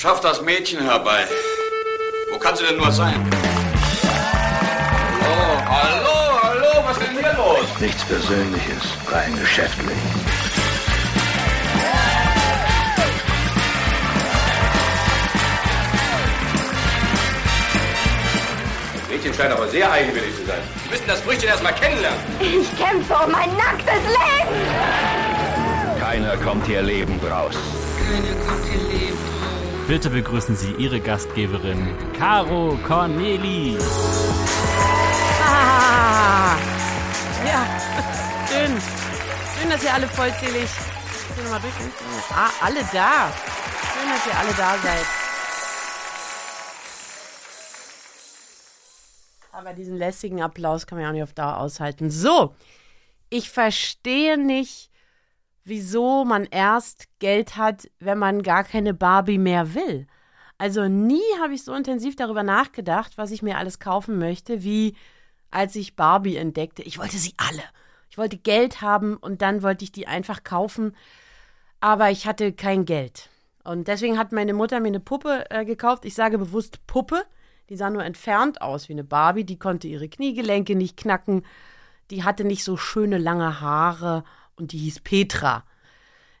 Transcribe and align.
Schaff 0.00 0.22
das 0.22 0.40
Mädchen 0.40 0.80
herbei. 0.80 1.26
Wo 2.32 2.38
kann 2.38 2.56
sie 2.56 2.64
denn 2.64 2.78
nur 2.78 2.90
sein? 2.90 3.22
Hallo, 5.20 5.60
hallo, 5.68 6.42
hallo, 6.42 6.84
was 6.86 6.96
ist 6.96 7.06
denn 7.06 7.18
hier 7.18 7.34
los? 7.34 7.66
Nichts 7.78 8.02
Persönliches, 8.06 8.82
rein 9.12 9.38
geschäftlich. 9.38 9.98
Das 18.94 19.08
Mädchen 19.10 19.34
scheint 19.34 19.52
aber 19.52 19.68
sehr 19.68 19.92
eigenwillig 19.92 20.34
zu 20.34 20.46
sein. 20.46 20.62
Sie 20.82 20.90
müssen 20.92 21.08
das 21.08 21.20
Früchtchen 21.20 21.50
erst 21.50 21.62
mal 21.62 21.72
kennenlernen. 21.72 22.20
Ich 22.40 22.74
kämpfe 22.82 23.16
um 23.22 23.32
mein 23.32 23.54
nacktes 23.54 24.02
Leben. 24.08 24.56
Keiner 26.00 26.38
kommt 26.38 26.64
hier 26.64 26.80
lebend 26.80 27.22
raus. 27.30 27.54
Bitte 29.90 30.08
begrüßen 30.08 30.54
Sie 30.54 30.70
Ihre 30.74 31.00
Gastgeberin, 31.00 31.96
Caro 32.16 32.78
Corneli. 32.86 33.76
Ah, 35.42 36.56
ja, 37.44 37.66
schön. 38.48 38.80
Schön, 39.58 39.68
dass 39.68 39.82
ihr 39.82 39.92
alle 39.92 40.06
vollzählig. 40.06 40.62
Ich 40.62 41.36
will 41.36 41.42
nochmal 41.42 41.60
durch. 41.60 41.74
Ah, 42.30 42.50
alle 42.64 42.84
da. 42.92 43.32
Schön, 43.92 44.08
dass 44.12 44.26
ihr 44.28 44.38
alle 44.38 44.52
da 44.56 44.78
seid. 44.78 45.06
Aber 49.50 49.72
diesen 49.72 49.96
lässigen 49.98 50.40
Applaus 50.40 50.86
kann 50.86 50.98
man 50.98 51.02
ja 51.02 51.08
auch 51.08 51.14
nicht 51.14 51.24
auf 51.24 51.32
Dauer 51.32 51.58
aushalten. 51.58 52.12
So, 52.12 52.54
ich 53.28 53.50
verstehe 53.50 54.38
nicht, 54.38 54.89
wieso 55.64 56.24
man 56.24 56.44
erst 56.44 57.08
Geld 57.18 57.56
hat, 57.56 57.90
wenn 57.98 58.18
man 58.18 58.42
gar 58.42 58.64
keine 58.64 58.94
Barbie 58.94 59.38
mehr 59.38 59.74
will. 59.74 60.06
Also 60.58 60.88
nie 60.88 61.22
habe 61.40 61.54
ich 61.54 61.64
so 61.64 61.74
intensiv 61.74 62.16
darüber 62.16 62.42
nachgedacht, 62.42 63.16
was 63.16 63.30
ich 63.30 63.42
mir 63.42 63.58
alles 63.58 63.78
kaufen 63.78 64.18
möchte, 64.18 64.62
wie 64.62 64.94
als 65.50 65.74
ich 65.74 65.96
Barbie 65.96 66.36
entdeckte. 66.36 66.82
Ich 66.82 66.98
wollte 66.98 67.16
sie 67.16 67.34
alle. 67.36 67.62
Ich 68.10 68.18
wollte 68.18 68.36
Geld 68.36 68.82
haben 68.82 69.16
und 69.16 69.40
dann 69.42 69.62
wollte 69.62 69.84
ich 69.84 69.92
die 69.92 70.06
einfach 70.06 70.44
kaufen, 70.44 70.96
aber 71.80 72.10
ich 72.10 72.26
hatte 72.26 72.52
kein 72.52 72.84
Geld. 72.84 73.30
Und 73.64 73.88
deswegen 73.88 74.18
hat 74.18 74.32
meine 74.32 74.52
Mutter 74.52 74.80
mir 74.80 74.88
eine 74.88 75.00
Puppe 75.00 75.46
äh, 75.50 75.64
gekauft. 75.64 76.04
Ich 76.04 76.14
sage 76.14 76.38
bewusst 76.38 76.86
Puppe. 76.86 77.22
Die 77.68 77.76
sah 77.76 77.88
nur 77.88 78.04
entfernt 78.04 78.62
aus 78.62 78.88
wie 78.88 78.94
eine 78.94 79.04
Barbie. 79.04 79.44
Die 79.44 79.58
konnte 79.58 79.86
ihre 79.86 80.08
Kniegelenke 80.08 80.74
nicht 80.74 80.96
knacken. 80.96 81.44
Die 82.10 82.24
hatte 82.24 82.44
nicht 82.44 82.64
so 82.64 82.76
schöne 82.76 83.18
lange 83.18 83.60
Haare 83.60 84.24
und 84.60 84.72
die 84.72 84.78
hieß 84.78 85.00
Petra. 85.00 85.64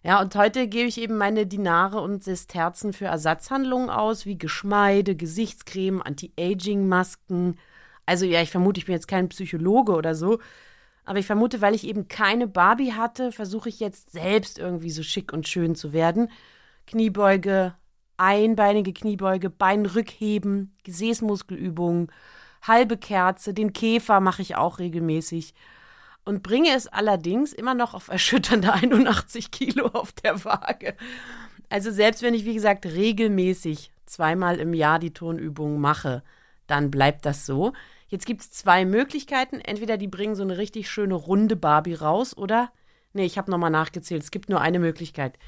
Ja, 0.02 0.20
und 0.20 0.34
heute 0.34 0.66
gebe 0.66 0.88
ich 0.88 0.98
eben 0.98 1.18
meine 1.18 1.46
Dinare 1.46 2.00
und 2.00 2.24
Sesterzen 2.24 2.92
für 2.92 3.06
Ersatzhandlungen 3.06 3.90
aus, 3.90 4.24
wie 4.24 4.38
Geschmeide, 4.38 5.14
Gesichtscreme, 5.14 6.00
Anti-Aging-Masken. 6.00 7.58
Also 8.06 8.24
ja, 8.24 8.40
ich 8.40 8.50
vermute, 8.50 8.78
ich 8.78 8.86
bin 8.86 8.94
jetzt 8.94 9.08
kein 9.08 9.28
Psychologe 9.28 9.92
oder 9.92 10.14
so. 10.14 10.38
Aber 11.04 11.18
ich 11.18 11.26
vermute, 11.26 11.60
weil 11.60 11.74
ich 11.74 11.86
eben 11.86 12.08
keine 12.08 12.46
Barbie 12.46 12.92
hatte, 12.92 13.32
versuche 13.32 13.68
ich 13.68 13.80
jetzt 13.80 14.12
selbst 14.12 14.58
irgendwie 14.58 14.90
so 14.90 15.02
schick 15.02 15.32
und 15.32 15.48
schön 15.48 15.74
zu 15.74 15.92
werden. 15.92 16.30
Kniebeuge, 16.86 17.74
einbeinige 18.16 18.92
Kniebeuge, 18.92 19.50
Beinrückheben, 19.50 20.72
Gesäßmuskelübungen, 20.84 22.10
halbe 22.62 22.96
Kerze, 22.96 23.52
den 23.54 23.72
Käfer 23.72 24.20
mache 24.20 24.42
ich 24.42 24.56
auch 24.56 24.78
regelmäßig 24.78 25.54
und 26.24 26.42
bringe 26.42 26.74
es 26.74 26.86
allerdings 26.86 27.52
immer 27.52 27.74
noch 27.74 27.94
auf 27.94 28.08
erschütternde 28.08 28.72
81 28.72 29.50
Kilo 29.50 29.86
auf 29.86 30.12
der 30.12 30.44
Waage. 30.44 30.94
Also 31.68 31.90
selbst 31.90 32.22
wenn 32.22 32.34
ich, 32.34 32.44
wie 32.44 32.54
gesagt, 32.54 32.86
regelmäßig 32.86 33.92
zweimal 34.06 34.58
im 34.58 34.74
Jahr 34.74 34.98
die 34.98 35.12
Turnübungen 35.12 35.80
mache, 35.80 36.22
dann 36.66 36.90
bleibt 36.90 37.24
das 37.24 37.46
so. 37.46 37.72
Jetzt 38.08 38.26
gibt 38.26 38.40
es 38.40 38.50
zwei 38.50 38.84
Möglichkeiten. 38.84 39.60
Entweder 39.60 39.96
die 39.96 40.08
bringen 40.08 40.34
so 40.34 40.42
eine 40.42 40.58
richtig 40.58 40.90
schöne 40.90 41.14
runde 41.14 41.56
Barbie 41.56 41.94
raus 41.94 42.36
oder, 42.36 42.72
nee, 43.12 43.24
ich 43.24 43.38
habe 43.38 43.50
nochmal 43.50 43.70
nachgezählt, 43.70 44.22
es 44.22 44.32
gibt 44.32 44.48
nur 44.48 44.60
eine 44.60 44.80
Möglichkeit. 44.80 45.38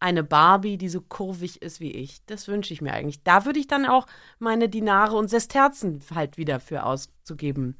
Eine 0.00 0.22
Barbie, 0.22 0.78
die 0.78 0.88
so 0.88 1.02
kurvig 1.02 1.60
ist 1.60 1.80
wie 1.80 1.92
ich. 1.92 2.24
Das 2.26 2.48
wünsche 2.48 2.72
ich 2.72 2.80
mir 2.80 2.92
eigentlich. 2.92 3.22
Da 3.22 3.44
würde 3.44 3.58
ich 3.58 3.66
dann 3.66 3.86
auch 3.86 4.06
meine 4.38 4.68
Dinare 4.68 5.16
und 5.16 5.28
Sesterzen 5.28 6.02
halt 6.14 6.38
wieder 6.38 6.60
für 6.60 6.84
auszugeben 6.84 7.76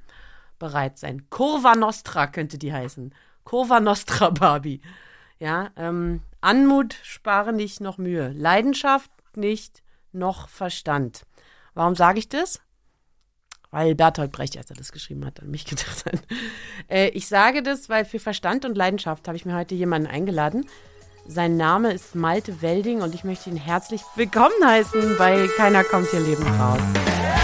bereit 0.60 0.98
sein. 0.98 1.28
Curva 1.30 1.74
Nostra 1.74 2.28
könnte 2.28 2.56
die 2.56 2.72
heißen. 2.72 3.12
Curva 3.42 3.80
Nostra 3.80 4.30
Barbie. 4.30 4.80
Ja, 5.40 5.70
ähm, 5.76 6.22
Anmut 6.40 6.94
spare 7.02 7.52
nicht 7.52 7.80
noch 7.80 7.98
Mühe. 7.98 8.32
Leidenschaft 8.36 9.10
nicht 9.34 9.82
noch 10.12 10.48
Verstand. 10.48 11.22
Warum 11.74 11.96
sage 11.96 12.20
ich 12.20 12.28
das? 12.28 12.60
Weil 13.70 13.94
Bertolt 13.94 14.32
Brecht, 14.32 14.56
als 14.56 14.70
er 14.70 14.76
das 14.76 14.92
geschrieben 14.92 15.24
hat, 15.24 15.40
an 15.40 15.50
mich 15.50 15.64
gedacht 15.66 16.04
hat. 16.04 16.20
Äh, 16.88 17.08
ich 17.08 17.26
sage 17.26 17.62
das, 17.62 17.88
weil 17.88 18.04
für 18.04 18.20
Verstand 18.20 18.64
und 18.64 18.76
Leidenschaft 18.76 19.26
habe 19.26 19.36
ich 19.36 19.44
mir 19.44 19.56
heute 19.56 19.74
jemanden 19.74 20.08
eingeladen. 20.08 20.66
Sein 21.26 21.56
Name 21.56 21.92
ist 21.92 22.14
Malte 22.14 22.60
Welding 22.62 23.02
und 23.02 23.14
ich 23.14 23.24
möchte 23.24 23.50
ihn 23.50 23.56
herzlich 23.56 24.02
willkommen 24.16 24.64
heißen 24.64 25.16
bei 25.16 25.48
Keiner 25.56 25.84
kommt 25.84 26.08
hier 26.10 26.20
lebend 26.20 26.48
raus. 26.58 27.39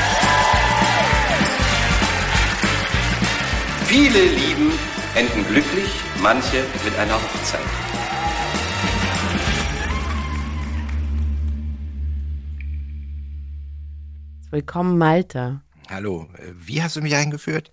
Viele 3.98 4.26
Lieben 4.26 4.72
enden 5.14 5.46
glücklich, 5.46 5.88
manche 6.20 6.66
mit 6.84 6.94
einer 6.98 7.14
Hochzeit. 7.14 7.62
Willkommen, 14.50 14.98
Malte. 14.98 15.62
Hallo, 15.88 16.28
äh, 16.34 16.42
wie 16.58 16.82
hast 16.82 16.96
du 16.96 17.00
mich 17.00 17.14
eingeführt? 17.14 17.72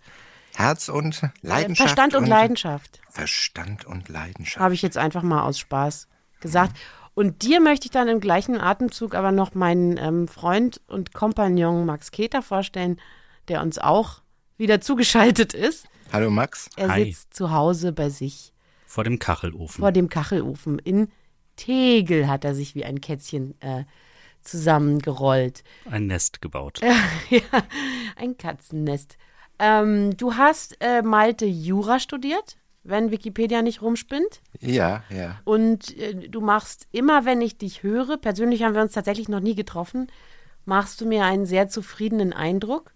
Herz 0.56 0.88
und 0.88 1.24
Leidenschaft? 1.42 1.90
Verstand 1.90 2.16
und, 2.16 2.28
Leidenschaft. 2.28 3.02
Verstand 3.10 3.84
und 3.84 4.08
Leidenschaft. 4.08 4.64
Habe 4.64 4.76
ich 4.76 4.82
jetzt 4.82 4.98
einfach 4.98 5.24
mal 5.24 5.44
aus 5.44 5.60
Spaß 5.60 6.08
gesagt. 6.40 6.78
Und 7.16 7.42
dir 7.42 7.60
möchte 7.60 7.88
ich 7.88 7.92
dann 7.92 8.08
im 8.08 8.22
gleichen 8.22 8.62
Atemzug 8.62 9.14
aber 9.14 9.34
noch 9.34 9.56
meinen 9.56 9.98
ähm, 9.98 10.30
Freund 10.30 10.80
und 10.88 11.14
Kompagnon 11.14 11.86
Max 11.86 12.12
Keter 12.12 12.42
vorstellen, 12.42 13.02
der 13.50 13.62
uns 13.62 13.78
auch 13.78 14.22
wieder 14.56 14.80
zugeschaltet 14.80 15.54
ist. 15.54 15.86
Hallo 16.14 16.30
Max. 16.30 16.70
Er 16.78 16.90
Hi. 16.90 17.06
sitzt 17.06 17.34
zu 17.34 17.50
Hause 17.50 17.92
bei 17.92 18.10
sich 18.10 18.54
Vor 18.86 19.04
dem 19.04 19.18
Kachelofen. 19.18 19.82
vor 19.82 19.92
dem 19.92 20.10
Kachelofen. 20.10 20.78
In 20.78 21.08
Tegel 21.56 22.28
hat 22.28 22.46
er 22.46 22.54
sich 22.54 22.76
wie 22.76 22.86
ein 22.86 23.02
Kätzchen 23.02 23.60
äh, 23.62 23.86
zusammengerollt. 24.44 25.64
Ein 25.90 26.06
Nest 26.06 26.40
gebaut. 26.40 26.82
ja, 27.32 27.42
ein 28.16 28.38
Katzennest. 28.38 29.18
Ähm, 29.58 30.16
du 30.16 30.36
hast 30.36 30.78
äh, 30.82 31.02
Malte 31.02 31.48
Jura 31.48 32.00
studiert, 32.00 32.58
wenn 32.84 33.10
Wikipedia 33.10 33.64
nicht 33.64 33.82
rumspinnt. 33.82 34.42
Ja, 34.60 35.04
ja. 35.10 35.40
Und 35.46 35.98
äh, 35.98 36.30
du 36.30 36.42
machst 36.42 36.88
immer, 36.92 37.26
wenn 37.26 37.42
ich 37.42 37.58
dich 37.58 37.82
höre, 37.82 38.18
persönlich 38.18 38.62
haben 38.62 38.76
wir 38.76 38.84
uns 38.84 38.94
tatsächlich 38.94 39.30
noch 39.30 39.40
nie 39.40 39.56
getroffen, 39.56 40.12
machst 40.66 41.02
du 41.02 41.08
mir 41.08 41.26
einen 41.26 41.48
sehr 41.48 41.70
zufriedenen 41.70 42.34
Eindruck. 42.34 42.94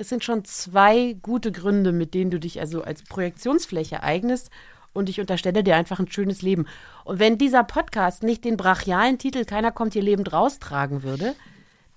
Das 0.00 0.08
sind 0.08 0.24
schon 0.24 0.46
zwei 0.46 1.14
gute 1.20 1.52
Gründe, 1.52 1.92
mit 1.92 2.14
denen 2.14 2.30
du 2.30 2.40
dich 2.40 2.58
also 2.58 2.82
als 2.82 3.02
Projektionsfläche 3.02 4.02
eignest. 4.02 4.48
Und 4.94 5.10
ich 5.10 5.20
unterstelle 5.20 5.62
dir 5.62 5.76
einfach 5.76 5.98
ein 5.98 6.10
schönes 6.10 6.40
Leben. 6.40 6.64
Und 7.04 7.18
wenn 7.18 7.36
dieser 7.36 7.64
Podcast 7.64 8.22
nicht 8.22 8.46
den 8.46 8.56
brachialen 8.56 9.18
Titel 9.18 9.44
Keiner 9.44 9.72
kommt 9.72 9.92
hier 9.92 10.00
lebend 10.00 10.32
raustragen 10.32 11.02
würde, 11.02 11.34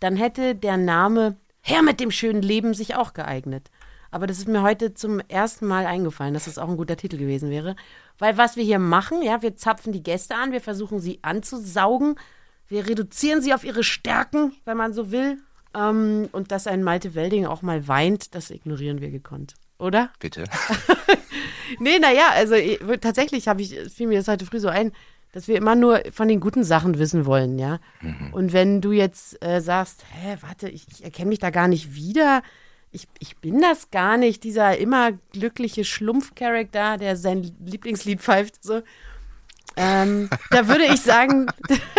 dann 0.01 0.17
hätte 0.17 0.53
der 0.53 0.75
Name 0.75 1.37
Herr 1.61 1.81
mit 1.81 2.01
dem 2.01 2.11
schönen 2.11 2.41
Leben 2.41 2.73
sich 2.73 2.93
auch 2.95 3.13
geeignet. 3.13 3.71
Aber 4.11 4.27
das 4.27 4.37
ist 4.37 4.49
mir 4.49 4.63
heute 4.63 4.93
zum 4.93 5.21
ersten 5.29 5.65
Mal 5.65 5.85
eingefallen, 5.85 6.33
dass 6.33 6.43
das 6.43 6.57
auch 6.57 6.67
ein 6.67 6.75
guter 6.75 6.97
Titel 6.97 7.15
gewesen 7.15 7.49
wäre. 7.49 7.77
Weil 8.19 8.37
was 8.37 8.57
wir 8.57 8.65
hier 8.65 8.79
machen, 8.79 9.21
ja, 9.21 9.41
wir 9.41 9.55
zapfen 9.55 9.93
die 9.93 10.03
Gäste 10.03 10.35
an, 10.35 10.51
wir 10.51 10.59
versuchen 10.59 10.99
sie 10.99 11.19
anzusaugen, 11.21 12.15
wir 12.67 12.85
reduzieren 12.85 13.41
sie 13.41 13.53
auf 13.53 13.63
ihre 13.63 13.85
Stärken, 13.85 14.57
wenn 14.65 14.75
man 14.75 14.91
so 14.91 15.13
will. 15.13 15.37
Ähm, 15.75 16.29
und 16.31 16.51
dass 16.51 16.67
ein 16.67 16.83
Malte 16.83 17.15
Welding 17.15 17.45
auch 17.45 17.61
mal 17.61 17.87
weint, 17.87 18.35
das 18.35 18.51
ignorieren 18.51 19.01
wir 19.01 19.09
gekonnt. 19.09 19.55
Oder? 19.79 20.11
Bitte. 20.19 20.45
Nee, 21.79 21.99
naja, 21.99 22.29
also 22.33 22.55
eh, 22.55 22.77
tatsächlich 22.97 23.47
habe 23.47 23.61
ich, 23.61 23.77
fiel 23.93 24.07
mir 24.07 24.17
das 24.17 24.27
heute 24.27 24.45
früh 24.45 24.59
so 24.59 24.67
ein, 24.67 24.91
dass 25.31 25.47
wir 25.47 25.57
immer 25.57 25.75
nur 25.75 26.03
von 26.11 26.27
den 26.27 26.39
guten 26.39 26.63
Sachen 26.63 26.99
wissen 26.99 27.25
wollen, 27.25 27.57
ja. 27.57 27.79
Und 28.33 28.53
wenn 28.53 28.81
du 28.81 28.91
jetzt 28.91 29.43
äh, 29.43 29.61
sagst, 29.61 30.05
hä, 30.11 30.37
warte, 30.41 30.69
ich, 30.69 30.85
ich 30.91 31.03
erkenne 31.03 31.29
mich 31.29 31.39
da 31.39 31.49
gar 31.49 31.67
nicht 31.67 31.95
wieder, 31.95 32.43
ich, 32.91 33.07
ich 33.17 33.37
bin 33.37 33.59
das 33.59 33.89
gar 33.89 34.17
nicht, 34.17 34.43
dieser 34.43 34.77
immer 34.77 35.13
glückliche 35.31 35.85
Schlumpf-Charakter, 35.85 36.97
der 36.97 37.17
sein 37.17 37.51
Lieblingslied 37.65 38.21
pfeift, 38.21 38.63
so, 38.63 38.83
ähm, 39.75 40.29
da 40.51 40.67
würde 40.67 40.85
ich 40.85 41.01
sagen, 41.01 41.47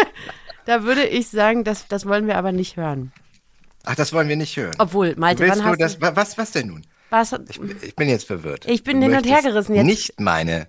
da 0.65 0.85
würde 0.85 1.05
ich 1.05 1.29
sagen, 1.29 1.65
das, 1.65 1.89
das 1.89 2.07
wollen 2.07 2.29
wir 2.29 2.39
aber 2.39 2.53
nicht 2.53 2.77
hören. 2.77 3.13
Ach, 3.85 3.95
das 3.95 4.13
wollen 4.13 4.29
wir 4.29 4.37
nicht 4.37 4.57
hören. 4.57 4.75
Obwohl, 4.79 5.15
Malte, 5.17 5.43
Willst 5.43 5.59
wann 5.59 5.65
du 5.65 5.71
hast 5.71 5.81
das, 5.81 5.95
du, 5.99 6.01
wa- 6.03 6.17
was, 6.17 6.39
was 6.39 6.51
denn 6.53 6.69
nun? 6.69 6.83
was, 7.11 7.33
Ich, 7.49 7.61
ich 7.83 7.95
bin 7.97 8.09
jetzt 8.09 8.27
verwirrt. 8.27 8.67
Ich 8.67 8.83
bin 8.83 9.01
Du 9.01 9.07
hin 9.09 9.17
und 9.17 9.27
her 9.27 9.43
gerissen 9.43 9.75
jetzt. 9.75 9.85
Nicht 9.87 10.21
meine 10.21 10.67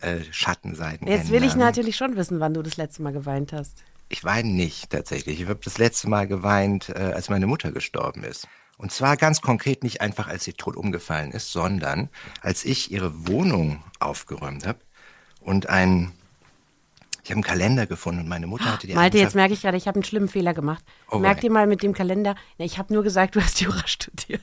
äh, 0.00 0.16
Schattenseiten 0.30 1.06
jetzt 1.06 1.30
will 1.30 1.44
ich 1.44 1.54
natürlich 1.54 1.96
schon 1.96 2.16
wissen, 2.16 2.40
wann 2.40 2.54
du 2.54 2.62
das 2.62 2.76
letzte 2.76 3.02
Mal 3.02 3.12
geweint 3.12 3.52
hast. 3.52 3.84
Ich 4.08 4.24
weine 4.24 4.48
nicht 4.48 4.90
tatsächlich. 4.90 5.40
Ich 5.40 5.48
habe 5.48 5.60
das 5.62 5.78
letzte 5.78 6.08
Mal 6.08 6.26
geweint, 6.26 6.88
äh, 6.90 6.94
als 7.14 7.28
meine 7.28 7.46
Mutter 7.46 7.72
gestorben 7.72 8.22
ist. 8.24 8.46
Und 8.76 8.90
zwar 8.92 9.16
ganz 9.16 9.40
konkret 9.40 9.84
nicht 9.84 10.00
einfach, 10.00 10.26
als 10.26 10.44
sie 10.44 10.52
tot 10.52 10.76
umgefallen 10.76 11.30
ist, 11.30 11.52
sondern 11.52 12.08
als 12.40 12.64
ich 12.64 12.90
ihre 12.90 13.28
Wohnung 13.28 13.82
aufgeräumt 14.00 14.66
habe 14.66 14.80
und 15.40 15.68
ein 15.68 16.10
ich 17.24 17.30
habe 17.30 17.36
einen 17.38 17.42
Kalender 17.42 17.86
gefunden 17.86 18.20
und 18.20 18.28
meine 18.28 18.46
Mutter 18.46 18.70
hatte 18.72 18.86
die 18.86 18.94
Malte, 18.94 19.16
jetzt 19.18 19.34
merke 19.34 19.54
ich 19.54 19.62
gerade, 19.62 19.76
ich 19.78 19.86
habe 19.88 19.96
einen 19.96 20.04
schlimmen 20.04 20.28
Fehler 20.28 20.52
gemacht. 20.54 20.84
Oh, 21.10 21.18
Merk 21.18 21.40
dir 21.40 21.50
mal 21.50 21.66
mit 21.66 21.82
dem 21.82 21.94
Kalender. 21.94 22.34
Ich 22.58 22.76
habe 22.78 22.92
nur 22.92 23.02
gesagt, 23.02 23.34
du 23.34 23.40
hast 23.42 23.60
Jura 23.60 23.82
studiert. 23.86 24.42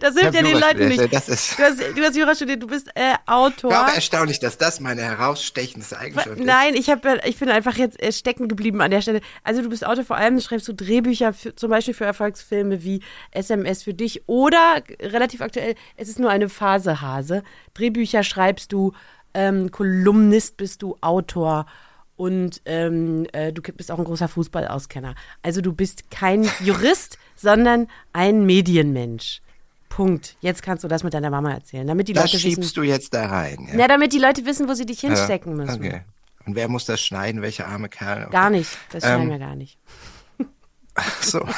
das 0.00 0.14
hilft 0.16 0.34
ja 0.34 0.42
den 0.42 0.46
Jura 0.52 0.66
Leuten 0.68 0.88
nicht. 0.88 1.12
das 1.12 1.28
ist- 1.28 1.58
du, 1.58 1.62
hast, 1.64 1.80
du 1.80 2.02
hast 2.02 2.16
Jura 2.16 2.34
studiert, 2.34 2.62
du 2.62 2.66
bist 2.68 2.88
äh, 2.94 3.14
Autor. 3.26 3.70
Ja, 3.72 3.82
aber 3.82 3.94
erstaunlich, 3.94 4.38
dass 4.38 4.58
das 4.58 4.78
meine 4.80 5.02
herausstechendste 5.02 5.98
Eigenschaft 5.98 6.38
ist. 6.38 6.44
Nein, 6.44 6.74
ich, 6.74 6.88
hab, 6.90 7.04
ich 7.26 7.38
bin 7.38 7.48
einfach 7.48 7.76
jetzt 7.76 8.00
äh, 8.02 8.12
stecken 8.12 8.46
geblieben 8.48 8.80
an 8.80 8.90
der 8.92 9.00
Stelle. 9.00 9.20
Also 9.42 9.60
du 9.62 9.68
bist 9.68 9.84
Autor, 9.86 10.04
vor 10.04 10.16
allem 10.16 10.40
schreibst 10.40 10.68
du 10.68 10.72
Drehbücher, 10.72 11.32
für, 11.32 11.54
zum 11.54 11.70
Beispiel 11.70 11.94
für 11.94 12.04
Erfolgsfilme 12.04 12.84
wie 12.84 13.02
SMS 13.32 13.82
für 13.82 13.94
dich 13.94 14.22
oder 14.28 14.82
relativ 15.00 15.40
aktuell, 15.40 15.74
es 15.96 16.08
ist 16.08 16.18
nur 16.18 16.30
eine 16.30 16.48
Phase, 16.48 17.00
Hase. 17.00 17.42
Drehbücher 17.74 18.22
schreibst 18.22 18.72
du, 18.72 18.92
ähm, 19.34 19.70
Kolumnist 19.70 20.56
bist 20.56 20.82
du, 20.82 20.96
Autor 21.00 21.66
und 22.16 22.62
ähm, 22.64 23.26
äh, 23.32 23.52
du 23.52 23.60
bist 23.60 23.90
auch 23.90 23.98
ein 23.98 24.04
großer 24.04 24.28
Fußballauskenner. 24.28 25.14
Also 25.42 25.60
du 25.60 25.72
bist 25.72 26.10
kein 26.10 26.48
Jurist, 26.60 27.18
sondern 27.36 27.88
ein 28.12 28.46
Medienmensch. 28.46 29.40
Punkt. 29.88 30.36
Jetzt 30.40 30.62
kannst 30.62 30.82
du 30.82 30.88
das 30.88 31.04
mit 31.04 31.14
deiner 31.14 31.30
Mama 31.30 31.52
erzählen, 31.52 31.86
damit 31.86 32.08
die 32.08 32.12
Das 32.14 32.24
Leute 32.24 32.34
wissen. 32.44 32.50
schiebst 32.62 32.76
du 32.76 32.82
jetzt 32.82 33.14
da 33.14 33.26
rein. 33.26 33.68
Ja? 33.72 33.80
Ja, 33.80 33.88
damit 33.88 34.12
die 34.12 34.18
Leute 34.18 34.44
wissen, 34.44 34.68
wo 34.68 34.74
sie 34.74 34.86
dich 34.86 35.00
hinstecken 35.00 35.54
müssen. 35.56 35.74
Okay. 35.84 36.02
Und 36.46 36.56
wer 36.56 36.68
muss 36.68 36.84
das 36.84 37.00
schneiden? 37.00 37.42
Welche 37.42 37.66
arme 37.66 37.88
Kerl? 37.88 38.22
Okay. 38.22 38.32
Gar 38.32 38.50
nicht. 38.50 38.70
Das 38.90 39.04
schneiden 39.04 39.22
Ähm, 39.24 39.30
wir 39.30 39.38
gar 39.38 39.54
nicht. 39.54 39.78
Ach 40.94 41.22
so. 41.22 41.46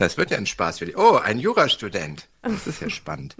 Das 0.00 0.16
wird 0.16 0.30
ja 0.30 0.38
ein 0.38 0.46
Spaß 0.46 0.78
für 0.78 0.86
dich. 0.86 0.96
Oh, 0.96 1.16
ein 1.18 1.38
Jurastudent. 1.38 2.26
Das 2.40 2.66
ist 2.66 2.80
ja 2.80 2.88
spannend. 2.88 3.36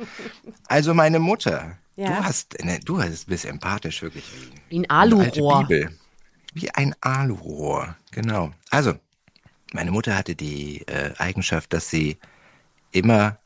Also 0.68 0.92
meine 0.92 1.18
Mutter. 1.18 1.78
Ja. 1.96 2.08
Du 2.08 2.24
hast, 2.24 2.62
ne, 2.62 2.78
du 2.80 3.02
hast- 3.02 3.28
bist 3.28 3.46
empathisch 3.46 4.02
wirklich 4.02 4.24
wie, 4.68 4.80
ein 4.80 4.90
Alurohr. 4.90 5.66
Bibel. 5.66 5.98
Wie 6.52 6.70
ein 6.72 6.94
Alurohr, 7.00 7.96
genau. 8.10 8.50
Also, 8.68 8.94
meine 9.72 9.90
Mutter 9.90 10.14
hatte 10.18 10.34
die 10.36 10.86
äh, 10.86 11.14
Eigenschaft, 11.16 11.72
dass 11.72 11.88
sie 11.88 12.18
immer, 12.92 13.38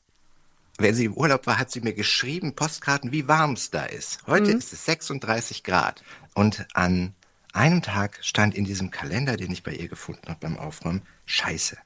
wenn 0.79 0.95
sie 0.97 1.05
im 1.05 1.15
Urlaub 1.15 1.47
war, 1.47 1.59
hat 1.59 1.71
sie 1.71 1.83
mir 1.83 1.95
geschrieben, 1.95 2.57
Postkarten, 2.57 3.13
wie 3.13 3.29
warm 3.29 3.53
es 3.53 3.71
da 3.71 3.85
ist. 3.85 4.27
Heute 4.27 4.51
ist 4.51 4.73
es 4.73 4.87
36 4.87 5.63
Grad. 5.63 6.03
Und 6.35 6.67
an 6.75 7.15
einem 7.53 7.81
Tag 7.81 8.19
stand 8.23 8.57
in 8.57 8.65
diesem 8.65 8.91
Kalender, 8.91 9.37
den 9.37 9.53
ich 9.53 9.63
bei 9.63 9.73
ihr 9.73 9.87
gefunden 9.87 10.27
habe 10.29 10.41
beim 10.41 10.59
Aufräumen, 10.59 11.03
Scheiße. 11.27 11.77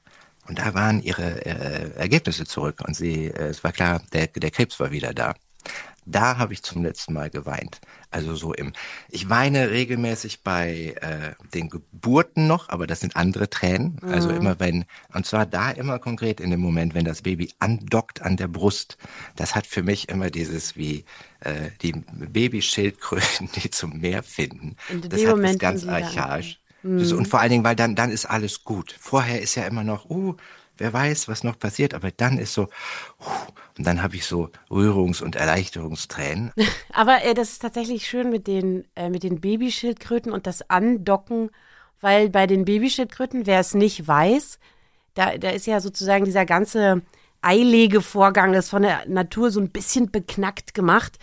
Und 0.49 0.57
da 0.57 0.73
waren 0.73 1.01
ihre 1.03 1.45
äh, 1.45 1.91
Ergebnisse 1.95 2.43
zurück 2.43 2.81
und 2.85 2.95
sie, 2.95 3.27
äh, 3.27 3.49
es 3.49 3.63
war 3.63 3.71
klar, 3.71 4.01
der, 4.13 4.27
der 4.27 4.49
Krebs 4.49 4.79
war 4.79 4.91
wieder 4.91 5.13
da. 5.13 5.35
Da 6.05 6.37
habe 6.39 6.53
ich 6.53 6.63
zum 6.63 6.83
letzten 6.83 7.13
Mal 7.13 7.29
geweint. 7.29 7.79
Also 8.09 8.33
so 8.33 8.53
im, 8.53 8.73
ich 9.09 9.29
weine 9.29 9.69
regelmäßig 9.69 10.41
bei 10.41 10.95
äh, 11.01 11.35
den 11.53 11.69
Geburten 11.69 12.47
noch, 12.47 12.69
aber 12.69 12.87
das 12.87 13.01
sind 13.01 13.15
andere 13.15 13.51
Tränen. 13.51 13.99
Also 14.01 14.31
immer 14.31 14.59
wenn, 14.59 14.85
und 15.13 15.27
zwar 15.27 15.45
da 15.45 15.69
immer 15.69 15.99
konkret 15.99 16.39
in 16.39 16.49
dem 16.49 16.61
Moment, 16.61 16.95
wenn 16.95 17.05
das 17.05 17.21
Baby 17.21 17.51
andockt 17.59 18.23
an 18.23 18.35
der 18.35 18.47
Brust. 18.47 18.97
Das 19.35 19.53
hat 19.53 19.67
für 19.67 19.83
mich 19.83 20.09
immer 20.09 20.31
dieses 20.31 20.75
wie 20.75 21.05
äh, 21.41 21.69
die 21.83 21.91
Babyschildkröten, 21.91 23.51
die 23.55 23.69
zum 23.69 23.99
Meer 23.99 24.23
finden. 24.23 24.77
In 24.89 25.01
das 25.01 25.21
hat 25.21 25.35
Moment, 25.35 25.53
was 25.53 25.59
ganz 25.59 25.85
archaisch. 25.85 26.59
Das, 26.83 27.11
und 27.11 27.27
vor 27.27 27.39
allen 27.39 27.51
Dingen, 27.51 27.63
weil 27.63 27.75
dann, 27.75 27.95
dann 27.95 28.11
ist 28.11 28.25
alles 28.25 28.63
gut. 28.63 28.95
Vorher 28.99 29.41
ist 29.41 29.55
ja 29.55 29.65
immer 29.65 29.83
noch, 29.83 30.09
uh, 30.09 30.35
wer 30.77 30.93
weiß, 30.93 31.27
was 31.27 31.43
noch 31.43 31.59
passiert, 31.59 31.93
aber 31.93 32.11
dann 32.11 32.37
ist 32.37 32.53
so, 32.53 32.63
uh, 32.63 33.51
und 33.77 33.87
dann 33.87 34.01
habe 34.01 34.15
ich 34.15 34.25
so 34.25 34.49
Rührungs- 34.69 35.23
und 35.23 35.35
Erleichterungstränen. 35.37 36.51
Aber 36.93 37.23
äh, 37.23 37.33
das 37.33 37.51
ist 37.51 37.61
tatsächlich 37.61 38.05
schön 38.07 38.29
mit 38.29 38.45
den, 38.45 38.85
äh, 38.97 39.09
mit 39.09 39.23
den 39.23 39.39
Babyschildkröten 39.39 40.33
und 40.33 40.47
das 40.47 40.69
Andocken, 40.69 41.49
weil 42.01 42.29
bei 42.29 42.45
den 42.45 42.65
Babyschildkröten, 42.65 43.45
wer 43.45 43.61
es 43.61 43.73
nicht 43.73 44.05
weiß, 44.05 44.59
da, 45.13 45.37
da 45.37 45.51
ist 45.51 45.65
ja 45.65 45.79
sozusagen 45.79 46.25
dieser 46.25 46.45
ganze 46.45 47.03
Eilegevorgang, 47.41 48.51
das 48.51 48.65
ist 48.65 48.71
von 48.71 48.81
der 48.81 49.07
Natur 49.07 49.49
so 49.49 49.61
ein 49.61 49.69
bisschen 49.69 50.11
beknackt 50.11 50.73
gemacht. 50.73 51.17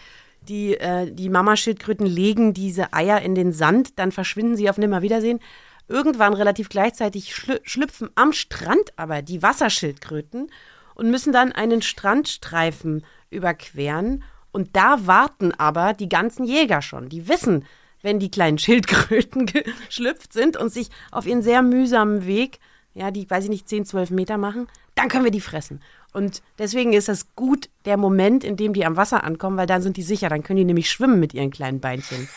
Die, 0.49 0.75
äh, 0.75 1.11
die 1.11 1.29
Mamaschildkröten 1.29 2.07
legen 2.07 2.55
diese 2.55 2.93
Eier 2.93 3.21
in 3.21 3.35
den 3.35 3.53
Sand, 3.53 3.99
dann 3.99 4.13
verschwinden 4.13 4.57
sie 4.57 4.71
auf 4.71 4.79
Nimmerwiedersehen. 4.79 5.41
Irgendwann 5.89 6.35
relativ 6.35 6.69
gleichzeitig 6.69 7.35
schlü 7.35 7.59
schlüpfen 7.63 8.11
am 8.15 8.33
Strand 8.33 8.93
aber 8.97 9.23
die 9.23 9.43
Wasserschildkröten 9.43 10.51
und 10.95 11.11
müssen 11.11 11.33
dann 11.33 11.53
einen 11.53 11.83
Strandstreifen 11.83 13.05
überqueren. 13.31 14.25
Und 14.53 14.75
da 14.75 15.07
warten 15.07 15.53
aber 15.53 15.93
die 15.93 16.09
ganzen 16.09 16.45
Jäger 16.45 16.81
schon. 16.81 17.09
Die 17.09 17.29
wissen, 17.29 17.65
wenn 18.03 18.19
die 18.19 18.31
kleinen 18.31 18.59
Schildkröten 18.59 19.47
geschlüpft 19.89 20.33
sind 20.33 20.57
und 20.57 20.73
sich 20.73 20.89
auf 21.11 21.27
ihren 21.27 21.43
sehr 21.43 21.63
mühsamen 21.63 22.27
Weg, 22.27 22.59
ja, 22.95 23.11
die, 23.11 23.29
weiß 23.29 23.45
ich 23.45 23.51
nicht, 23.51 23.69
10, 23.69 23.85
12 23.85 24.11
Meter 24.11 24.39
machen, 24.39 24.69
dann 24.95 25.09
können 25.09 25.25
wir 25.25 25.31
die 25.31 25.41
fressen. 25.41 25.83
Und 26.13 26.43
deswegen 26.59 26.93
ist 26.93 27.09
das 27.09 27.35
gut, 27.35 27.69
der 27.85 27.97
Moment, 27.97 28.43
in 28.45 28.57
dem 28.57 28.73
die 28.73 28.87
am 28.87 28.97
Wasser 28.97 29.25
ankommen, 29.25 29.57
weil 29.57 29.67
dann 29.67 29.83
sind 29.83 29.97
die 29.97 30.03
sicher, 30.03 30.29
dann 30.29 30.43
können 30.43 30.59
die 30.59 30.65
nämlich 30.65 30.91
schwimmen 30.91 31.21
mit 31.21 31.35
ihren 31.35 31.51
kleinen 31.51 31.81
Beinchen. 31.81 32.29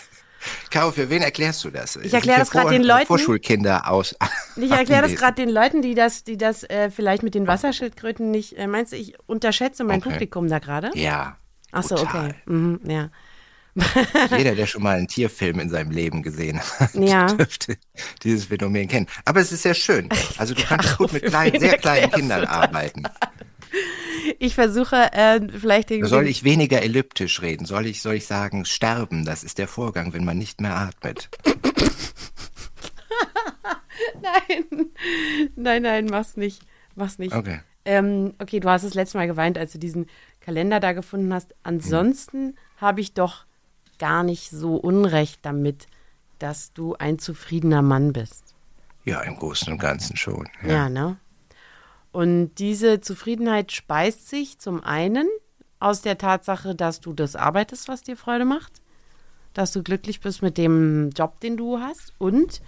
Caro, 0.70 0.92
für 0.92 1.10
wen 1.10 1.22
erklärst 1.22 1.64
du 1.64 1.70
das? 1.70 1.98
Ich 1.98 2.14
erkläre 2.14 2.40
das 2.40 2.52
gerade 2.52 2.70
den 2.70 2.84
Leuten. 2.84 3.08
Vorschulkinder 3.08 3.90
aus. 3.90 4.16
Ich 4.56 4.72
erkläre 4.72 5.04
das 5.04 5.16
gerade 5.16 5.36
den 5.36 5.50
Leuten, 5.50 5.82
die 5.82 5.96
das, 5.96 6.26
die 6.26 6.38
das 6.38 6.64
äh, 6.64 6.92
vielleicht 6.92 7.24
mit 7.24 7.34
den 7.34 7.48
Wasserschildkröten 7.48 8.30
nicht, 8.30 8.58
äh, 8.58 8.68
meinst 8.68 8.92
du, 8.92 8.98
ich 8.98 9.14
unterschätze 9.26 9.86
mein 9.86 10.00
Okay. 10.00 10.10
Publikum 10.10 10.50
da 10.50 10.60
gerade? 10.60 10.92
Ja. 10.96 11.38
Ach 11.72 11.84
so, 11.84 11.96
okay. 11.96 12.34
Mhm, 12.46 12.82
ja. 12.84 13.10
Jeder, 14.38 14.56
der 14.56 14.66
schon 14.66 14.84
mal 14.84 14.98
einen 14.98 15.08
Tierfilm 15.08 15.60
in 15.60 15.70
seinem 15.70 15.92
Leben 15.92 16.24
gesehen 16.24 16.60
hat, 16.60 16.94
Ja. 16.96 17.28
dürfte 17.28 17.78
dieses 18.24 18.46
Phänomen 18.46 18.88
kennen. 18.88 19.08
Aber 19.26 19.40
es 19.40 19.52
ist 19.52 19.64
sehr 19.64 19.76
schön. 19.76 20.10
Also 20.38 20.54
du 20.54 20.64
kannst 20.64 20.90
Caro, 20.90 21.04
gut 21.04 21.14
mit 21.14 21.26
kleinen, 21.26 21.60
sehr 21.60 21.78
kleinen 21.78 22.12
Kindern 22.12 22.46
du 22.46 22.48
das? 22.48 23.04
Ich 24.38 24.56
versuche 24.56 25.12
äh, 25.14 25.40
vielleicht 25.58 25.90
den. 25.90 26.06
Soll 26.06 26.28
ich 26.28 26.44
weniger 26.44 26.82
elliptisch 26.82 27.42
reden? 27.42 27.66
Soll 27.66 27.88
ich, 27.88 28.02
soll 28.02 28.16
ich 28.16 28.28
sagen, 28.28 28.66
sterben? 28.66 29.26
Das 29.26 29.44
ist 29.44 29.58
der 29.58 29.68
Vorgang, 29.68 30.14
wenn 30.14 30.26
man 30.26 30.38
nicht 30.38 30.62
mehr 30.62 30.76
atmet. 30.76 31.30
Nein, 34.22 34.92
nein, 35.56 35.82
nein, 35.82 36.06
mach's 36.06 36.38
nicht. 36.38 36.62
Mach's 36.96 37.18
nicht. 37.20 37.34
Okay. 37.34 37.60
Ähm, 37.86 38.34
okay, 38.40 38.60
du 38.60 38.70
hast 38.70 38.84
das 38.84 38.94
letzte 38.94 39.18
Mal 39.18 39.28
geweint, 39.28 39.58
als 39.58 39.72
du 39.72 39.80
diesen 39.80 40.08
Kalender 40.42 40.80
da 40.80 40.94
gefunden 40.94 41.34
hast. 41.34 41.56
Ansonsten 41.64 42.56
habe 42.78 43.02
ich 43.02 43.14
doch 43.14 43.46
gar 43.98 44.24
nicht 44.24 44.50
so 44.50 44.76
Unrecht 44.76 45.40
damit, 45.44 45.88
dass 46.38 46.74
du 46.74 46.96
ein 46.96 47.20
zufriedener 47.20 47.82
Mann 47.82 48.14
bist. 48.14 48.56
Ja, 49.06 49.22
im 49.22 49.36
Großen 49.36 49.72
und 49.74 49.80
Ganzen 49.80 50.18
schon. 50.18 50.48
Ja, 50.66 50.90
ne? 50.90 51.18
Und 52.12 52.56
diese 52.56 53.02
Zufriedenheit 53.02 53.72
speist 53.72 54.30
sich 54.30 54.60
zum 54.60 54.84
einen 54.84 55.28
aus 55.80 56.02
der 56.02 56.18
Tatsache, 56.18 56.76
dass 56.76 57.00
du 57.00 57.14
das 57.14 57.36
arbeitest, 57.36 57.88
was 57.88 58.04
dir 58.04 58.18
Freude 58.18 58.46
macht, 58.46 58.82
dass 59.54 59.72
du 59.72 59.84
glücklich 59.84 60.20
bist 60.20 60.42
mit 60.42 60.58
dem 60.58 61.12
Job, 61.12 61.40
den 61.40 61.58
du 61.58 61.80
hast 61.80 62.14
und 62.18 62.62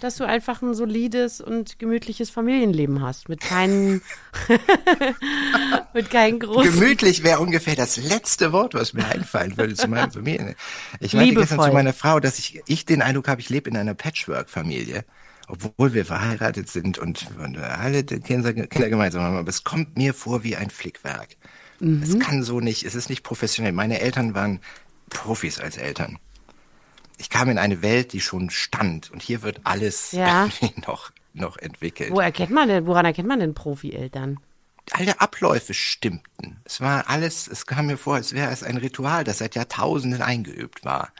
dass 0.00 0.16
du 0.16 0.24
einfach 0.24 0.62
ein 0.62 0.74
solides 0.74 1.40
und 1.40 1.78
gemütliches 1.78 2.30
Familienleben 2.30 3.02
hast, 3.02 3.28
mit 3.28 3.40
keinen, 3.40 4.02
mit 5.94 6.10
keinen 6.10 6.40
großen. 6.40 6.72
Gemütlich 6.72 7.22
wäre 7.22 7.40
ungefähr 7.40 7.76
das 7.76 7.96
letzte 7.96 8.52
Wort, 8.52 8.74
was 8.74 8.94
mir 8.94 9.06
einfallen 9.06 9.56
würde 9.56 9.74
zu 9.74 9.88
meiner 9.88 10.10
Familie. 10.10 10.56
Ich 11.00 11.14
meinte 11.14 11.34
gestern 11.34 11.58
Liebevoll. 11.58 11.68
zu 11.68 11.72
meiner 11.72 11.92
Frau, 11.92 12.18
dass 12.18 12.38
ich, 12.38 12.62
ich 12.66 12.84
den 12.84 13.00
Eindruck 13.00 13.28
habe, 13.28 13.40
ich 13.40 13.48
lebe 13.48 13.70
in 13.70 13.76
einer 13.76 13.94
Patchwork-Familie, 13.94 15.04
obwohl 15.48 15.94
wir 15.94 16.04
verheiratet 16.04 16.68
sind 16.68 16.98
und, 16.98 17.28
und 17.38 17.58
alle 17.58 18.04
Kinder, 18.04 18.52
Kinder 18.52 18.88
gemeinsam 18.88 19.22
haben. 19.22 19.36
Aber 19.36 19.48
es 19.48 19.64
kommt 19.64 19.96
mir 19.96 20.14
vor 20.14 20.42
wie 20.44 20.56
ein 20.56 20.70
Flickwerk. 20.70 21.36
Mhm. 21.80 22.02
Es 22.02 22.18
kann 22.18 22.42
so 22.42 22.60
nicht, 22.60 22.84
es 22.84 22.94
ist 22.94 23.10
nicht 23.10 23.22
professionell. 23.22 23.72
Meine 23.72 24.00
Eltern 24.00 24.34
waren 24.34 24.60
Profis 25.10 25.60
als 25.60 25.76
Eltern. 25.76 26.18
Ich 27.18 27.30
kam 27.30 27.48
in 27.48 27.58
eine 27.58 27.82
Welt, 27.82 28.12
die 28.12 28.20
schon 28.20 28.50
stand 28.50 29.10
und 29.10 29.22
hier 29.22 29.42
wird 29.42 29.60
alles 29.64 30.12
Ja. 30.12 30.48
irgendwie 30.60 30.80
noch, 30.86 31.12
noch 31.32 31.56
entwickelt. 31.56 32.10
Wo 32.10 32.20
erkennt 32.20 32.50
man 32.50 32.68
denn, 32.68 32.86
woran 32.86 33.06
erkennt 33.06 33.28
man 33.28 33.40
denn 33.40 33.54
Profi-Eltern? 33.54 34.38
alle 34.92 35.20
Abläufe 35.20 35.74
stimmten. 35.74 36.58
Es 36.64 36.80
war 36.80 37.08
alles, 37.08 37.48
es 37.48 37.66
kam 37.66 37.86
mir 37.86 37.96
vor, 37.96 38.14
als 38.14 38.32
wäre 38.32 38.50
es 38.52 38.62
ein 38.62 38.76
Ritual, 38.76 39.24
das 39.24 39.38
seit 39.38 39.54
Jahrtausenden 39.54 40.22
eingeübt 40.22 40.84
war. 40.84 41.12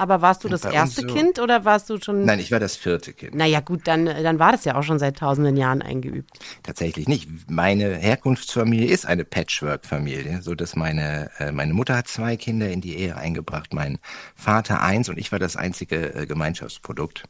Aber 0.00 0.22
warst 0.22 0.44
du 0.44 0.48
das 0.48 0.64
erste 0.64 1.02
so- 1.02 1.14
Kind 1.14 1.38
oder 1.38 1.64
warst 1.64 1.90
du 1.90 1.98
schon. 2.00 2.24
Nein, 2.24 2.38
ich 2.40 2.50
war 2.50 2.58
das 2.58 2.76
vierte 2.76 3.12
Kind. 3.12 3.34
Naja, 3.34 3.60
gut, 3.60 3.86
dann, 3.86 4.06
dann 4.06 4.38
war 4.38 4.52
das 4.52 4.64
ja 4.64 4.76
auch 4.76 4.82
schon 4.82 4.98
seit 4.98 5.18
tausenden 5.18 5.56
Jahren 5.56 5.82
eingeübt. 5.82 6.30
Tatsächlich 6.62 7.06
nicht. 7.06 7.28
Meine 7.50 7.96
Herkunftsfamilie 7.96 8.88
ist 8.88 9.04
eine 9.06 9.24
Patchwork-Familie, 9.26 10.40
so 10.40 10.54
dass 10.54 10.74
meine 10.74 11.30
äh, 11.38 11.52
meine 11.52 11.74
Mutter 11.74 11.96
hat 11.96 12.08
zwei 12.08 12.36
Kinder 12.36 12.70
in 12.70 12.80
die 12.80 12.96
Ehe 12.96 13.16
eingebracht, 13.16 13.74
mein 13.74 13.98
Vater 14.34 14.82
eins 14.82 15.08
und 15.10 15.18
ich 15.18 15.32
war 15.32 15.38
das 15.38 15.56
einzige 15.56 16.14
äh, 16.14 16.26
Gemeinschaftsprodukt. 16.26 17.24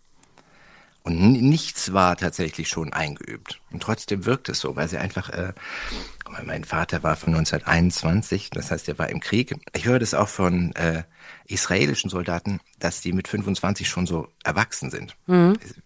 Und 1.02 1.32
nichts 1.32 1.94
war 1.94 2.14
tatsächlich 2.16 2.68
schon 2.68 2.92
eingeübt. 2.92 3.60
Und 3.72 3.82
trotzdem 3.82 4.26
wirkt 4.26 4.50
es 4.50 4.60
so, 4.60 4.76
weil 4.76 4.86
sie 4.86 4.98
einfach, 4.98 5.30
äh, 5.30 5.54
mein 6.44 6.64
Vater 6.64 7.02
war 7.02 7.16
von 7.16 7.34
1921, 7.34 8.50
das 8.50 8.70
heißt, 8.70 8.86
er 8.88 8.98
war 8.98 9.08
im 9.08 9.20
Krieg. 9.20 9.54
Ich 9.74 9.86
höre 9.86 9.98
das 9.98 10.12
auch 10.12 10.28
von 10.28 10.72
äh, 10.76 11.04
israelischen 11.50 12.10
Soldaten, 12.10 12.60
dass 12.78 13.00
die 13.00 13.12
mit 13.12 13.28
25 13.28 13.88
schon 13.88 14.06
so 14.06 14.28
erwachsen 14.44 14.90
sind. 14.90 15.16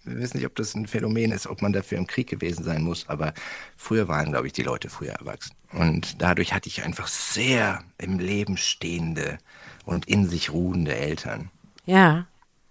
Wir 0.05 0.19
wissen 0.19 0.37
nicht, 0.39 0.47
ob 0.47 0.55
das 0.57 0.75
ein 0.75 0.87
Phänomen 0.87 1.33
ist, 1.33 1.47
ob 1.47 1.63
man 1.63 1.73
dafür 1.73 1.99
im 1.99 2.07
Krieg 2.07 2.29
gewesen 2.29 2.65
sein 2.65 2.83
muss, 2.83 3.09
aber 3.09 3.35
früher 3.77 4.09
waren, 4.09 4.31
glaube 4.31 4.47
ich, 4.47 4.53
die 4.53 4.63
Leute 4.63 4.89
früher 4.89 5.13
erwachsen. 5.13 5.55
Und 5.73 6.21
dadurch 6.21 6.53
hatte 6.53 6.69
ich 6.69 6.85
einfach 6.85 7.07
sehr 7.07 7.83
im 7.99 8.19
Leben 8.19 8.57
stehende 8.57 9.39
und 9.85 10.07
in 10.07 10.29
sich 10.29 10.53
ruhende 10.53 10.95
Eltern. 10.95 11.51
Ja. 11.87 12.27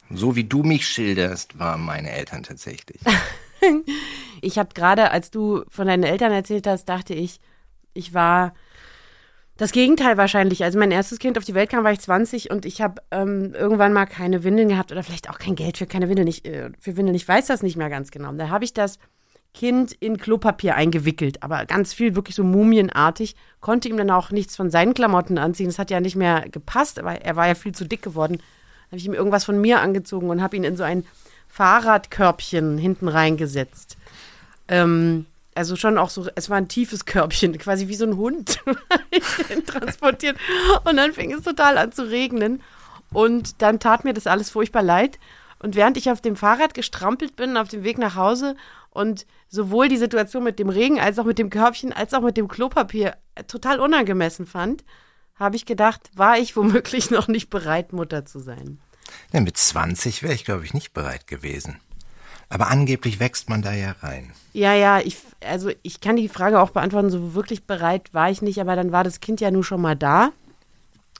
So 0.09 0.35
wie 0.35 0.43
du 0.43 0.63
mich 0.63 0.87
schilderst, 0.87 1.57
waren 1.59 1.81
meine 1.81 2.11
Eltern 2.11 2.43
tatsächlich. 2.43 2.99
Ich 4.41 4.57
habe 4.57 4.73
gerade, 4.73 5.11
als 5.11 5.31
du 5.31 5.63
von 5.69 5.87
deinen 5.87 6.03
Eltern 6.03 6.33
erzählt 6.33 6.67
hast, 6.67 6.89
dachte 6.89 7.13
ich, 7.13 7.39
ich 7.93 8.13
war 8.13 8.53
das 9.63 9.71
Gegenteil 9.71 10.17
wahrscheinlich. 10.17 10.63
Also 10.63 10.77
mein 10.77 10.91
erstes 10.91 11.19
Kind 11.19 11.37
auf 11.37 11.45
die 11.45 11.53
Welt 11.53 11.69
kam, 11.69 11.85
war 11.85 11.93
ich 11.93 12.01
20 12.01 12.51
und 12.51 12.65
ich 12.65 12.81
habe 12.81 13.01
ähm, 13.11 13.53
irgendwann 13.53 13.93
mal 13.93 14.05
keine 14.05 14.43
Windeln 14.43 14.67
gehabt 14.67 14.91
oder 14.91 15.03
vielleicht 15.03 15.29
auch 15.29 15.39
kein 15.39 15.55
Geld 15.55 15.77
für 15.77 15.87
keine 15.87 16.09
Windeln, 16.09 16.25
nicht, 16.25 16.45
äh, 16.45 16.71
für 16.79 16.97
Windeln. 16.97 17.15
Ich 17.15 17.25
weiß 17.25 17.47
das 17.47 17.63
nicht 17.63 17.77
mehr 17.77 17.89
ganz 17.89 18.11
genau. 18.11 18.29
Und 18.29 18.37
da 18.37 18.49
habe 18.49 18.65
ich 18.65 18.73
das 18.73 18.99
Kind 19.53 19.93
in 19.93 20.17
Klopapier 20.17 20.75
eingewickelt, 20.75 21.43
aber 21.43 21.65
ganz 21.65 21.93
viel, 21.93 22.15
wirklich 22.15 22.35
so 22.35 22.43
mumienartig. 22.43 23.35
Konnte 23.61 23.87
ihm 23.87 23.95
dann 23.95 24.11
auch 24.11 24.31
nichts 24.31 24.57
von 24.57 24.69
seinen 24.69 24.93
Klamotten 24.93 25.37
anziehen. 25.37 25.67
Das 25.67 25.79
hat 25.79 25.91
ja 25.91 26.01
nicht 26.01 26.17
mehr 26.17 26.43
gepasst, 26.49 26.99
aber 26.99 27.21
er 27.21 27.35
war 27.37 27.47
ja 27.47 27.55
viel 27.55 27.73
zu 27.73 27.85
dick 27.85 28.01
geworden. 28.01 28.39
Habe 28.87 28.97
ich 28.97 29.05
ihm 29.05 29.13
irgendwas 29.13 29.45
von 29.45 29.61
mir 29.61 29.79
angezogen 29.79 30.29
und 30.29 30.41
habe 30.41 30.57
ihn 30.57 30.65
in 30.65 30.75
so 30.75 30.83
ein 30.83 31.05
Fahrradkörbchen 31.47 32.77
hinten 32.77 33.07
reingesetzt. 33.07 33.95
Ähm, 34.67 35.25
also 35.55 35.75
schon 35.75 35.97
auch 35.97 36.09
so, 36.09 36.27
es 36.35 36.49
war 36.49 36.57
ein 36.57 36.67
tiefes 36.67 37.05
Körbchen, 37.05 37.57
quasi 37.57 37.87
wie 37.87 37.95
so 37.95 38.05
ein 38.05 38.17
Hund. 38.17 38.59
transportiert. 39.65 40.37
Und 40.83 40.97
dann 40.97 41.13
fing 41.13 41.31
es 41.33 41.43
total 41.43 41.77
an 41.77 41.91
zu 41.91 42.09
regnen. 42.09 42.61
Und 43.11 43.61
dann 43.61 43.79
tat 43.79 44.03
mir 44.03 44.13
das 44.13 44.27
alles 44.27 44.49
furchtbar 44.49 44.83
leid. 44.83 45.19
Und 45.59 45.75
während 45.75 45.97
ich 45.97 46.11
auf 46.11 46.19
dem 46.19 46.35
Fahrrad 46.35 46.73
gestrampelt 46.73 47.35
bin, 47.35 47.55
auf 47.57 47.69
dem 47.69 47.83
Weg 47.83 47.97
nach 47.97 48.15
Hause 48.15 48.55
und 48.89 49.25
sowohl 49.47 49.87
die 49.87 49.97
Situation 49.97 50.43
mit 50.43 50.59
dem 50.59 50.69
Regen 50.69 50.99
als 50.99 51.17
auch 51.19 51.25
mit 51.25 51.39
dem 51.39 51.49
Körbchen 51.49 51.93
als 51.93 52.13
auch 52.13 52.21
mit 52.21 52.37
dem 52.37 52.47
Klopapier 52.47 53.15
äh, 53.35 53.43
total 53.43 53.79
unangemessen 53.79 54.45
fand, 54.45 54.83
habe 55.35 55.55
ich 55.55 55.65
gedacht, 55.65 56.11
war 56.15 56.37
ich 56.37 56.55
womöglich 56.55 57.09
noch 57.11 57.27
nicht 57.27 57.49
bereit, 57.49 57.93
Mutter 57.93 58.25
zu 58.25 58.39
sein. 58.39 58.79
Ja, 59.31 59.41
mit 59.41 59.57
20 59.57 60.23
wäre 60.23 60.33
ich, 60.33 60.45
glaube 60.45 60.65
ich, 60.65 60.73
nicht 60.73 60.93
bereit 60.93 61.27
gewesen. 61.27 61.79
Aber 62.49 62.69
angeblich 62.69 63.19
wächst 63.19 63.49
man 63.49 63.61
da 63.61 63.73
ja 63.73 63.95
rein. 64.01 64.31
Ja, 64.53 64.73
ja, 64.73 64.99
ich, 64.99 65.17
also 65.45 65.71
ich 65.81 66.01
kann 66.01 66.15
die 66.15 66.29
Frage 66.29 66.61
auch 66.61 66.69
beantworten, 66.69 67.09
so 67.09 67.33
wirklich 67.33 67.63
bereit 67.63 68.13
war 68.13 68.29
ich 68.29 68.41
nicht, 68.41 68.59
aber 68.61 68.75
dann 68.75 68.91
war 68.91 69.03
das 69.03 69.19
Kind 69.19 69.41
ja 69.41 69.49
nun 69.49 69.63
schon 69.63 69.81
mal 69.81 69.95
da. 69.95 70.31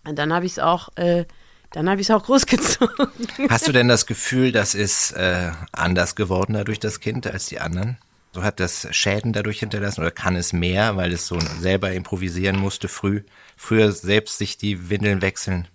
Und 0.05 0.19
dann 0.19 0.33
habe 0.33 0.45
ich 0.45 0.53
es 0.53 0.59
auch, 0.59 0.89
äh, 0.95 1.25
dann 1.71 1.89
habe 1.89 2.01
ich 2.01 2.09
es 2.09 2.11
auch 2.15 2.23
großgezogen. 2.23 3.07
Hast 3.49 3.67
du 3.67 3.71
denn 3.73 3.87
das 3.87 4.05
Gefühl, 4.05 4.51
das 4.51 4.75
ist 4.75 5.11
äh, 5.13 5.51
anders 5.71 6.15
geworden 6.15 6.53
dadurch 6.53 6.79
das 6.79 6.99
Kind 6.99 7.25
als 7.25 7.47
die 7.47 7.59
anderen? 7.59 7.97
So 8.33 8.43
hat 8.43 8.59
das 8.59 8.87
Schäden 8.91 9.31
dadurch 9.31 9.59
hinterlassen 9.59 10.01
oder 10.01 10.11
kann 10.11 10.35
es 10.35 10.53
mehr, 10.53 10.95
weil 10.97 11.13
es 11.13 11.27
so 11.27 11.39
selber 11.59 11.91
improvisieren 11.91 12.57
musste 12.57 12.87
früh, 12.87 13.21
früher 13.55 13.91
selbst 13.91 14.39
sich 14.39 14.57
die 14.57 14.89
Windeln 14.89 15.21
wechseln? 15.21 15.67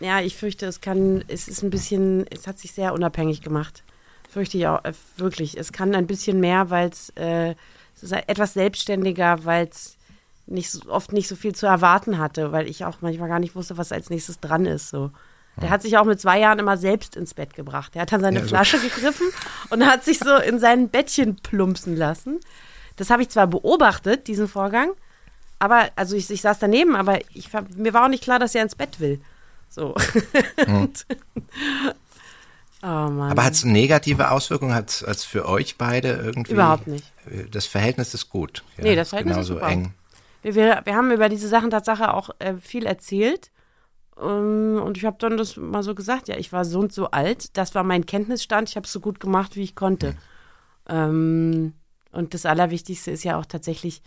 Ja, 0.00 0.20
ich 0.20 0.36
fürchte, 0.36 0.66
es 0.66 0.80
kann, 0.80 1.24
es 1.28 1.46
ist 1.46 1.62
ein 1.62 1.70
bisschen, 1.70 2.26
es 2.30 2.48
hat 2.48 2.58
sich 2.58 2.72
sehr 2.72 2.92
unabhängig 2.92 3.42
gemacht. 3.42 3.84
Fürchte 4.34 4.58
ich 4.58 4.66
auch, 4.66 4.84
äh, 4.84 4.92
wirklich. 5.16 5.56
Es 5.56 5.70
kann 5.72 5.94
ein 5.94 6.08
bisschen 6.08 6.40
mehr, 6.40 6.68
weil 6.68 6.88
es, 6.88 7.10
äh, 7.10 7.54
es 7.94 8.02
ist 8.02 8.12
etwas 8.12 8.52
selbstständiger, 8.54 9.44
weil 9.44 9.68
es 9.68 9.96
nicht 10.46 10.70
so, 10.72 10.90
oft 10.90 11.12
nicht 11.12 11.28
so 11.28 11.36
viel 11.36 11.54
zu 11.54 11.66
erwarten 11.66 12.18
hatte, 12.18 12.50
weil 12.50 12.66
ich 12.68 12.84
auch 12.84 12.96
manchmal 13.00 13.28
gar 13.28 13.38
nicht 13.38 13.54
wusste, 13.54 13.78
was 13.78 13.92
als 13.92 14.10
nächstes 14.10 14.40
dran 14.40 14.66
ist. 14.66 14.88
So. 14.90 15.12
Der 15.62 15.70
hat 15.70 15.82
sich 15.82 15.96
auch 15.96 16.04
mit 16.04 16.20
zwei 16.20 16.40
Jahren 16.40 16.58
immer 16.58 16.76
selbst 16.76 17.14
ins 17.14 17.32
Bett 17.32 17.54
gebracht. 17.54 17.94
Der 17.94 18.02
hat 18.02 18.12
dann 18.12 18.20
seine 18.22 18.38
Ja, 18.40 18.42
so. 18.42 18.48
Flasche 18.48 18.80
gegriffen 18.80 19.28
und 19.70 19.86
hat 19.86 20.02
sich 20.04 20.18
so 20.18 20.34
in 20.36 20.58
sein 20.58 20.88
Bettchen 20.88 21.36
plumpsen 21.36 21.96
lassen. 21.96 22.40
Das 22.96 23.08
habe 23.10 23.22
ich 23.22 23.28
zwar 23.28 23.46
beobachtet, 23.46 24.26
diesen 24.26 24.48
Vorgang, 24.48 24.90
aber, 25.60 25.90
also 25.94 26.16
ich, 26.16 26.28
ich 26.28 26.42
saß 26.42 26.58
daneben, 26.58 26.96
aber 26.96 27.20
ich, 27.34 27.50
mir 27.76 27.94
war 27.94 28.04
auch 28.04 28.08
nicht 28.08 28.24
klar, 28.24 28.40
dass 28.40 28.54
er 28.56 28.64
ins 28.64 28.74
Bett 28.74 28.98
will. 28.98 29.20
So. 29.70 29.94
Und- 30.66 31.06
oh. 32.84 33.22
Aber 33.22 33.44
hat 33.44 33.54
es 33.54 33.64
negative 33.64 34.30
Auswirkungen? 34.30 34.74
Hat 34.74 35.02
es 35.06 35.24
für 35.24 35.48
euch 35.48 35.76
beide 35.78 36.08
irgendwie? 36.12 36.52
Überhaupt 36.52 36.86
nicht. 36.86 37.04
Äh, 37.30 37.44
Das 37.50 37.66
Verhältnis 37.66 38.14
ist 38.14 38.28
gut. 38.30 38.62
Ja, 38.76 38.84
Nee, 38.84 38.96
das 38.96 39.08
Verhältnis 39.10 39.38
ist 39.38 39.46
super. 39.46 39.66
eng. 39.68 39.94
Wir, 40.42 40.54
wir, 40.54 40.82
wir 40.84 40.94
haben 40.94 41.10
über 41.10 41.28
diese 41.28 41.48
Sachen 41.48 41.70
Tatsache 41.70 42.12
auch 42.12 42.30
äh, 42.38 42.54
viel 42.56 42.86
erzählt. 42.86 43.50
Ähm, 44.20 44.80
und 44.84 44.96
ich 44.96 45.04
habe 45.04 45.16
dann 45.18 45.36
das 45.36 45.56
mal 45.56 45.82
so 45.82 45.94
gesagt, 45.94 46.28
ja, 46.28 46.36
ich 46.36 46.52
war 46.52 46.64
so 46.64 46.78
und 46.80 46.92
so 46.92 47.10
alt. 47.10 47.56
Das 47.56 47.74
war 47.74 47.82
mein 47.82 48.06
Kenntnisstand. 48.06 48.68
Ich 48.68 48.76
habe 48.76 48.84
es 48.86 48.92
so 48.92 49.00
gut 49.00 49.18
gemacht, 49.20 49.56
wie 49.56 49.62
ich 49.62 49.74
konnte. 49.74 50.14
Ähm, 50.88 51.72
und 52.12 52.34
das 52.34 52.46
Allerwichtigste 52.46 53.10
ist 53.10 53.24
ja 53.24 53.38
auch 53.38 53.46
tatsächlich, 53.46 54.02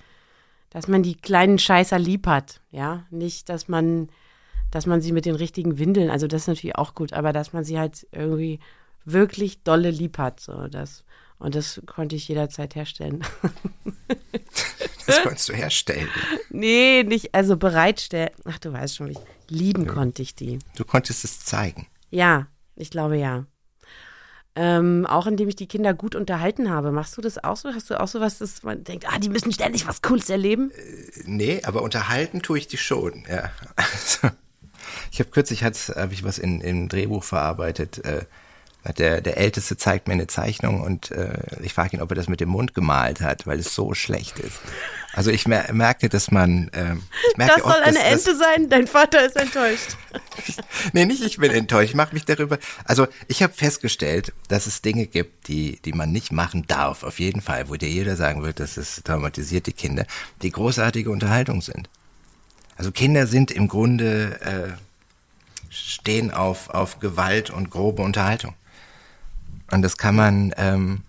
dass 0.69 0.87
man 0.87 1.03
die 1.03 1.15
kleinen 1.15 1.59
Scheißer 1.59 1.99
lieb 1.99 2.27
hat. 2.27 2.61
Ja, 2.71 3.05
nicht, 3.09 3.49
dass 3.49 3.67
man, 3.67 4.09
dass 4.71 4.85
man 4.85 5.01
sie 5.01 5.11
mit 5.11 5.25
den 5.25 5.35
richtigen 5.35 5.77
Windeln, 5.77 6.09
also 6.09 6.27
das 6.27 6.43
ist 6.43 6.47
natürlich 6.47 6.75
auch 6.75 6.93
gut, 6.93 7.13
aber 7.13 7.33
dass 7.33 7.53
man 7.53 7.63
sie 7.63 7.79
halt 7.79 8.07
irgendwie 8.11 8.59
wirklich 9.05 9.63
dolle 9.63 9.89
lieb 9.89 10.17
hat. 10.17 10.39
So, 10.39 10.67
das, 10.67 11.03
und 11.39 11.55
das 11.55 11.81
konnte 11.85 12.15
ich 12.15 12.27
jederzeit 12.27 12.75
herstellen. 12.75 13.23
Das 15.07 15.23
konntest 15.23 15.47
du 15.47 15.53
herstellen. 15.53 16.09
Nee, 16.49 17.03
nicht, 17.03 17.33
also 17.33 17.55
bereitstellen. 17.55 18.31
Ach, 18.43 18.59
du 18.59 18.73
weißt 18.73 18.97
schon, 18.97 19.07
wie 19.07 19.13
ich 19.13 19.19
lieben 19.49 19.87
konnte 19.87 20.21
ich 20.21 20.35
die. 20.35 20.59
Du 20.75 20.83
konntest 20.83 21.23
es 21.23 21.39
zeigen. 21.45 21.87
Ja, 22.09 22.47
ich 22.75 22.89
glaube 22.89 23.17
ja. 23.17 23.45
Ähm, 24.55 25.05
auch 25.05 25.27
indem 25.27 25.47
ich 25.47 25.55
die 25.55 25.67
Kinder 25.67 25.93
gut 25.93 26.15
unterhalten 26.15 26.69
habe. 26.69 26.91
Machst 26.91 27.15
du 27.15 27.21
das 27.21 27.41
auch 27.41 27.55
so? 27.55 27.69
Hast 27.73 27.89
du 27.89 27.99
auch 27.99 28.07
so 28.07 28.19
was, 28.19 28.39
dass 28.39 28.63
man 28.63 28.83
denkt, 28.83 29.05
ah, 29.07 29.17
die 29.19 29.29
müssen 29.29 29.53
ständig 29.53 29.87
was 29.87 30.01
Cooles 30.01 30.29
erleben? 30.29 30.71
Nee, 31.25 31.61
aber 31.63 31.83
unterhalten 31.83 32.41
tue 32.41 32.57
ich 32.57 32.67
die 32.67 32.77
schon. 32.77 33.25
Ja. 33.29 33.51
Ich 35.11 35.19
habe 35.19 35.29
kürzlich 35.29 35.63
habe 35.63 36.13
ich 36.13 36.23
was 36.23 36.37
in, 36.37 36.61
im 36.61 36.89
Drehbuch 36.89 37.23
verarbeitet. 37.23 38.03
Äh, 38.05 38.25
der, 38.97 39.21
der 39.21 39.37
Älteste 39.37 39.75
zeigt 39.75 40.07
mir 40.07 40.13
eine 40.13 40.27
Zeichnung 40.27 40.81
und 40.81 41.11
äh, 41.11 41.33
ich 41.61 41.73
frage 41.73 41.97
ihn, 41.97 42.01
ob 42.01 42.11
er 42.11 42.15
das 42.15 42.29
mit 42.29 42.39
dem 42.39 42.49
Mund 42.49 42.73
gemalt 42.73 43.19
hat, 43.19 43.45
weil 43.45 43.59
es 43.59 43.75
so 43.75 43.93
schlecht 43.93 44.39
ist. 44.39 44.59
Also 45.13 45.31
ich 45.31 45.47
mer 45.47 45.73
merke, 45.73 46.09
dass 46.09 46.31
man. 46.31 46.69
Ich 47.31 47.37
merke 47.37 47.55
Das 47.55 47.63
soll 47.63 47.71
oft, 47.71 47.81
eine 47.81 47.99
dass, 47.99 48.25
Ente 48.27 48.37
sein, 48.37 48.69
dein 48.69 48.87
Vater 48.87 49.25
ist 49.25 49.35
enttäuscht. 49.35 49.97
Nee, 50.93 51.05
nicht 51.05 51.23
ich 51.23 51.37
bin 51.37 51.51
enttäuscht. 51.51 51.89
Ich 51.89 51.95
mache 51.95 52.13
mich 52.13 52.25
darüber. 52.25 52.59
Also 52.85 53.07
ich 53.27 53.43
habe 53.43 53.53
festgestellt, 53.53 54.31
dass 54.47 54.67
es 54.67 54.81
Dinge 54.81 55.07
gibt, 55.07 55.47
die, 55.47 55.79
die 55.83 55.91
man 55.91 56.11
nicht 56.11 56.31
machen 56.31 56.65
darf, 56.67 57.03
auf 57.03 57.19
jeden 57.19 57.41
Fall, 57.41 57.69
wo 57.69 57.75
dir 57.75 57.89
jeder 57.89 58.15
sagen 58.15 58.43
wird, 58.43 58.59
das 58.59 58.77
ist 58.77 59.05
traumatisiert 59.05 59.67
die 59.67 59.73
Kinder, 59.73 60.05
die 60.43 60.51
großartige 60.51 61.09
Unterhaltung 61.09 61.61
sind. 61.61 61.89
Also 62.77 62.91
Kinder 62.91 63.27
sind 63.27 63.51
im 63.51 63.67
Grunde 63.67 64.39
äh, 64.41 64.86
stehen 65.69 66.31
auf, 66.31 66.69
auf 66.69 66.99
Gewalt 66.99 67.49
und 67.49 67.69
grobe 67.69 68.01
Unterhaltung. 68.01 68.53
Und 69.71 69.81
das 69.81 69.97
kann 69.97 70.15
man, 70.15 70.53
ähm, 70.57 71.01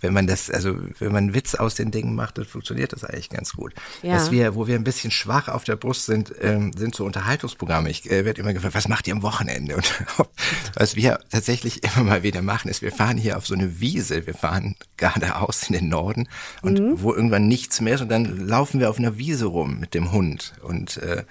wenn 0.00 0.14
man 0.14 0.26
das, 0.26 0.50
also 0.50 0.76
wenn 0.98 1.12
man 1.12 1.24
einen 1.24 1.34
Witz 1.34 1.54
aus 1.54 1.74
den 1.74 1.90
Dingen 1.90 2.14
macht, 2.14 2.38
dann 2.38 2.46
funktioniert 2.46 2.92
das 2.94 3.04
eigentlich 3.04 3.28
ganz 3.28 3.52
gut. 3.52 3.74
Ja. 4.02 4.14
Was 4.14 4.30
wir, 4.30 4.54
wo 4.54 4.66
wir 4.66 4.74
ein 4.74 4.82
bisschen 4.82 5.10
schwach 5.10 5.48
auf 5.48 5.62
der 5.64 5.76
Brust 5.76 6.06
sind, 6.06 6.34
ähm, 6.40 6.72
sind 6.74 6.94
so 6.94 7.04
Unterhaltungsprogramme. 7.04 7.90
Ich 7.90 8.10
äh, 8.10 8.24
werde 8.24 8.40
immer 8.40 8.54
gefragt, 8.54 8.74
was 8.74 8.88
macht 8.88 9.06
ihr 9.06 9.14
am 9.14 9.22
Wochenende? 9.22 9.76
Und 9.76 10.04
was 10.74 10.96
wir 10.96 11.20
tatsächlich 11.30 11.84
immer 11.84 12.02
mal 12.04 12.22
wieder 12.22 12.40
machen, 12.40 12.70
ist, 12.70 12.80
wir 12.82 12.92
fahren 12.92 13.18
hier 13.18 13.36
auf 13.36 13.46
so 13.46 13.54
eine 13.54 13.78
Wiese, 13.78 14.26
wir 14.26 14.34
fahren 14.34 14.74
geradeaus 14.96 15.64
in 15.68 15.74
den 15.74 15.88
Norden 15.88 16.28
und 16.62 16.80
Mhm. 16.80 17.02
wo 17.02 17.12
irgendwann 17.14 17.46
nichts 17.46 17.80
mehr 17.82 17.94
ist 17.96 18.00
und 18.00 18.08
dann 18.08 18.24
laufen 18.48 18.80
wir 18.80 18.88
auf 18.88 18.98
einer 18.98 19.18
Wiese 19.18 19.44
rum 19.46 19.78
mit 19.78 19.92
dem 19.94 20.12
Hund 20.12 20.54
und 20.62 20.96
äh, 20.96 21.24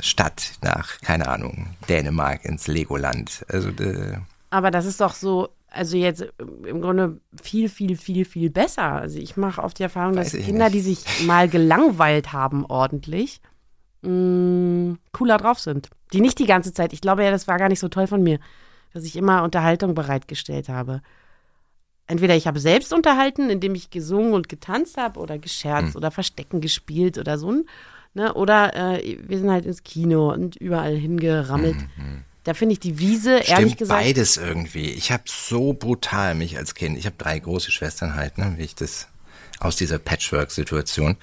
Stadt 0.00 0.52
nach, 0.62 1.00
keine 1.00 1.28
Ahnung, 1.28 1.68
Dänemark 1.88 2.44
ins 2.44 2.66
Legoland. 2.66 3.44
Also 3.48 3.68
äh, 3.68 4.18
Aber 4.50 4.70
das 4.70 4.86
ist 4.86 5.00
doch 5.00 5.14
so, 5.14 5.48
also 5.70 5.96
jetzt 5.96 6.26
im 6.66 6.80
Grunde 6.80 7.20
viel, 7.42 7.68
viel, 7.68 7.96
viel, 7.96 8.24
viel 8.24 8.50
besser. 8.50 8.92
Also 8.92 9.18
ich 9.18 9.36
mache 9.36 9.62
oft 9.62 9.78
die 9.78 9.82
Erfahrung, 9.82 10.14
dass 10.14 10.32
Kinder, 10.32 10.66
nicht. 10.66 10.74
die 10.74 10.80
sich 10.80 11.26
mal 11.26 11.48
gelangweilt 11.48 12.32
haben 12.32 12.64
ordentlich, 12.66 13.40
mh, 14.02 14.96
cooler 15.12 15.38
drauf 15.38 15.58
sind. 15.58 15.90
Die 16.12 16.20
nicht 16.20 16.38
die 16.38 16.46
ganze 16.46 16.72
Zeit. 16.72 16.92
Ich 16.92 17.00
glaube 17.00 17.24
ja, 17.24 17.30
das 17.30 17.48
war 17.48 17.58
gar 17.58 17.68
nicht 17.68 17.80
so 17.80 17.88
toll 17.88 18.06
von 18.06 18.22
mir, 18.22 18.38
dass 18.92 19.04
ich 19.04 19.16
immer 19.16 19.42
Unterhaltung 19.42 19.94
bereitgestellt 19.94 20.68
habe. 20.68 21.02
Entweder 22.06 22.34
ich 22.34 22.46
habe 22.46 22.58
selbst 22.58 22.94
unterhalten, 22.94 23.50
indem 23.50 23.74
ich 23.74 23.90
gesungen 23.90 24.32
und 24.32 24.48
getanzt 24.48 24.96
habe 24.96 25.20
oder 25.20 25.36
gescherzt 25.38 25.94
oder 25.94 26.10
Verstecken 26.10 26.62
gespielt 26.62 27.18
oder 27.18 27.36
so. 27.36 27.52
Ne? 28.18 28.34
Oder 28.34 28.98
äh, 28.98 29.16
wir 29.26 29.38
sind 29.38 29.50
halt 29.50 29.64
ins 29.64 29.84
Kino 29.84 30.32
und 30.32 30.56
überall 30.56 30.96
hingerammelt. 30.96 31.76
Da 32.44 32.52
finde 32.54 32.72
ich 32.72 32.80
die 32.80 32.98
Wiese, 32.98 33.30
ehrlich 33.36 33.46
Stimmt 33.46 33.78
gesagt. 33.78 34.00
beides 34.02 34.36
irgendwie. 34.36 34.90
Ich 34.90 35.12
habe 35.12 35.22
so 35.26 35.72
brutal 35.72 36.34
mich 36.34 36.56
als 36.58 36.74
Kind, 36.74 36.98
ich 36.98 37.06
habe 37.06 37.14
drei 37.16 37.38
große 37.38 37.70
Schwestern 37.70 38.14
halt, 38.16 38.36
ne, 38.38 38.54
wie 38.56 38.64
ich 38.64 38.74
das 38.74 39.06
aus 39.60 39.76
dieser 39.76 39.98
Patchwork-Situation. 39.98 41.16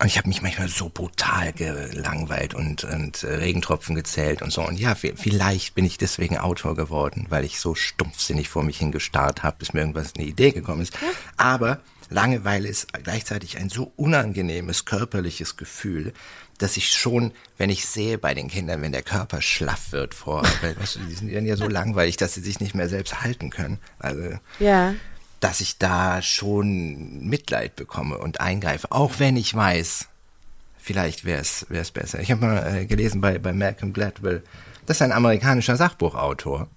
Und 0.00 0.06
ich 0.06 0.18
habe 0.18 0.28
mich 0.28 0.42
manchmal 0.42 0.68
so 0.68 0.88
brutal 0.92 1.52
gelangweilt 1.52 2.52
und, 2.54 2.82
und 2.84 3.22
äh, 3.22 3.34
Regentropfen 3.34 3.94
gezählt 3.94 4.42
und 4.42 4.52
so. 4.52 4.62
Und 4.66 4.78
ja, 4.80 4.92
vi- 4.94 5.14
vielleicht 5.16 5.74
bin 5.74 5.84
ich 5.84 5.98
deswegen 5.98 6.36
Autor 6.36 6.74
geworden, 6.74 7.26
weil 7.28 7.44
ich 7.44 7.60
so 7.60 7.74
stumpfsinnig 7.74 8.48
vor 8.48 8.64
mich 8.64 8.78
hingestarrt 8.78 9.42
habe, 9.44 9.56
bis 9.58 9.72
mir 9.72 9.80
irgendwas 9.80 10.14
eine 10.16 10.26
Idee 10.26 10.50
gekommen 10.50 10.82
ist. 10.82 10.94
Aber 11.36 11.80
Langeweile 12.14 12.68
ist 12.68 12.92
gleichzeitig 13.02 13.58
ein 13.58 13.68
so 13.68 13.92
unangenehmes 13.96 14.84
körperliches 14.84 15.56
Gefühl, 15.56 16.12
dass 16.58 16.76
ich 16.76 16.88
schon, 16.92 17.32
wenn 17.58 17.68
ich 17.70 17.84
sehe 17.86 18.16
bei 18.18 18.32
den 18.34 18.48
Kindern, 18.48 18.80
wenn 18.82 18.92
der 18.92 19.02
Körper 19.02 19.42
schlaff 19.42 19.90
wird 19.90 20.14
vor, 20.14 20.42
weil, 20.62 20.76
weißt 20.78 20.96
du, 20.96 21.00
die 21.00 21.14
sind 21.14 21.46
ja 21.46 21.56
so 21.56 21.68
langweilig, 21.68 22.16
dass 22.16 22.34
sie 22.34 22.40
sich 22.40 22.60
nicht 22.60 22.74
mehr 22.76 22.88
selbst 22.88 23.20
halten 23.22 23.50
können. 23.50 23.78
Also 23.98 24.38
Ja. 24.60 24.94
dass 25.40 25.60
ich 25.60 25.78
da 25.78 26.22
schon 26.22 27.26
Mitleid 27.28 27.74
bekomme 27.76 28.16
und 28.18 28.40
eingreife, 28.40 28.92
auch 28.92 29.18
wenn 29.18 29.36
ich 29.36 29.52
weiß, 29.52 30.06
vielleicht 30.78 31.24
wäre 31.24 31.40
es 31.42 31.90
besser. 31.90 32.20
Ich 32.20 32.30
habe 32.30 32.46
mal 32.46 32.76
äh, 32.76 32.86
gelesen 32.86 33.20
bei, 33.20 33.38
bei 33.38 33.52
Malcolm 33.52 33.92
Gladwell, 33.92 34.42
das 34.86 34.98
ist 34.98 35.02
ein 35.02 35.12
amerikanischer 35.12 35.76
Sachbuchautor. 35.76 36.68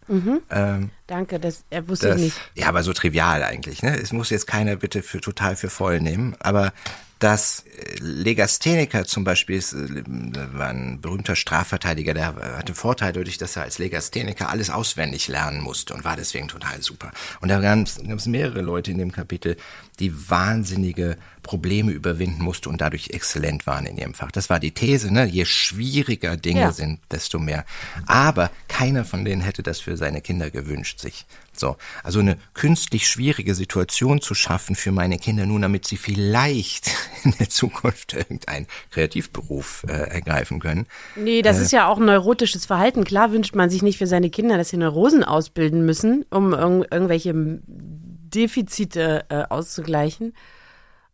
Ähm, 0.50 0.90
Danke, 1.08 1.40
das 1.40 1.64
äh, 1.70 1.82
wusste 1.86 2.10
das, 2.10 2.18
ich 2.18 2.24
nicht. 2.24 2.52
ja, 2.56 2.68
aber 2.68 2.84
so 2.84 2.94
trivial 2.94 3.44
eigentlich. 3.44 3.82
Ne? 3.82 3.98
Es 3.98 4.12
muss 4.12 4.30
jetzt 4.30 4.48
keiner 4.48 4.76
bitte 4.76 5.02
für 5.04 5.22
total 5.22 5.56
für 5.56 5.70
voll 5.70 6.00
nehmen, 6.02 6.36
aber 6.40 6.74
dass 7.20 7.62
äh, 7.62 7.96
Legastheniker 8.00 9.06
zum 9.06 9.24
Beispiel 9.24 9.58
ist, 9.58 9.74
äh, 9.74 10.04
war 10.06 10.70
ein 10.70 11.02
berühmter 11.02 11.36
Strafverteidiger, 11.36 12.14
der 12.14 12.36
hatte 12.58 12.76
Vorteile 12.76 13.14
dadurch, 13.14 13.38
dass 13.38 13.56
er 13.56 13.64
als 13.64 13.80
Legastheniker 13.80 14.50
alles 14.50 14.70
auswendig 14.70 15.28
lernen 15.28 15.62
musste 15.62 15.94
und 15.94 16.04
war 16.04 16.16
deswegen 16.16 16.48
total 16.48 16.82
super. 16.82 17.12
Und 17.42 17.50
da 17.50 17.60
gab 17.60 17.88
es 17.88 18.26
mehrere 18.28 18.62
Leute 18.62 18.92
in 18.92 18.98
dem 18.98 19.12
Kapitel, 19.12 19.58
die 20.00 20.30
wahnsinnige 20.30 21.18
Probleme 21.48 21.92
überwinden 21.92 22.44
mussten 22.44 22.70
und 22.70 22.82
dadurch 22.82 23.10
exzellent 23.12 23.66
waren 23.66 23.86
in 23.88 23.98
ihrem 23.98 24.14
Fach. 24.14 24.32
Das 24.32 24.50
war 24.50 24.60
die 24.60 24.72
These, 24.72 25.12
ne? 25.12 25.26
Je 25.26 25.46
schwieriger 25.46 26.38
Dinge 26.38 26.60
Ja. 26.62 26.72
sind, 26.72 27.00
desto 27.10 27.40
mehr. 27.40 27.66
Aber 28.06 28.52
keiner 28.68 29.06
von 29.06 29.26
denen 29.26 29.42
hätte 29.42 29.64
das 29.64 29.80
für 29.80 29.98
seine 29.98 30.22
Kinder 30.22 30.52
gewünscht 30.52 31.00
sich. 31.00 31.26
So, 31.54 31.76
also 32.04 32.20
eine 32.20 32.38
künstlich 32.54 33.08
schwierige 33.08 33.56
Situation 33.56 34.22
zu 34.22 34.36
schaffen 34.36 34.76
für 34.76 34.92
meine 34.92 35.18
Kinder, 35.18 35.48
nur 35.48 35.60
damit 35.60 35.88
sie 35.88 35.98
vielleicht 35.98 36.92
in 37.24 37.34
der 37.40 37.50
Zukunft 37.50 38.14
irgendeinen 38.14 38.68
Kreativberuf 38.92 39.84
äh, 39.88 39.94
ergreifen 39.94 40.60
können. 40.60 40.86
Nee, 41.16 41.42
das 41.42 41.60
ist 41.60 41.72
ja 41.72 41.88
auch 41.88 41.98
ein 41.98 42.06
neurotisches 42.06 42.66
Verhalten. 42.68 43.06
Klar 43.06 43.32
wünscht 43.32 43.56
man 43.56 43.70
sich 43.72 43.82
nicht 43.82 43.98
für 43.98 44.06
seine 44.06 44.30
Kinder, 44.30 44.58
dass 44.58 44.70
sie 44.70 44.78
Neurosen 44.78 45.24
ausbilden 45.24 45.86
müssen, 45.86 46.26
um 46.30 46.54
irg 46.54 46.88
irgendwelche 46.92 47.34
Defizite 48.28 49.26
äh, 49.30 49.44
auszugleichen. 49.50 50.34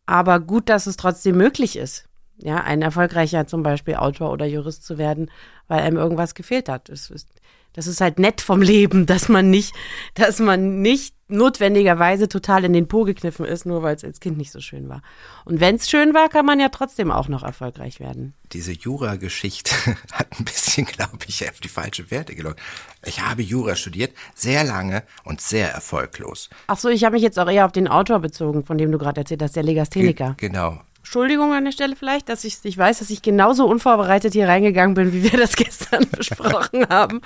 Aber 0.05 0.39
gut, 0.39 0.69
dass 0.69 0.87
es 0.87 0.97
trotzdem 0.97 1.37
möglich 1.37 1.77
ist, 1.77 2.07
ja, 2.37 2.57
ein 2.57 2.81
erfolgreicher 2.81 3.47
zum 3.47 3.63
Beispiel 3.63 3.95
Autor 3.95 4.31
oder 4.31 4.45
Jurist 4.45 4.83
zu 4.83 4.97
werden, 4.97 5.31
weil 5.67 5.81
einem 5.81 5.97
irgendwas 5.97 6.35
gefehlt 6.35 6.67
hat. 6.67 6.89
Das 6.89 7.09
ist, 7.09 7.29
das 7.73 7.87
ist 7.87 8.01
halt 8.01 8.19
nett 8.19 8.41
vom 8.41 8.61
Leben, 8.61 9.05
dass 9.07 9.29
man 9.29 9.49
nicht, 9.49 9.73
dass 10.15 10.39
man 10.39 10.81
nicht 10.81 11.13
notwendigerweise 11.27 12.29
total 12.29 12.63
in 12.63 12.73
den 12.73 12.87
Po 12.87 13.03
gekniffen 13.05 13.45
ist, 13.45 13.65
nur 13.65 13.81
weil 13.81 13.95
es 13.95 14.03
als 14.03 14.19
Kind 14.19 14.37
nicht 14.37 14.51
so 14.51 14.59
schön 14.59 14.87
war. 14.89 15.01
Und 15.45 15.59
wenn 15.59 15.75
es 15.75 15.89
schön 15.89 16.13
war, 16.13 16.29
kann 16.29 16.45
man 16.45 16.59
ja 16.59 16.69
trotzdem 16.69 17.11
auch 17.11 17.27
noch 17.27 17.43
erfolgreich 17.43 17.99
werden. 17.99 18.33
Diese 18.51 18.71
Jura-Geschichte 18.71 19.73
hat 20.11 20.27
ein 20.39 20.45
bisschen, 20.45 20.85
glaube 20.85 21.17
ich, 21.27 21.47
auf 21.49 21.59
die 21.59 21.69
falsche 21.69 22.11
Werte 22.11 22.35
gelockt. 22.35 22.59
Ich 23.05 23.21
habe 23.21 23.41
Jura 23.41 23.75
studiert, 23.75 24.13
sehr 24.35 24.63
lange 24.63 25.03
und 25.23 25.41
sehr 25.41 25.71
erfolglos. 25.71 26.49
Ach 26.67 26.77
so, 26.77 26.89
ich 26.89 27.03
habe 27.03 27.13
mich 27.13 27.23
jetzt 27.23 27.39
auch 27.39 27.49
eher 27.49 27.65
auf 27.65 27.71
den 27.71 27.87
Autor 27.87 28.19
bezogen, 28.19 28.63
von 28.63 28.77
dem 28.77 28.91
du 28.91 28.97
gerade 28.97 29.21
erzählt 29.21 29.41
hast, 29.41 29.55
der 29.55 29.63
Legastheniker. 29.63 30.35
Ge- 30.37 30.49
Genau. 30.49 30.81
Entschuldigung 31.03 31.53
an 31.53 31.65
der 31.65 31.73
Stelle 31.73 31.95
vielleicht, 31.97 32.29
dass 32.29 32.45
ich 32.45 32.57
ich 32.63 32.77
weiß, 32.77 32.99
dass 32.99 33.09
ich 33.09 33.21
genauso 33.21 33.67
unvorbereitet 33.67 34.33
hier 34.33 34.47
reingegangen 34.47 34.95
bin, 34.95 35.11
wie 35.11 35.29
wir 35.29 35.37
das 35.37 35.55
gestern 35.57 36.07
besprochen 36.09 36.87
haben. 36.89 37.21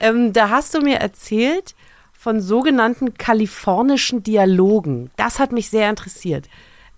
Ähm, 0.00 0.32
da 0.32 0.48
hast 0.48 0.74
du 0.74 0.80
mir 0.80 0.96
erzählt 0.96 1.74
von 2.12 2.40
sogenannten 2.40 3.14
kalifornischen 3.14 4.22
Dialogen. 4.22 5.10
Das 5.16 5.38
hat 5.38 5.52
mich 5.52 5.68
sehr 5.68 5.90
interessiert. 5.90 6.48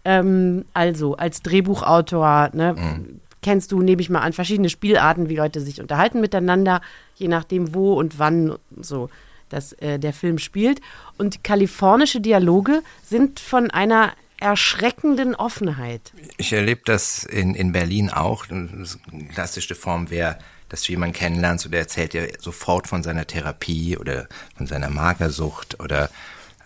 Ähm, 0.04 0.64
also 0.72 1.16
als 1.16 1.42
Drehbuchautor, 1.42 2.50
ne, 2.52 3.04
kennst 3.42 3.72
du, 3.72 3.82
nehme 3.82 4.00
ich 4.00 4.08
mal 4.08 4.20
an, 4.20 4.32
verschiedene 4.32 4.70
Spielarten, 4.70 5.28
wie 5.28 5.36
Leute 5.36 5.60
sich 5.60 5.80
unterhalten 5.80 6.20
miteinander, 6.20 6.80
je 7.16 7.28
nachdem 7.28 7.74
wo 7.74 7.94
und 7.94 8.18
wann 8.18 8.56
so 8.80 9.10
dass 9.48 9.72
äh, 9.74 9.98
der 9.98 10.12
Film 10.12 10.38
spielt. 10.38 10.80
Und 11.16 11.42
kalifornische 11.42 12.20
Dialoge 12.20 12.82
sind 13.02 13.40
von 13.40 13.70
einer 13.70 14.12
erschreckenden 14.40 15.34
Offenheit. 15.34 16.12
Ich 16.36 16.52
erlebe 16.52 16.82
das 16.84 17.24
in, 17.24 17.54
in 17.54 17.72
Berlin 17.72 18.10
auch. 18.10 18.48
Eine 18.48 18.86
klassische 19.32 19.74
Form 19.74 20.10
wäre, 20.10 20.38
dass 20.68 20.82
du 20.82 20.92
jemanden 20.92 21.14
kennenlernst 21.14 21.64
und 21.66 21.72
der 21.72 21.80
erzählt 21.80 22.12
dir 22.12 22.28
sofort 22.40 22.86
von 22.86 23.02
seiner 23.02 23.26
Therapie 23.26 23.96
oder 23.96 24.28
von 24.56 24.66
seiner 24.66 24.90
Magersucht 24.90 25.80
oder 25.80 26.10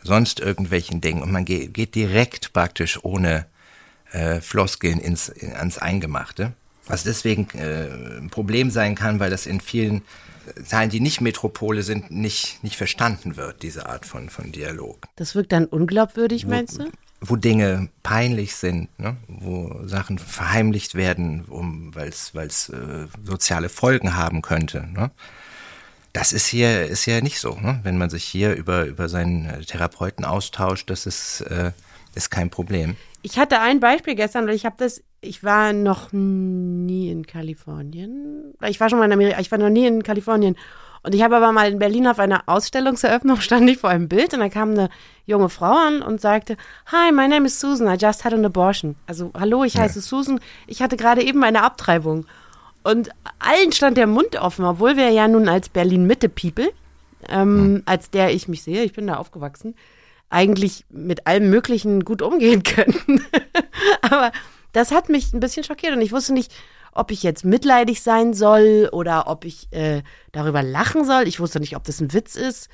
sonst 0.03 0.41
irgendwelchen 0.41 1.01
Dingen. 1.01 1.23
Und 1.23 1.33
man 1.33 1.45
geht, 1.45 1.73
geht 1.73 1.95
direkt 1.95 2.53
praktisch 2.53 3.03
ohne 3.05 3.47
äh, 4.11 4.41
Floskeln 4.41 4.99
ins, 4.99 5.29
in, 5.29 5.55
ans 5.55 5.79
Eingemachte. 5.79 6.53
Was 6.87 7.05
deswegen 7.05 7.49
äh, 7.55 8.19
ein 8.19 8.29
Problem 8.31 8.71
sein 8.71 8.97
kann, 8.97 9.21
weil 9.21 9.31
das 9.31 9.47
in 9.47 9.61
vielen 9.61 10.03
Teilen, 10.69 10.91
die 10.91 11.01
nicht 11.01 11.21
Metropole 11.21 11.83
sind, 11.85 12.11
nicht, 12.11 12.63
nicht 12.65 12.77
verstanden 12.77 13.37
wird, 13.37 13.63
diese 13.63 13.87
Art 13.87 14.05
von, 14.07 14.29
von 14.29 14.51
Dialog 14.51 15.07
Das 15.15 15.35
wirkt 15.37 15.53
dann 15.53 15.67
unglaubwürdig, 15.67 16.47
meinst 16.47 16.81
du? 16.81 16.91
Wo 17.25 17.37
Dinge 17.37 17.89
peinlich 18.03 18.57
sind, 18.57 18.89
ne? 18.99 19.17
wo 19.29 19.87
Sachen 19.87 20.19
verheimlicht 20.19 20.95
werden, 20.95 21.45
um, 21.45 21.95
weil 21.95 22.09
es 22.09 22.69
äh, 22.69 23.07
soziale 23.25 23.69
Folgen 23.69 24.17
haben 24.17 24.43
könnte. 24.43 24.89
Ne? 24.93 25.11
Das 26.13 26.33
ist 26.33 26.47
hier 26.47 26.87
ist 26.87 27.07
ja 27.07 27.21
nicht 27.21 27.39
so. 27.39 27.55
Ne? 27.55 27.81
Wenn 27.85 27.97
man 27.97 28.11
sich 28.11 28.25
hier 28.25 28.55
über 28.55 28.85
über 28.85 29.09
seinen 29.09 29.47
äh, 29.47 29.61
Therapeuten 29.61 30.25
austauscht, 30.25 30.91
das 30.91 31.07
ist 31.07 31.43
äh, 31.43 31.71
ist 32.15 32.31
kein 32.31 32.51
Problem. 32.51 32.97
Ich 33.23 33.39
hatte 33.39 33.61
ein 33.61 33.79
Beispiel 33.79 34.17
gestern, 34.17 34.47
weil 34.47 34.55
ich 34.55 34.67
habe 34.67 34.75
das, 34.79 35.03
ich 35.21 35.45
war 35.45 35.73
noch 35.73 36.13
nie 36.13 37.09
in 37.09 37.25
Kalifornien. 37.25 38.53
Ich 38.67 38.81
war 38.81 38.91
schon 38.91 38.99
mal 38.99 39.05
in 39.05 39.13
Amerika, 39.13 39.39
ich 39.39 39.51
war 39.53 39.59
noch 39.59 39.71
nie 39.71 39.87
in 39.87 40.03
Kalifornien. 40.03 40.57
Und 41.03 41.15
ich 41.15 41.23
habe 41.23 41.37
aber 41.37 41.51
mal 41.53 41.71
in 41.71 41.79
Berlin 41.79 42.07
auf 42.07 42.19
einer 42.19 42.45
Ausstellungseröffnung 42.47 43.37
stand 43.41 43.69
ich 43.69 43.79
vor 43.79 43.91
einem 43.91 44.09
Bild 44.09 44.35
und 44.35 44.41
da 44.41 44.49
kam 44.49 44.71
eine 44.71 44.89
junge 45.27 45.49
Frau 45.49 45.73
an 45.73 46.03
und 46.03 46.21
sagte, 46.21 46.57
Hi, 46.87 47.13
my 47.13 47.29
name 47.29 47.47
is 47.47 47.59
Susan, 47.59 47.89
I 47.89 47.97
just 48.01 48.25
had 48.25 48.33
an 48.33 48.45
abortion. 48.45 48.97
Also, 49.07 49.31
hallo, 49.39 49.65
ich 49.65 49.77
heiße 49.77 50.01
Susan, 50.01 50.41
ich 50.67 50.83
hatte 50.83 50.97
gerade 50.97 51.23
eben 51.23 51.43
eine 51.43 51.63
Abtreibung. 51.63 52.27
Und 52.85 53.11
allen 53.39 53.73
stand 53.73 53.97
der 53.97 54.07
Mund 54.07 54.37
offen, 54.37 54.65
obwohl 54.65 54.97
wir 54.97 55.11
ja 55.11 55.29
nun 55.29 55.49
als 55.49 55.69
Berlin-Mitte-People, 55.69 56.73
ähm, 57.29 57.83
als 57.87 58.11
der 58.11 58.35
ich 58.35 58.49
mich 58.49 58.63
sehe, 58.63 58.83
ich 58.83 58.93
bin 58.93 59.07
da 59.07 59.17
aufgewachsen, 59.17 59.77
eigentlich 60.31 60.85
mit 60.91 61.27
allem 61.27 61.51
Möglichen 61.51 62.05
gut 62.05 62.23
umgehen 62.23 62.63
können. 62.65 63.25
Aber 64.01 64.33
das 64.73 64.91
hat 64.91 65.09
mich 65.09 65.33
ein 65.33 65.41
bisschen 65.41 65.65
schockiert 65.65 65.95
und 65.95 66.01
ich 66.01 66.13
wusste 66.13 66.33
nicht, 66.33 66.53
ob 66.93 67.11
ich 67.11 67.23
jetzt 67.23 67.45
mitleidig 67.45 68.03
sein 68.03 68.35
soll 68.35 68.89
oder 68.93 69.27
ob 69.27 69.45
ich 69.45 69.73
äh, 69.73 70.03
darüber 70.31 70.63
lachen 70.63 71.05
soll. 71.05 71.27
Ich 71.27 71.41
wusste 71.41 71.61
nicht, 71.61 71.77
ob 71.77 71.85
das 71.85 72.01
ein 72.01 72.13
Witz 72.13 72.37
ist. 72.37 72.69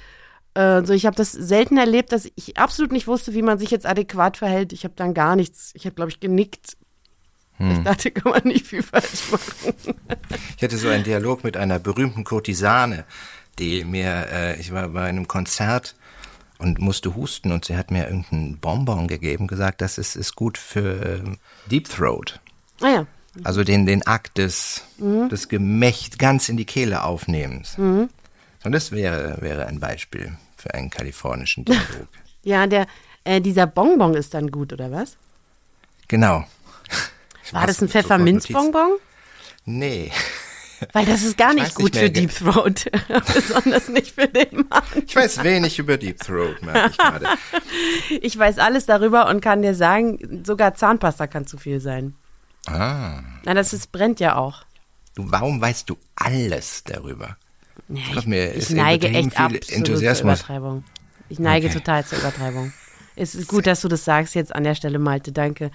Äh, 0.54 0.85
so, 0.85 0.92
ich 0.92 1.07
habe 1.07 1.16
das 1.16 1.33
selten 1.33 1.78
erlebt, 1.78 2.12
dass 2.12 2.28
ich 2.35 2.59
absolut 2.59 2.92
nicht 2.92 3.07
wusste, 3.07 3.35
wie 3.35 3.42
man 3.42 3.59
sich 3.59 3.70
jetzt 3.70 3.87
adäquat 3.87 4.37
verhält. 4.37 4.72
Ich 4.72 4.85
habe 4.85 4.94
dann 4.96 5.14
gar 5.14 5.37
nichts. 5.37 5.70
Ich 5.74 5.85
habe, 5.85 5.94
glaube 5.94 6.11
ich, 6.11 6.20
genickt. 6.20 6.76
Ich 7.61 7.78
dachte, 7.83 8.11
kann 8.12 8.33
man 8.33 8.42
nicht 8.44 8.66
viel 8.66 8.83
falsch 8.83 9.33
machen. 9.33 9.94
Ich 10.57 10.62
hatte 10.62 10.76
so 10.76 10.88
einen 10.88 11.02
Dialog 11.02 11.42
mit 11.42 11.57
einer 11.57 11.81
berühmten 11.81 12.22
Kurtisane, 12.22 13.04
die 13.59 13.85
mir, 13.85 14.28
äh, 14.31 14.61
ich 14.61 14.72
war 14.72 14.88
bei 14.90 15.04
einem 15.04 15.26
Konzert 15.26 15.96
und 16.59 16.78
musste 16.78 17.16
husten 17.16 17.50
und 17.50 17.64
sie 17.64 17.76
hat 17.76 17.90
mir 17.90 18.07
irgendeinen 18.07 18.59
Bonbon 18.59 19.09
gegeben, 19.09 19.48
gesagt, 19.48 19.81
das 19.81 19.98
ist, 19.98 20.14
ist 20.14 20.37
gut 20.37 20.57
für 20.57 21.04
ähm, 21.04 21.38
Deep 21.68 21.88
Throat. 21.88 22.40
Ah 22.81 22.88
ja. 22.88 23.07
Also 23.44 23.64
den, 23.64 23.87
den 23.87 24.07
Akt 24.07 24.38
des, 24.38 24.83
des 24.98 25.48
Gemächt 25.48 26.18
ganz 26.18 26.48
in 26.48 26.57
die 26.57 26.64
Kehle 26.66 27.05
aufnehmens. 27.05 27.77
Und 27.79 28.09
das 28.72 28.92
wäre, 28.92 29.38
wäre 29.40 29.66
ein 29.66 29.81
Beispiel 29.81 30.33
für 30.57 30.74
einen 30.74 30.90
kalifornischen 30.90 31.64
Dialog. 31.64 32.09
Ja, 32.44 32.66
der, 32.66 32.87
äh, 33.24 33.40
dieser 33.40 33.66
Bonbon 33.66 34.14
ist 34.14 34.33
dann 34.33 34.51
gut, 34.51 34.72
oder 34.72 34.90
was? 34.90 35.16
genau. 36.07 36.44
War 37.53 37.66
das 37.66 37.83
ein 37.83 37.88
Pfefferminzbonbon? 37.88 38.92
Nee. 39.64 40.11
Weil 40.92 41.05
das 41.05 41.22
ist 41.24 41.37
gar 41.37 41.51
Ich 41.55 41.62
nicht 41.62 41.74
gut 41.74 41.94
nicht 41.94 41.98
für 41.98 42.11
Deep 42.11 42.31
Throat. 42.35 42.87
Besonders 43.35 43.88
nicht 43.88 44.14
für 44.14 44.29
den 44.29 44.66
Mann. 44.70 44.83
Ich 45.07 45.16
weiß 45.16 45.42
wenig 45.42 45.79
über 45.79 45.96
Deep 45.96 46.20
Throat, 46.20 46.62
merke 46.62 46.90
ich 46.90 46.96
gerade. 46.98 47.27
Ich 48.22 48.38
weiß 48.38 48.59
alles 48.59 48.87
darüber 48.87 49.29
und 49.29 49.40
kann 49.40 49.61
dir 49.62 49.74
sagen, 49.74 50.42
sogar 50.46 50.74
Zahnpasta 50.74 51.27
kann 51.27 51.46
zu 51.46 51.59
viel 51.59 51.81
sein. 51.81 52.14
Ah. 52.66 53.21
Na, 53.44 53.55
das 53.55 53.73
ist, 53.73 53.92
brennt 53.92 54.21
ja 54.21 54.37
auch. 54.37 54.64
Du, 55.14 55.25
warum 55.31 55.61
weißt 55.61 55.88
du 55.88 55.97
alles 56.16 56.85
darüber? 56.85 57.37
Ja, 57.88 58.03
Gott, 58.14 58.27
mir 58.27 58.55
ich 58.55 58.71
neige 58.71 59.09
echt 59.09 59.33
viel 59.35 59.44
absolut 59.44 59.64
zur 59.64 59.77
Enthusiasmus. 59.77 60.40
Übertreibung. 60.40 60.85
Ich 61.29 61.38
neige 61.38 61.66
Okay. 61.68 61.79
total 61.79 62.05
zur 62.05 62.18
Übertreibung. 62.18 62.73
Es 63.16 63.35
ist 63.35 63.49
gut, 63.49 63.66
dass 63.66 63.81
du 63.81 63.88
das 63.88 64.05
sagst 64.05 64.35
jetzt 64.35 64.55
an 64.55 64.64
der 64.64 64.75
Stelle, 64.75 64.99
Malte. 64.99 65.33
Danke. 65.33 65.71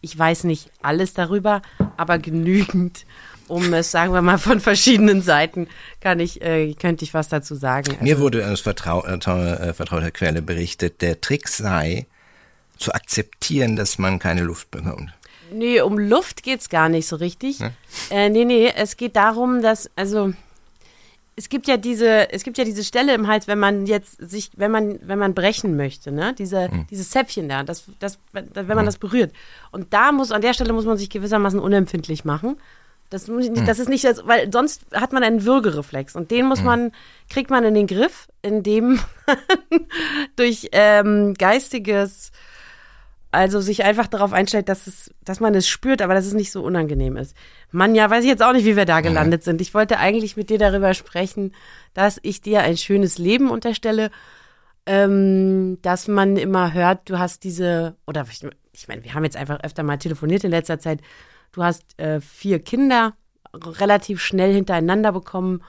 Ich 0.00 0.18
weiß 0.18 0.44
nicht 0.44 0.70
alles 0.82 1.12
darüber, 1.12 1.60
aber 1.96 2.18
genügend, 2.18 3.04
um 3.48 3.72
es, 3.74 3.90
sagen 3.90 4.12
wir 4.12 4.22
mal, 4.22 4.38
von 4.38 4.58
verschiedenen 4.60 5.20
Seiten 5.22 5.68
kann 6.00 6.20
ich, 6.20 6.40
äh, 6.40 6.72
könnte 6.74 7.04
ich 7.04 7.12
was 7.12 7.28
dazu 7.28 7.54
sagen. 7.54 7.90
Also, 7.90 8.02
Mir 8.02 8.18
wurde 8.18 8.50
aus 8.50 8.60
vertrau 8.60 9.04
äh, 9.04 9.12
äh, 9.14 9.72
vertrauter 9.74 10.10
Quelle 10.10 10.40
berichtet, 10.40 11.02
der 11.02 11.20
Trick 11.20 11.48
sei, 11.48 12.06
zu 12.78 12.94
akzeptieren, 12.94 13.76
dass 13.76 13.98
man 13.98 14.18
keine 14.18 14.40
Luft 14.42 14.70
bekommt. 14.70 15.12
Nee, 15.52 15.80
um 15.80 15.98
Luft 15.98 16.42
geht's 16.42 16.68
gar 16.68 16.88
nicht 16.88 17.06
so 17.06 17.16
richtig. 17.16 17.60
Äh, 18.10 18.28
nee, 18.28 18.44
nee, 18.44 18.72
es 18.74 18.96
geht 18.96 19.16
darum, 19.16 19.62
dass, 19.62 19.90
also, 19.96 20.32
es 21.36 21.48
gibt 21.48 21.66
ja 21.66 21.76
diese, 21.76 22.30
es 22.32 22.42
gibt 22.42 22.58
ja 22.58 22.64
diese 22.64 22.84
Stelle 22.84 23.14
im 23.14 23.26
Hals, 23.26 23.48
wenn 23.48 23.58
man 23.58 23.86
jetzt 23.86 24.18
sich, 24.18 24.50
wenn 24.56 24.70
man, 24.70 24.98
wenn 25.02 25.18
man 25.18 25.34
brechen 25.34 25.76
möchte, 25.76 26.12
ne? 26.12 26.34
Diese, 26.34 26.68
dieses 26.90 27.10
Zäpfchen 27.10 27.48
da, 27.48 27.62
das, 27.62 27.84
das, 27.98 28.18
wenn 28.32 28.66
man 28.66 28.84
das 28.84 28.98
berührt. 28.98 29.32
Und 29.70 29.94
da 29.94 30.12
muss, 30.12 30.32
an 30.32 30.42
der 30.42 30.52
Stelle 30.52 30.74
muss 30.74 30.84
man 30.84 30.98
sich 30.98 31.08
gewissermaßen 31.08 31.58
unempfindlich 31.58 32.26
machen. 32.26 32.56
Das, 33.08 33.26
muss 33.26 33.44
ich 33.44 33.50
nicht, 33.50 33.66
das 33.66 33.78
ist 33.78 33.88
nicht, 33.88 34.04
weil 34.24 34.52
sonst 34.52 34.84
hat 34.92 35.12
man 35.12 35.24
einen 35.24 35.44
Würgereflex 35.44 36.14
und 36.14 36.30
den 36.30 36.46
muss 36.46 36.62
man, 36.62 36.92
kriegt 37.28 37.50
man 37.50 37.64
in 37.64 37.74
den 37.74 37.88
Griff, 37.88 38.28
indem 38.42 39.00
man 39.26 39.86
durch 40.36 40.68
ähm, 40.72 41.34
geistiges 41.34 42.30
also 43.32 43.60
sich 43.60 43.84
einfach 43.84 44.08
darauf 44.08 44.32
einstellt, 44.32 44.68
dass 44.68 44.86
es, 44.86 45.14
dass 45.24 45.40
man 45.40 45.54
es 45.54 45.68
spürt, 45.68 46.02
aber 46.02 46.14
dass 46.14 46.26
es 46.26 46.34
nicht 46.34 46.50
so 46.50 46.62
unangenehm 46.62 47.16
ist. 47.16 47.36
Mann, 47.70 47.94
ja, 47.94 48.10
weiß 48.10 48.24
ich 48.24 48.30
jetzt 48.30 48.42
auch 48.42 48.52
nicht, 48.52 48.64
wie 48.64 48.76
wir 48.76 48.86
da 48.86 49.00
gelandet 49.00 49.44
sind. 49.44 49.60
Ich 49.60 49.72
wollte 49.72 49.98
eigentlich 49.98 50.36
mit 50.36 50.50
dir 50.50 50.58
darüber 50.58 50.94
sprechen, 50.94 51.54
dass 51.94 52.18
ich 52.22 52.40
dir 52.40 52.62
ein 52.62 52.76
schönes 52.76 53.18
Leben 53.18 53.50
unterstelle, 53.50 54.10
ähm, 54.86 55.78
dass 55.82 56.08
man 56.08 56.36
immer 56.36 56.72
hört, 56.72 57.08
du 57.08 57.18
hast 57.18 57.44
diese, 57.44 57.96
oder 58.06 58.26
ich, 58.30 58.44
ich 58.72 58.88
meine, 58.88 59.04
wir 59.04 59.14
haben 59.14 59.24
jetzt 59.24 59.36
einfach 59.36 59.60
öfter 59.62 59.82
mal 59.82 59.98
telefoniert 59.98 60.42
in 60.42 60.50
letzter 60.50 60.80
Zeit, 60.80 61.00
du 61.52 61.62
hast 61.62 61.98
äh, 62.00 62.20
vier 62.20 62.58
Kinder 62.58 63.14
relativ 63.54 64.20
schnell 64.20 64.52
hintereinander 64.52 65.12
bekommen 65.12 65.62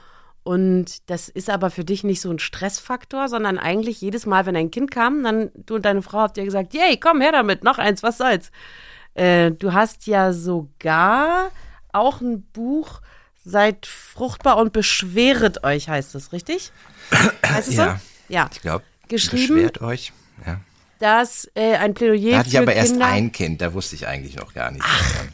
und 0.44 1.08
das 1.10 1.28
ist 1.28 1.48
aber 1.50 1.70
für 1.70 1.84
dich 1.84 2.02
nicht 2.04 2.20
so 2.20 2.30
ein 2.30 2.38
Stressfaktor, 2.38 3.28
sondern 3.28 3.58
eigentlich 3.58 4.00
jedes 4.00 4.26
Mal, 4.26 4.44
wenn 4.46 4.56
ein 4.56 4.70
Kind 4.70 4.90
kam, 4.90 5.22
dann 5.22 5.50
du 5.54 5.76
und 5.76 5.84
deine 5.84 6.02
Frau 6.02 6.18
habt 6.20 6.36
ihr 6.36 6.44
gesagt, 6.44 6.74
yay, 6.74 6.96
komm 6.98 7.20
her 7.20 7.32
damit, 7.32 7.62
noch 7.64 7.78
eins, 7.78 8.02
was 8.02 8.18
soll's. 8.18 8.50
Äh, 9.14 9.52
du 9.52 9.72
hast 9.72 10.06
ja 10.06 10.32
sogar 10.32 11.50
auch 11.92 12.20
ein 12.20 12.42
Buch, 12.52 13.00
seid 13.44 13.86
fruchtbar 13.86 14.56
und 14.56 14.72
beschweret 14.72 15.64
euch, 15.64 15.88
heißt 15.88 16.14
es, 16.14 16.32
richtig? 16.32 16.72
Heißt 17.46 17.68
es 17.68 17.74
Ja. 17.76 17.96
so? 17.96 18.32
Ja. 18.34 18.48
Ich 18.52 18.60
glaube, 18.62 18.84
Geschrieben, 19.08 19.54
beschwert 19.54 19.80
euch. 19.82 20.12
Ja. 20.46 20.60
dass 20.98 21.48
äh, 21.54 21.74
ein 21.76 21.92
Plädoyer 21.94 22.30
Da 22.32 22.38
hatte 22.38 22.48
ich 22.48 22.58
aber 22.58 22.72
erst 22.74 22.92
Kinder. 22.92 23.06
ein 23.06 23.30
Kind, 23.32 23.60
da 23.60 23.74
wusste 23.74 23.94
ich 23.96 24.06
eigentlich 24.08 24.36
noch 24.36 24.54
gar 24.54 24.70
nichts. 24.70 24.86
davon. 24.88 25.28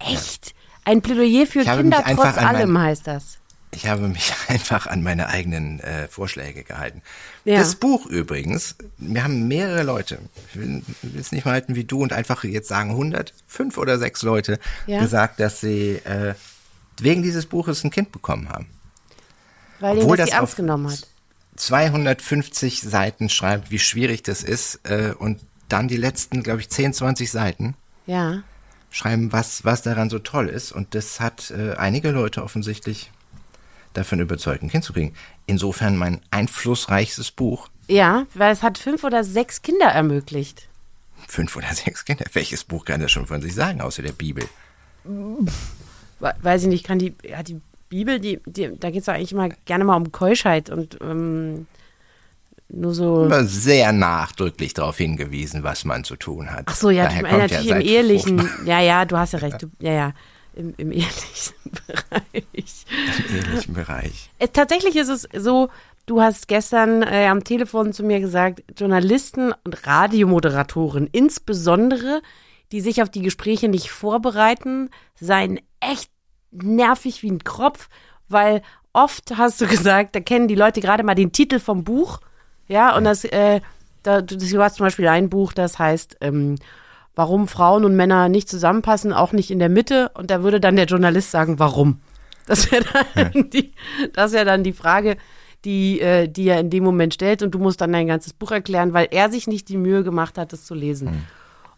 Echt? 0.00 0.54
Ein 0.84 1.00
Plädoyer 1.02 1.46
für 1.46 1.62
Kinder 1.64 2.02
trotz 2.04 2.36
mein- 2.36 2.46
allem 2.46 2.78
heißt 2.78 3.06
das. 3.06 3.38
Ich 3.72 3.86
habe 3.86 4.08
mich 4.08 4.32
einfach 4.48 4.86
an 4.86 5.02
meine 5.02 5.28
eigenen 5.28 5.80
äh, 5.80 6.08
Vorschläge 6.08 6.62
gehalten. 6.64 7.02
Ja. 7.44 7.58
Das 7.58 7.74
Buch 7.76 8.06
übrigens, 8.06 8.76
wir 8.98 9.22
haben 9.24 9.48
mehrere 9.48 9.82
Leute, 9.82 10.18
ich 10.50 10.56
will 10.56 10.82
will 11.02 11.20
es 11.20 11.32
nicht 11.32 11.44
mal 11.44 11.52
halten 11.52 11.74
wie 11.74 11.84
du 11.84 12.02
und 12.02 12.12
einfach 12.12 12.44
jetzt 12.44 12.68
sagen 12.68 12.90
100, 12.90 13.34
fünf 13.46 13.76
oder 13.78 13.98
sechs 13.98 14.22
Leute 14.22 14.58
Ja. 14.86 15.00
gesagt, 15.00 15.40
dass 15.40 15.60
sie 15.60 15.96
äh, 16.04 16.34
wegen 17.00 17.22
dieses 17.22 17.46
Buches 17.46 17.84
ein 17.84 17.90
Kind 17.90 18.12
bekommen 18.12 18.48
haben. 18.48 18.66
Weil 19.80 19.98
Obwohl 19.98 20.16
das, 20.16 20.30
das 20.30 20.38
ernst 20.38 20.56
genommen 20.56 20.90
hat. 20.90 21.06
250 21.56 22.82
Seiten 22.82 23.28
schreibt, 23.28 23.70
wie 23.70 23.78
schwierig 23.78 24.22
das 24.22 24.42
ist 24.42 24.80
äh, 24.84 25.12
und 25.18 25.40
dann 25.68 25.88
die 25.88 25.96
letzten, 25.96 26.42
glaube 26.42 26.60
ich, 26.60 26.70
10, 26.70 26.92
20 26.94 27.30
Seiten 27.30 27.74
Ja. 28.06 28.42
schreiben, 28.90 29.32
was, 29.32 29.64
was 29.64 29.82
daran 29.82 30.10
so 30.10 30.18
toll 30.18 30.48
ist. 30.48 30.72
Und 30.72 30.94
das 30.94 31.20
hat 31.20 31.50
äh, 31.50 31.74
einige 31.76 32.10
Leute 32.10 32.42
offensichtlich 32.42 33.10
davon 33.96 34.20
überzeugt, 34.20 34.62
ein 34.62 34.68
Kind 34.70 34.84
zu 34.84 34.92
kriegen. 34.92 35.14
Insofern 35.46 35.96
mein 35.96 36.20
einflussreichstes 36.30 37.30
Buch. 37.30 37.68
Ja, 37.88 38.26
weil 38.34 38.52
es 38.52 38.62
hat 38.62 38.78
fünf 38.78 39.04
oder 39.04 39.24
sechs 39.24 39.62
Kinder 39.62 39.86
ermöglicht. 39.86 40.68
Fünf 41.28 41.56
oder 41.56 41.72
sechs 41.72 42.04
Kinder. 42.04 42.24
Welches 42.32 42.64
Buch 42.64 42.84
kann 42.84 43.00
das 43.00 43.10
schon 43.12 43.26
von 43.26 43.40
sich 43.42 43.54
sagen, 43.54 43.80
außer 43.80 44.02
der 44.02 44.12
Bibel? 44.12 44.44
We- 45.04 46.34
Weiß 46.42 46.62
ich 46.62 46.68
nicht, 46.68 46.84
kann 46.84 46.98
die, 46.98 47.14
ja, 47.22 47.42
die 47.42 47.60
Bibel, 47.88 48.18
die, 48.18 48.40
die, 48.46 48.76
da 48.78 48.90
geht 48.90 49.02
es 49.02 49.08
eigentlich 49.08 49.32
immer 49.32 49.48
gerne 49.64 49.84
mal 49.84 49.96
um 49.96 50.10
Keuschheit 50.10 50.70
und 50.70 50.98
ähm, 51.00 51.66
nur 52.68 52.94
so. 52.94 53.24
Immer 53.24 53.44
sehr 53.44 53.92
nachdrücklich 53.92 54.74
darauf 54.74 54.96
hingewiesen, 54.96 55.62
was 55.62 55.84
man 55.84 56.02
zu 56.02 56.16
tun 56.16 56.50
hat. 56.50 56.64
Ach 56.66 56.74
so, 56.74 56.90
ja, 56.90 57.04
Daher 57.04 57.22
kommt 57.22 57.38
natürlich 57.38 57.64
ja 57.66 57.76
im 57.76 57.82
ehelichen. 57.82 58.40
fruchtbar 58.40 58.66
Ja, 58.66 58.80
ja, 58.80 59.04
du 59.04 59.16
hast 59.16 59.32
ja 59.34 59.38
recht. 59.38 59.62
Du, 59.62 59.70
ja, 59.78 59.92
ja, 59.92 60.12
im, 60.56 60.74
im 60.76 60.92
ehelichen 60.92 61.54
Bereich. 61.86 62.84
Im 63.28 63.36
ehelichen 63.36 63.74
Bereich. 63.74 64.30
Äh, 64.38 64.48
Tatsächlich 64.48 64.96
ist 64.96 65.08
es 65.08 65.28
so, 65.36 65.68
du 66.06 66.20
hast 66.20 66.48
gestern 66.48 67.02
äh, 67.02 67.26
am 67.26 67.44
Telefon 67.44 67.92
zu 67.92 68.02
mir 68.02 68.20
gesagt, 68.20 68.62
Journalisten 68.76 69.52
und 69.64 69.86
Radiomoderatoren 69.86 71.08
insbesondere, 71.12 72.22
die 72.72 72.80
sich 72.80 73.02
auf 73.02 73.10
die 73.10 73.22
Gespräche 73.22 73.68
nicht 73.68 73.90
vorbereiten, 73.90 74.90
seien 75.14 75.60
echt 75.80 76.10
nervig 76.50 77.22
wie 77.22 77.30
ein 77.30 77.44
Kropf, 77.44 77.88
weil 78.28 78.62
oft 78.92 79.36
hast 79.36 79.60
du 79.60 79.66
gesagt, 79.66 80.14
da 80.14 80.20
kennen 80.20 80.48
die 80.48 80.54
Leute 80.54 80.80
gerade 80.80 81.02
mal 81.02 81.14
den 81.14 81.32
Titel 81.32 81.58
vom 81.58 81.84
Buch, 81.84 82.20
ja, 82.68 82.96
und 82.96 83.04
das, 83.04 83.24
äh, 83.24 83.60
da, 84.02 84.22
du 84.22 84.36
du 84.36 84.62
hast 84.62 84.76
zum 84.76 84.86
Beispiel 84.86 85.06
ein 85.06 85.30
Buch, 85.30 85.52
das 85.52 85.78
heißt, 85.78 86.16
ähm, 86.20 86.56
warum 87.16 87.48
Frauen 87.48 87.84
und 87.84 87.96
Männer 87.96 88.28
nicht 88.28 88.48
zusammenpassen, 88.48 89.12
auch 89.12 89.32
nicht 89.32 89.50
in 89.50 89.58
der 89.58 89.68
Mitte, 89.68 90.10
und 90.14 90.30
da 90.30 90.44
würde 90.44 90.60
dann 90.60 90.76
der 90.76 90.84
Journalist 90.84 91.32
sagen, 91.32 91.58
warum? 91.58 92.00
Das 92.46 92.70
wäre 92.70 92.84
dann, 93.14 93.50
die, 93.50 93.72
das 94.12 94.32
wär 94.32 94.44
dann 94.44 94.62
die 94.62 94.72
Frage, 94.72 95.16
die, 95.64 96.00
äh, 96.00 96.28
die 96.28 96.46
er 96.46 96.60
in 96.60 96.70
dem 96.70 96.84
Moment 96.84 97.14
stellt, 97.14 97.42
und 97.42 97.50
du 97.52 97.58
musst 97.58 97.80
dann 97.80 97.92
dein 97.92 98.06
ganzes 98.06 98.32
Buch 98.32 98.52
erklären, 98.52 98.92
weil 98.92 99.08
er 99.10 99.30
sich 99.30 99.48
nicht 99.48 99.68
die 99.68 99.76
Mühe 99.76 100.04
gemacht 100.04 100.38
hat, 100.38 100.52
es 100.52 100.64
zu 100.64 100.74
lesen. 100.74 101.26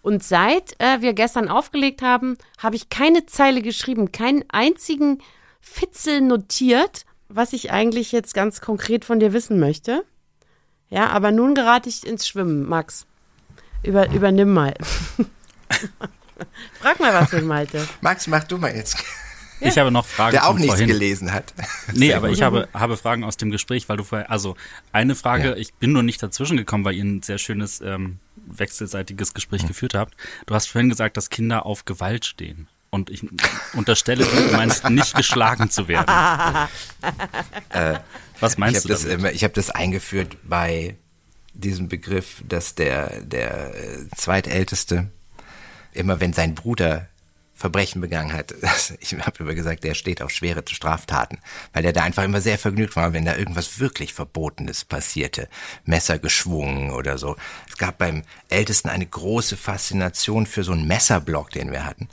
Und 0.02 0.22
seit 0.22 0.74
äh, 0.78 1.00
wir 1.00 1.12
gestern 1.14 1.48
aufgelegt 1.48 2.02
haben, 2.02 2.36
habe 2.58 2.76
ich 2.76 2.88
keine 2.88 3.26
Zeile 3.26 3.62
geschrieben, 3.62 4.12
keinen 4.12 4.44
einzigen 4.48 5.18
Fitzel 5.60 6.20
notiert, 6.20 7.04
was 7.28 7.52
ich 7.52 7.72
eigentlich 7.72 8.12
jetzt 8.12 8.34
ganz 8.34 8.60
konkret 8.60 9.04
von 9.04 9.20
dir 9.20 9.32
wissen 9.32 9.58
möchte. 9.58 10.04
Ja, 10.88 11.08
aber 11.08 11.30
nun 11.30 11.54
gerate 11.54 11.88
ich 11.88 12.06
ins 12.06 12.26
Schwimmen, 12.26 12.66
Max. 12.68 13.07
Über, 13.82 14.10
übernimm 14.10 14.52
mal. 14.52 14.74
Frag 16.80 17.00
mal 17.00 17.12
was, 17.14 17.30
denn, 17.30 17.46
Malte. 17.46 17.86
Max, 18.00 18.26
mach 18.26 18.44
du 18.44 18.58
mal 18.58 18.74
jetzt. 18.74 18.96
Ich 19.60 19.76
habe 19.76 19.90
noch 19.90 20.06
Fragen 20.06 20.32
Der 20.32 20.46
auch 20.46 20.54
nichts 20.54 20.68
vorhin. 20.68 20.86
gelesen 20.86 21.32
hat. 21.32 21.52
Nee, 21.92 22.14
aber 22.14 22.28
ich 22.30 22.42
habe, 22.42 22.68
habe 22.72 22.96
Fragen 22.96 23.24
aus 23.24 23.36
dem 23.36 23.50
Gespräch, 23.50 23.88
weil 23.88 23.96
du 23.96 24.04
vorher, 24.04 24.30
also 24.30 24.56
eine 24.92 25.16
Frage, 25.16 25.48
Ja. 25.50 25.56
ich 25.56 25.74
bin 25.74 25.90
nur 25.92 26.04
nicht 26.04 26.22
dazwischen 26.22 26.56
gekommen, 26.56 26.84
weil 26.84 26.94
ihr 26.94 27.04
ein 27.04 27.22
sehr 27.22 27.38
schönes 27.38 27.80
ähm, 27.80 28.18
wechselseitiges 28.46 29.34
Gespräch 29.34 29.62
Hm. 29.62 29.68
geführt 29.68 29.94
habt. 29.94 30.14
Du 30.46 30.54
hast 30.54 30.68
vorhin 30.68 30.88
gesagt, 30.88 31.16
dass 31.16 31.28
Kinder 31.28 31.66
auf 31.66 31.84
Gewalt 31.86 32.24
stehen. 32.24 32.68
Und 32.90 33.10
ich 33.10 33.26
unterstelle, 33.74 34.24
du 34.24 34.56
meinst 34.56 34.88
nicht 34.88 35.14
geschlagen 35.14 35.70
zu 35.70 35.88
werden. 35.88 36.06
Was 38.40 38.52
Ich 38.52 38.58
meinst 38.58 38.84
habe 38.88 38.94
du 38.94 39.18
das, 39.22 39.32
ich 39.34 39.44
hab 39.44 39.52
das 39.54 39.70
eingeführt 39.70 40.36
bei 40.44 40.96
diesem 41.58 41.88
Begriff, 41.88 42.42
dass 42.48 42.74
der, 42.74 43.20
der 43.20 43.74
äh, 43.74 44.08
zweitälteste 44.16 45.10
immer, 45.92 46.20
wenn 46.20 46.32
sein 46.32 46.54
Bruder 46.54 47.08
Verbrechen 47.58 48.00
begangen 48.00 48.32
hat, 48.32 48.54
ich 49.00 49.18
habe 49.18 49.38
immer 49.40 49.54
gesagt, 49.54 49.82
der 49.82 49.94
steht 49.94 50.22
auf 50.22 50.30
schwere 50.30 50.62
Straftaten, 50.64 51.38
weil 51.72 51.82
der 51.82 51.92
da 51.92 52.04
einfach 52.04 52.22
immer 52.22 52.40
sehr 52.40 52.56
vergnügt 52.56 52.94
war, 52.94 53.12
wenn 53.12 53.24
da 53.24 53.34
irgendwas 53.34 53.80
wirklich 53.80 54.14
Verbotenes 54.14 54.84
passierte, 54.84 55.48
Messer 55.84 56.20
geschwungen 56.20 56.92
oder 56.92 57.18
so. 57.18 57.34
Es 57.68 57.76
gab 57.76 57.98
beim 57.98 58.22
Ältesten 58.48 58.88
eine 58.88 59.06
große 59.06 59.56
Faszination 59.56 60.46
für 60.46 60.62
so 60.62 60.70
einen 60.70 60.86
Messerblock, 60.86 61.50
den 61.50 61.72
wir 61.72 61.84
hatten. 61.84 62.08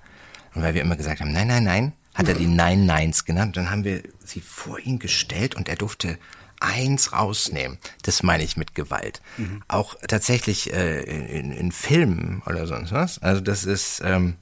Und 0.56 0.64
weil 0.64 0.74
wir 0.74 0.82
immer 0.82 0.96
gesagt 0.96 1.22
haben, 1.22 1.32
nein, 1.32 1.48
nein, 1.48 1.64
nein, 1.64 1.94
hat 2.16 2.28
er 2.28 2.34
die 2.34 2.48
Nein 2.48 2.88
Neins 2.88 3.26
genannt. 3.26 3.56
Dann 3.56 3.70
haben 3.70 3.84
wir 3.84 4.02
sie 4.24 4.42
vor 4.42 4.80
ihn 4.80 4.98
gestellt 4.98 5.54
und 5.54 5.70
er 5.70 5.76
durfte 5.76 6.18
eins 6.66 7.14
rausnehmen. 7.14 7.78
Das 8.04 8.24
meine 8.24 8.44
ich 8.44 8.58
mit 8.58 8.76
Gewalt. 8.76 9.22
Auch 9.68 9.96
tatsächlich 10.08 10.74
äh, 10.74 11.02
in, 11.02 11.52
in 11.52 11.72
Filmen 11.72 12.42
oder 12.46 12.68
sonst 12.68 12.92
was. 12.92 13.22
Also 13.22 13.42
das 13.42 13.66
ist, 13.66 14.02
ähm, 14.04 14.36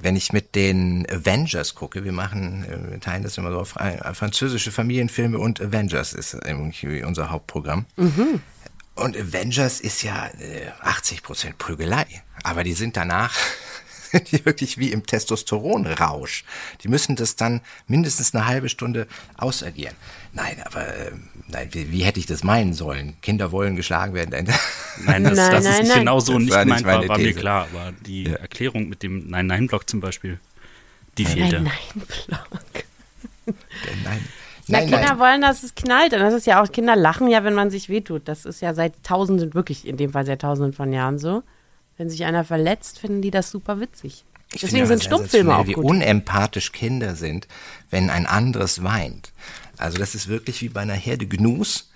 wenn 0.00 0.16
ich 0.16 0.32
mit 0.32 0.54
den 0.54 1.06
Avengers 1.10 1.74
gucke, 1.74 2.04
wir 2.04 2.12
machen, 2.12 2.64
äh, 2.64 2.92
wir 2.92 3.00
teilen 3.00 3.22
das 3.22 3.38
immer 3.38 3.50
so 3.50 3.60
auf 3.60 3.76
äh, 3.76 4.14
französische 4.14 4.72
Familienfilme 4.72 5.38
und 5.38 5.60
Avengers 5.60 6.12
ist 6.12 6.34
irgendwie 6.34 7.02
unser 7.02 7.30
Hauptprogramm. 7.30 7.86
Und 8.94 9.16
Avengers 9.16 9.80
ist 9.80 10.02
ja 10.02 10.26
äh, 10.38 10.70
80 10.80 11.22
Prozent 11.22 11.58
Prügelei, 11.58 12.06
aber 12.42 12.64
die 12.64 12.72
sind 12.72 12.96
danach 12.96 13.34
die 14.30 14.44
wirklich 14.44 14.78
wie 14.78 14.92
im 14.92 15.06
Testosteronrausch. 15.06 16.44
Die 16.82 16.88
müssen 16.88 17.16
das 17.16 17.36
dann 17.36 17.60
mindestens 17.86 18.34
eine 18.34 18.46
halbe 18.46 18.68
Stunde 18.68 19.06
ausagieren. 19.36 19.94
Nein, 20.32 20.56
aber 20.64 20.86
äh, 20.86 21.10
nein, 21.48 21.68
wie, 21.72 21.90
wie 21.90 22.02
hätte 22.04 22.20
ich 22.20 22.26
das 22.26 22.44
meinen 22.44 22.74
sollen? 22.74 23.16
Kinder 23.22 23.50
wollen 23.52 23.76
geschlagen 23.76 24.14
werden. 24.14 24.30
Nein, 25.04 25.24
das, 25.24 25.36
Nein, 25.36 25.50
das 25.52 25.64
nein, 25.64 25.82
ist 25.82 25.88
nein. 25.88 25.98
genau 26.00 26.20
so 26.20 26.32
Das 26.34 26.42
nicht 26.42 26.58
gemeint, 26.58 26.84
war, 26.84 26.96
meine 26.98 27.08
war 27.08 27.18
mir 27.18 27.24
These. 27.28 27.38
klar. 27.40 27.68
Aber 27.72 27.92
die 28.06 28.24
Ja. 28.24 28.34
Erklärung 28.34 28.88
mit 28.88 29.02
dem 29.02 29.28
Nein-Nein-Block 29.28 29.88
zum 29.88 30.00
Beispiel, 30.00 30.38
die 31.16 31.24
fehlte. 31.24 31.60
Nein, 31.60 31.72
nein. 34.04 34.20
Na, 34.70 34.80
Nein, 34.80 34.82
Kinder 34.90 35.00
nein. 35.08 35.18
wollen, 35.18 35.40
dass 35.40 35.62
es 35.62 35.74
knallt. 35.74 36.12
Und 36.12 36.20
das 36.20 36.34
ist 36.34 36.46
ja 36.46 36.62
auch, 36.62 36.70
Kinder 36.70 36.94
lachen 36.94 37.28
ja, 37.28 37.42
wenn 37.42 37.54
man 37.54 37.70
sich 37.70 37.88
wehtut. 37.88 38.28
Das 38.28 38.44
ist 38.44 38.60
ja 38.60 38.74
seit 38.74 39.02
tausenden, 39.02 39.54
wirklich 39.54 39.86
in 39.86 39.96
dem 39.96 40.12
Fall 40.12 40.26
seit 40.26 40.42
tausenden 40.42 40.74
von 40.74 40.92
Jahren 40.92 41.18
so. 41.18 41.42
Wenn 41.96 42.10
sich 42.10 42.24
einer 42.26 42.44
verletzt, 42.44 42.98
finden 42.98 43.22
die 43.22 43.30
das 43.30 43.50
super 43.50 43.80
witzig. 43.80 44.24
Ich 44.52 44.60
Deswegen 44.60 44.86
finde 44.86 44.98
sind 44.98 45.04
Stummfilme 45.04 45.54
auch 45.56 45.64
gut. 45.64 45.68
Wie 45.68 45.74
unempathisch 45.76 46.72
Kinder 46.72 47.14
sind, 47.14 47.48
wenn 47.90 48.10
ein 48.10 48.26
anderes 48.26 48.82
weint. 48.82 49.32
Also 49.78 49.98
das 49.98 50.14
ist 50.14 50.28
wirklich 50.28 50.60
wie 50.62 50.68
bei 50.68 50.80
einer 50.82 50.94
Herde 50.94 51.26
Gnus. 51.26 51.90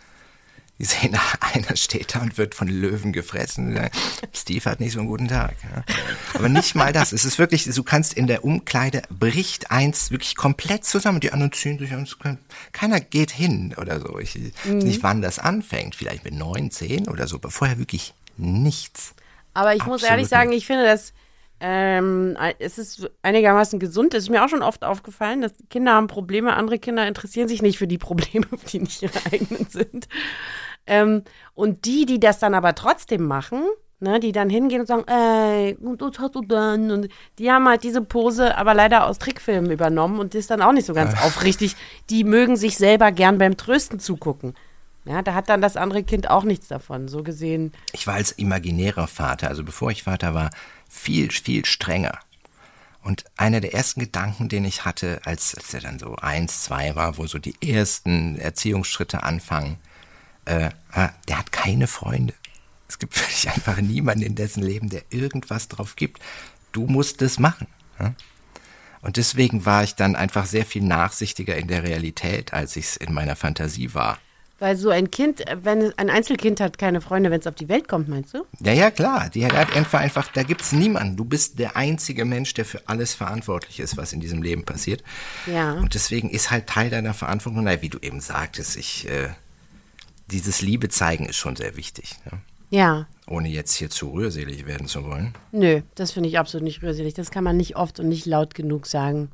Die 0.78 0.86
sehen, 0.86 1.16
einer 1.54 1.76
steht 1.76 2.14
da 2.14 2.20
und 2.20 2.38
wird 2.38 2.54
von 2.54 2.66
Löwen 2.66 3.12
gefressen. 3.12 3.78
Steve 4.32 4.64
hat 4.68 4.80
nicht 4.80 4.92
so 4.94 4.98
einen 5.00 5.08
guten 5.08 5.28
Tag. 5.28 5.54
Ja. 5.62 5.84
Aber 6.34 6.48
nicht 6.48 6.74
mal 6.74 6.92
das. 6.92 7.12
Es 7.12 7.24
ist 7.24 7.38
wirklich, 7.38 7.64
du 7.64 7.82
kannst 7.84 8.14
in 8.14 8.26
der 8.26 8.44
Umkleide 8.44 9.02
bricht 9.10 9.70
eins 9.70 10.10
wirklich 10.10 10.34
komplett 10.34 10.84
zusammen. 10.84 11.20
Die 11.20 11.32
anderen 11.32 11.52
ziehen 11.52 11.78
sich 11.78 11.92
an. 11.92 12.06
Keiner 12.72 13.00
geht 13.00 13.30
hin 13.30 13.74
oder 13.76 14.00
so. 14.00 14.18
Ich 14.18 14.34
weiß 14.34 14.52
Mhm. 14.64 14.78
nicht, 14.78 15.02
wann 15.02 15.22
das 15.22 15.38
anfängt. 15.38 15.94
Vielleicht 15.94 16.24
mit 16.24 16.34
neun, 16.34 16.70
zehn 16.70 17.06
oder 17.08 17.28
so. 17.28 17.36
Aber 17.36 17.50
vorher 17.50 17.78
wirklich 17.78 18.14
nichts. 18.36 19.14
Aber 19.54 19.74
ich 19.74 19.84
muss 19.84 20.02
Absolut 20.02 20.10
ehrlich 20.10 20.28
sagen, 20.28 20.52
ich 20.52 20.66
finde, 20.66 20.84
dass 20.86 21.12
ähm, 21.64 22.36
es 22.58 22.76
ist 22.76 23.08
einigermaßen 23.22 23.78
gesund. 23.78 24.14
Es 24.14 24.24
ist 24.24 24.30
mir 24.30 24.44
auch 24.44 24.48
schon 24.48 24.64
oft 24.64 24.82
aufgefallen, 24.82 25.42
dass 25.42 25.52
Kinder 25.70 25.92
haben 25.92 26.08
Probleme, 26.08 26.54
andere 26.54 26.80
Kinder 26.80 27.06
interessieren 27.06 27.46
sich 27.46 27.62
nicht 27.62 27.78
für 27.78 27.86
die 27.86 27.98
Probleme, 27.98 28.46
die 28.72 28.80
nicht 28.80 29.00
ihre 29.00 29.18
eigenen 29.32 29.68
sind. 29.68 30.08
Ähm, 30.88 31.22
und 31.54 31.84
die, 31.84 32.04
die 32.04 32.18
das 32.18 32.40
dann 32.40 32.54
aber 32.54 32.74
trotzdem 32.74 33.24
machen, 33.28 33.62
ne, 34.00 34.18
die 34.18 34.32
dann 34.32 34.50
hingehen 34.50 34.80
und 34.80 34.88
sagen, 34.88 35.04
ey, 35.06 35.76
und 35.80 36.00
was 36.00 36.18
hast 36.18 36.34
du 36.34 36.40
dann? 36.40 36.90
Und 36.90 37.08
die 37.38 37.52
haben 37.52 37.68
halt 37.68 37.84
diese 37.84 38.02
Pose 38.02 38.56
aber 38.56 38.74
leider 38.74 39.06
aus 39.06 39.20
Trickfilmen 39.20 39.70
übernommen 39.70 40.18
und 40.18 40.34
das 40.34 40.40
ist 40.40 40.50
dann 40.50 40.62
auch 40.62 40.72
nicht 40.72 40.86
so 40.86 40.94
ganz 40.94 41.14
aufrichtig. 41.22 41.76
Die 42.10 42.24
mögen 42.24 42.56
sich 42.56 42.76
selber 42.76 43.12
gern 43.12 43.38
beim 43.38 43.56
Trösten 43.56 44.00
zugucken. 44.00 44.54
Ja, 45.04 45.22
da 45.22 45.34
hat 45.34 45.48
dann 45.48 45.60
das 45.60 45.76
andere 45.76 46.02
Kind 46.02 46.28
auch 46.28 46.44
nichts 46.44 46.66
davon. 46.66 47.06
So 47.06 47.22
gesehen, 47.22 47.72
Ich 47.92 48.08
war 48.08 48.14
als 48.14 48.32
imaginärer 48.32 49.06
Vater, 49.06 49.48
also 49.48 49.64
bevor 49.64 49.92
ich 49.92 50.02
Vater 50.02 50.34
war, 50.34 50.50
viel, 50.92 51.30
viel 51.30 51.64
strenger. 51.64 52.18
Und 53.02 53.24
einer 53.36 53.60
der 53.60 53.74
ersten 53.74 54.00
Gedanken, 54.00 54.48
den 54.48 54.64
ich 54.64 54.84
hatte, 54.84 55.20
als, 55.24 55.56
als 55.56 55.74
er 55.74 55.80
dann 55.80 55.98
so 55.98 56.14
eins, 56.16 56.62
zwei 56.62 56.94
war, 56.94 57.18
wo 57.18 57.26
so 57.26 57.38
die 57.38 57.56
ersten 57.60 58.38
Erziehungsschritte 58.38 59.24
anfangen, 59.24 59.78
äh, 60.44 60.70
ah, 60.92 61.10
der 61.26 61.38
hat 61.38 61.50
keine 61.50 61.88
Freunde. 61.88 62.34
Es 62.88 62.98
gibt 62.98 63.16
wirklich 63.18 63.50
einfach 63.50 63.78
niemanden 63.78 64.22
in 64.22 64.34
dessen 64.36 64.62
Leben, 64.62 64.90
der 64.90 65.02
irgendwas 65.10 65.66
drauf 65.66 65.96
gibt. 65.96 66.22
Du 66.70 66.86
musst 66.86 67.20
es 67.22 67.38
machen. 67.38 67.66
Und 69.00 69.16
deswegen 69.16 69.66
war 69.66 69.82
ich 69.82 69.94
dann 69.94 70.14
einfach 70.16 70.46
sehr 70.46 70.64
viel 70.64 70.82
nachsichtiger 70.82 71.56
in 71.56 71.68
der 71.68 71.82
Realität, 71.82 72.52
als 72.52 72.76
ich 72.76 72.86
es 72.86 72.96
in 72.96 73.12
meiner 73.12 73.36
Fantasie 73.36 73.94
war. 73.94 74.18
Weil 74.62 74.76
so 74.76 74.90
ein 74.90 75.10
Kind, 75.10 75.44
äh, 75.48 75.56
wenn 75.64 75.80
es- 75.80 75.98
ein 75.98 76.08
Einzelkind 76.08 76.60
hat 76.60 76.78
keine 76.78 77.00
Freunde, 77.00 77.32
wenn 77.32 77.40
es 77.40 77.48
auf 77.48 77.56
die 77.56 77.68
Welt 77.68 77.88
kommt, 77.88 78.08
meinst 78.08 78.32
du? 78.32 78.44
Ja, 78.60 78.72
ja, 78.72 78.92
klar. 78.92 79.28
Die 79.28 79.44
hat 79.44 79.54
einfach, 79.74 79.98
einfach 79.98 80.28
da 80.32 80.44
gibt's 80.44 80.70
niemanden. 80.70 81.16
Du 81.16 81.24
bist 81.24 81.58
der 81.58 81.76
einzige 81.76 82.24
Mensch, 82.24 82.54
der 82.54 82.64
für 82.64 82.80
alles 82.86 83.12
verantwortlich 83.12 83.80
ist, 83.80 83.96
was 83.96 84.12
in 84.12 84.20
diesem 84.20 84.40
Leben 84.40 84.64
passiert. 84.64 85.02
Ja. 85.52 85.72
Und 85.72 85.94
deswegen 85.94 86.30
ist 86.30 86.52
halt 86.52 86.68
Teil 86.68 86.90
deiner 86.90 87.12
Verantwortung, 87.12 87.64
na, 87.64 87.82
wie 87.82 87.88
du 87.88 87.98
eben 88.00 88.20
sagtest, 88.20 88.76
ich, 88.76 89.08
äh, 89.10 89.30
dieses 90.30 90.62
Liebe 90.62 90.88
zeigen 90.88 91.26
ist 91.26 91.38
schon 91.38 91.56
sehr 91.56 91.76
wichtig. 91.76 92.14
Ne? 92.30 92.38
Ja. 92.70 93.08
Ohne 93.26 93.48
jetzt 93.48 93.74
hier 93.74 93.90
zu 93.90 94.10
rührselig 94.12 94.64
werden 94.66 94.86
zu 94.86 95.04
wollen. 95.04 95.34
Nö, 95.50 95.80
das 95.96 96.12
finde 96.12 96.28
ich 96.28 96.38
absolut 96.38 96.62
nicht 96.62 96.82
rührselig. 96.84 97.14
Das 97.14 97.32
kann 97.32 97.42
man 97.42 97.56
nicht 97.56 97.74
oft 97.74 97.98
und 97.98 98.08
nicht 98.08 98.26
laut 98.26 98.54
genug 98.54 98.86
sagen. 98.86 99.30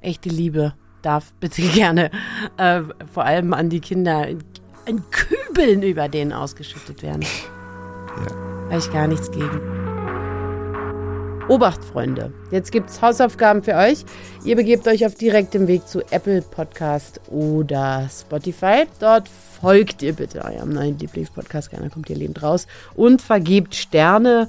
Echte 0.00 0.30
Liebe 0.30 0.72
darf 1.04 1.32
bitte 1.40 1.62
gerne 1.74 2.10
äh, 2.56 2.82
vor 3.12 3.24
allem 3.24 3.52
an 3.54 3.68
die 3.68 3.80
Kinder 3.80 4.26
in, 4.26 4.38
in 4.86 5.02
Kübeln 5.10 5.82
über 5.82 6.08
denen 6.08 6.32
ausgeschüttet 6.32 7.02
werden. 7.02 7.22
Ja. 7.22 8.34
Habe 8.70 8.78
ich 8.78 8.92
gar 8.92 9.06
nichts 9.06 9.30
gegen. 9.30 9.60
Obacht, 11.48 11.84
Freunde. 11.84 12.32
Jetzt 12.50 12.72
gibt's 12.72 13.02
Hausaufgaben 13.02 13.62
für 13.62 13.74
euch. 13.74 14.06
Ihr 14.44 14.56
begebt 14.56 14.88
euch 14.88 15.04
auf 15.04 15.14
direktem 15.14 15.66
Weg 15.66 15.86
zu 15.86 16.00
Apple 16.10 16.40
Podcast 16.40 17.20
oder 17.28 18.08
Spotify. 18.10 18.84
Dort 18.98 19.28
folgt 19.28 20.02
ihr 20.02 20.14
bitte 20.14 20.42
eurem 20.42 20.70
neuen 20.70 20.98
Lieblingspodcast. 20.98 21.70
Keiner 21.70 21.90
kommt 21.90 22.08
ihr 22.08 22.16
lebend 22.16 22.42
raus. 22.42 22.66
Und 22.94 23.20
vergebt 23.20 23.74
Sterne 23.74 24.48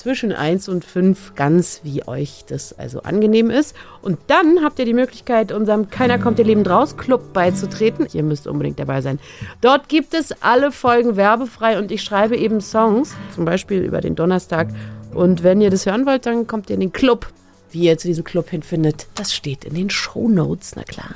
zwischen 0.00 0.32
1 0.32 0.70
und 0.70 0.82
5, 0.82 1.34
ganz 1.34 1.80
wie 1.84 2.06
euch 2.08 2.44
das 2.48 2.78
also 2.78 3.02
angenehm 3.02 3.50
ist. 3.50 3.76
Und 4.00 4.18
dann 4.28 4.64
habt 4.64 4.78
ihr 4.78 4.86
die 4.86 4.94
Möglichkeit, 4.94 5.52
unserem 5.52 5.90
Keiner 5.90 6.18
kommt 6.18 6.38
ihr 6.38 6.46
lebend 6.46 6.70
raus 6.70 6.96
Club 6.96 7.34
beizutreten. 7.34 8.06
Ihr 8.14 8.22
müsst 8.22 8.46
unbedingt 8.46 8.78
dabei 8.78 9.02
sein. 9.02 9.18
Dort 9.60 9.90
gibt 9.90 10.14
es 10.14 10.32
alle 10.40 10.72
Folgen 10.72 11.16
werbefrei 11.16 11.78
und 11.78 11.92
ich 11.92 12.02
schreibe 12.02 12.38
eben 12.38 12.62
Songs, 12.62 13.14
zum 13.34 13.44
Beispiel 13.44 13.82
über 13.82 14.00
den 14.00 14.14
Donnerstag. 14.14 14.68
Und 15.12 15.42
wenn 15.42 15.60
ihr 15.60 15.70
das 15.70 15.84
hören 15.84 16.06
wollt, 16.06 16.24
dann 16.24 16.46
kommt 16.46 16.70
ihr 16.70 16.74
in 16.74 16.80
den 16.80 16.92
Club. 16.92 17.28
Wie 17.70 17.84
ihr 17.84 17.98
zu 17.98 18.08
diesem 18.08 18.24
Club 18.24 18.48
hinfindet, 18.48 19.06
das 19.14 19.34
steht 19.34 19.64
in 19.64 19.74
den 19.74 19.90
Shownotes, 19.90 20.72
na 20.76 20.82
klar. 20.82 21.10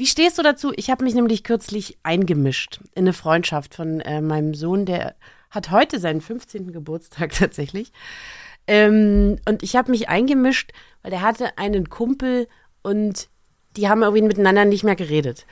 Wie 0.00 0.06
stehst 0.06 0.38
du 0.38 0.42
dazu? 0.42 0.72
Ich 0.76 0.88
habe 0.88 1.04
mich 1.04 1.12
nämlich 1.12 1.44
kürzlich 1.44 1.98
eingemischt 2.02 2.80
in 2.94 3.02
eine 3.02 3.12
Freundschaft 3.12 3.74
von 3.74 4.00
äh, 4.00 4.22
meinem 4.22 4.54
Sohn, 4.54 4.86
der 4.86 5.14
hat 5.50 5.70
heute 5.70 6.00
seinen 6.00 6.22
15. 6.22 6.72
Geburtstag 6.72 7.32
tatsächlich. 7.38 7.92
Ähm, 8.66 9.36
und 9.46 9.62
ich 9.62 9.76
habe 9.76 9.90
mich 9.90 10.08
eingemischt, 10.08 10.72
weil 11.02 11.10
der 11.10 11.20
hatte 11.20 11.58
einen 11.58 11.90
Kumpel 11.90 12.48
und 12.80 13.28
die 13.76 13.90
haben 13.90 14.00
irgendwie 14.00 14.22
miteinander 14.22 14.64
nicht 14.64 14.84
mehr 14.84 14.96
geredet. 14.96 15.44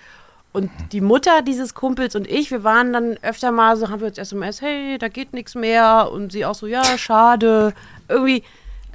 Und 0.54 0.70
die 0.92 1.02
Mutter 1.02 1.42
dieses 1.42 1.74
Kumpels 1.74 2.16
und 2.16 2.26
ich, 2.26 2.50
wir 2.50 2.64
waren 2.64 2.94
dann 2.94 3.18
öfter 3.20 3.52
mal 3.52 3.76
so, 3.76 3.90
haben 3.90 4.00
wir 4.00 4.08
uns 4.08 4.16
SMS, 4.16 4.62
hey, 4.62 4.96
da 4.96 5.08
geht 5.08 5.34
nichts 5.34 5.56
mehr. 5.56 6.08
Und 6.10 6.32
sie 6.32 6.46
auch 6.46 6.54
so, 6.54 6.66
ja, 6.66 6.96
schade. 6.96 7.74
Irgendwie. 8.08 8.42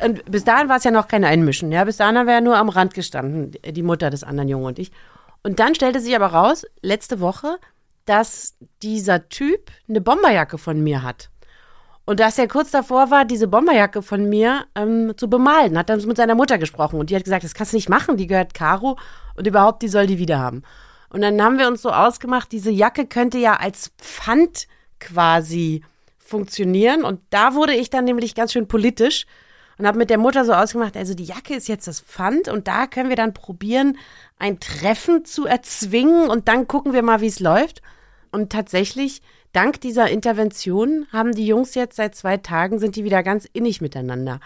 Und 0.03 0.25
bis 0.25 0.45
dahin 0.45 0.67
war 0.67 0.77
es 0.77 0.83
ja 0.83 0.89
noch 0.89 1.07
kein 1.07 1.23
Einmischen. 1.23 1.71
Ja, 1.71 1.83
bis 1.83 1.97
dahin 1.97 2.17
haben 2.17 2.25
wir 2.25 2.33
ja 2.33 2.41
nur 2.41 2.57
am 2.57 2.69
Rand 2.69 2.95
gestanden, 2.95 3.51
die 3.63 3.83
Mutter 3.83 4.09
des 4.09 4.23
anderen 4.23 4.49
Jungen 4.49 4.65
und 4.65 4.79
ich. 4.79 4.91
Und 5.43 5.59
dann 5.59 5.75
stellte 5.75 5.99
sich 5.99 6.15
aber 6.15 6.27
raus, 6.27 6.65
letzte 6.81 7.19
Woche, 7.19 7.57
dass 8.05 8.55
dieser 8.81 9.29
Typ 9.29 9.71
eine 9.87 10.01
Bomberjacke 10.01 10.57
von 10.57 10.81
mir 10.81 11.03
hat. 11.03 11.29
Und 12.05 12.19
dass 12.19 12.37
er 12.37 12.47
kurz 12.47 12.71
davor 12.71 13.11
war, 13.11 13.23
diese 13.23 13.47
Bomberjacke 13.47 14.01
von 14.01 14.27
mir 14.27 14.65
ähm, 14.75 15.13
zu 15.15 15.29
bemalen, 15.29 15.77
hat 15.77 15.89
dann 15.89 16.05
mit 16.05 16.17
seiner 16.17 16.35
Mutter 16.35 16.57
gesprochen 16.57 16.99
und 16.99 17.09
die 17.09 17.15
hat 17.15 17.23
gesagt, 17.23 17.45
das 17.45 17.53
kannst 17.53 17.71
du 17.71 17.77
nicht 17.77 17.87
machen, 17.87 18.17
die 18.17 18.27
gehört 18.27 18.53
Caro 18.53 18.97
und 19.35 19.47
überhaupt, 19.47 19.81
die 19.83 19.87
soll 19.87 20.05
die 20.05 20.17
wieder 20.17 20.39
haben. 20.39 20.63
Und 21.09 21.21
dann 21.21 21.41
haben 21.41 21.59
wir 21.59 21.67
uns 21.67 21.81
so 21.81 21.91
ausgemacht, 21.91 22.51
diese 22.51 22.71
Jacke 22.71 23.05
könnte 23.05 23.37
ja 23.37 23.55
als 23.55 23.91
Pfand 23.99 24.67
quasi 24.99 25.83
funktionieren 26.17 27.03
und 27.03 27.21
da 27.29 27.53
wurde 27.53 27.73
ich 27.73 27.89
dann 27.89 28.05
nämlich 28.05 28.35
ganz 28.35 28.51
schön 28.51 28.67
politisch 28.67 29.25
und 29.77 29.87
habe 29.87 29.97
mit 29.97 30.09
der 30.09 30.17
Mutter 30.17 30.45
so 30.45 30.53
ausgemacht, 30.53 30.95
also 30.95 31.13
die 31.13 31.23
Jacke 31.23 31.55
ist 31.55 31.67
jetzt 31.67 31.87
das 31.87 32.01
Pfand 32.01 32.47
und 32.47 32.67
da 32.67 32.87
können 32.87 33.09
wir 33.09 33.15
dann 33.15 33.33
probieren, 33.33 33.97
ein 34.39 34.59
Treffen 34.59 35.25
zu 35.25 35.45
erzwingen 35.45 36.29
und 36.29 36.47
dann 36.47 36.67
gucken 36.67 36.93
wir 36.93 37.01
mal, 37.01 37.21
wie 37.21 37.27
es 37.27 37.39
läuft. 37.39 37.81
Und 38.31 38.51
tatsächlich, 38.51 39.21
dank 39.51 39.81
dieser 39.81 40.09
Intervention 40.09 41.07
haben 41.11 41.33
die 41.33 41.45
Jungs 41.45 41.75
jetzt 41.75 41.95
seit 41.95 42.15
zwei 42.15 42.37
Tagen, 42.37 42.79
sind 42.79 42.95
die 42.95 43.03
wieder 43.03 43.23
ganz 43.23 43.47
innig 43.53 43.81
miteinander. 43.81 44.39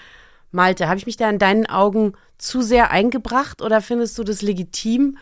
Malte, 0.51 0.87
habe 0.87 0.97
ich 0.97 1.05
mich 1.05 1.17
da 1.17 1.29
in 1.29 1.39
deinen 1.39 1.65
Augen 1.65 2.13
zu 2.37 2.61
sehr 2.61 2.91
eingebracht 2.91 3.61
oder 3.61 3.81
findest 3.81 4.17
du 4.17 4.23
das 4.23 4.41
legitim? 4.41 5.17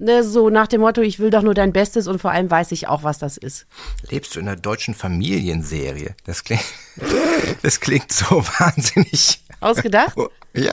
Ne, 0.00 0.22
so 0.22 0.48
nach 0.48 0.68
dem 0.68 0.80
Motto, 0.82 1.00
ich 1.00 1.18
will 1.18 1.30
doch 1.30 1.42
nur 1.42 1.54
dein 1.54 1.72
Bestes 1.72 2.06
und 2.06 2.20
vor 2.20 2.30
allem 2.30 2.48
weiß 2.48 2.70
ich 2.72 2.86
auch, 2.86 3.02
was 3.02 3.18
das 3.18 3.36
ist. 3.36 3.66
Lebst 4.08 4.34
du 4.36 4.40
in 4.40 4.46
einer 4.48 4.56
deutschen 4.56 4.94
Familienserie? 4.94 6.14
Das 6.24 6.44
klingt, 6.44 6.62
das 7.62 7.80
klingt 7.80 8.12
so 8.12 8.42
wahnsinnig. 8.60 9.42
Ausgedacht? 9.60 10.16
Ja. 10.54 10.72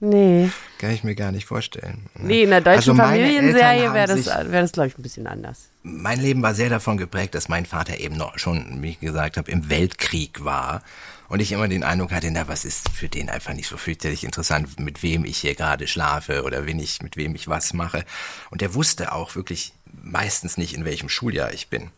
Nee. 0.00 0.50
Kann 0.78 0.90
ich 0.92 1.02
mir 1.02 1.14
gar 1.14 1.32
nicht 1.32 1.46
vorstellen. 1.46 2.06
Nee, 2.14 2.44
in 2.44 2.50
der 2.50 2.60
deutschen 2.60 2.90
Also 2.90 2.94
Familienserie 2.94 3.92
wäre 3.92 4.06
das, 4.16 4.26
wär 4.26 4.62
das 4.62 4.72
glaube 4.72 4.88
ich, 4.88 4.98
ein 4.98 5.02
bisschen 5.02 5.26
anders. 5.26 5.70
mein 5.82 6.20
Leben 6.20 6.42
war 6.42 6.54
sehr 6.54 6.68
davon 6.70 6.96
geprägt, 6.96 7.34
dass 7.34 7.48
mein 7.48 7.66
Vater 7.66 7.98
eben 7.98 8.16
noch 8.16 8.38
schon, 8.38 8.82
wie 8.82 8.90
ich 8.90 9.00
gesagt 9.00 9.36
habe, 9.36 9.50
im 9.50 9.68
Weltkrieg 9.68 10.44
war. 10.44 10.82
Und 11.28 11.40
ich 11.40 11.52
immer 11.52 11.68
den 11.68 11.82
Eindruck 11.82 12.12
hatte, 12.12 12.30
na, 12.30 12.48
was 12.48 12.64
ist 12.64 12.90
für 12.90 13.08
den 13.08 13.30
einfach 13.30 13.54
nicht 13.54 13.68
so 13.68 13.76
fürchterlich 13.76 14.24
interessant, 14.24 14.78
mit 14.78 15.02
wem 15.02 15.24
ich 15.24 15.38
hier 15.38 15.54
gerade 15.54 15.86
schlafe 15.86 16.42
oder 16.44 16.66
wen 16.66 16.78
ich, 16.78 17.02
mit 17.02 17.16
wem 17.16 17.34
ich 17.34 17.48
was 17.48 17.72
mache. 17.72 18.04
Und 18.50 18.62
er 18.62 18.74
wusste 18.74 19.12
auch 19.12 19.34
wirklich 19.34 19.72
meistens 20.02 20.56
nicht, 20.56 20.74
in 20.74 20.84
welchem 20.84 21.08
Schuljahr 21.08 21.52
ich 21.52 21.68
bin. 21.68 21.90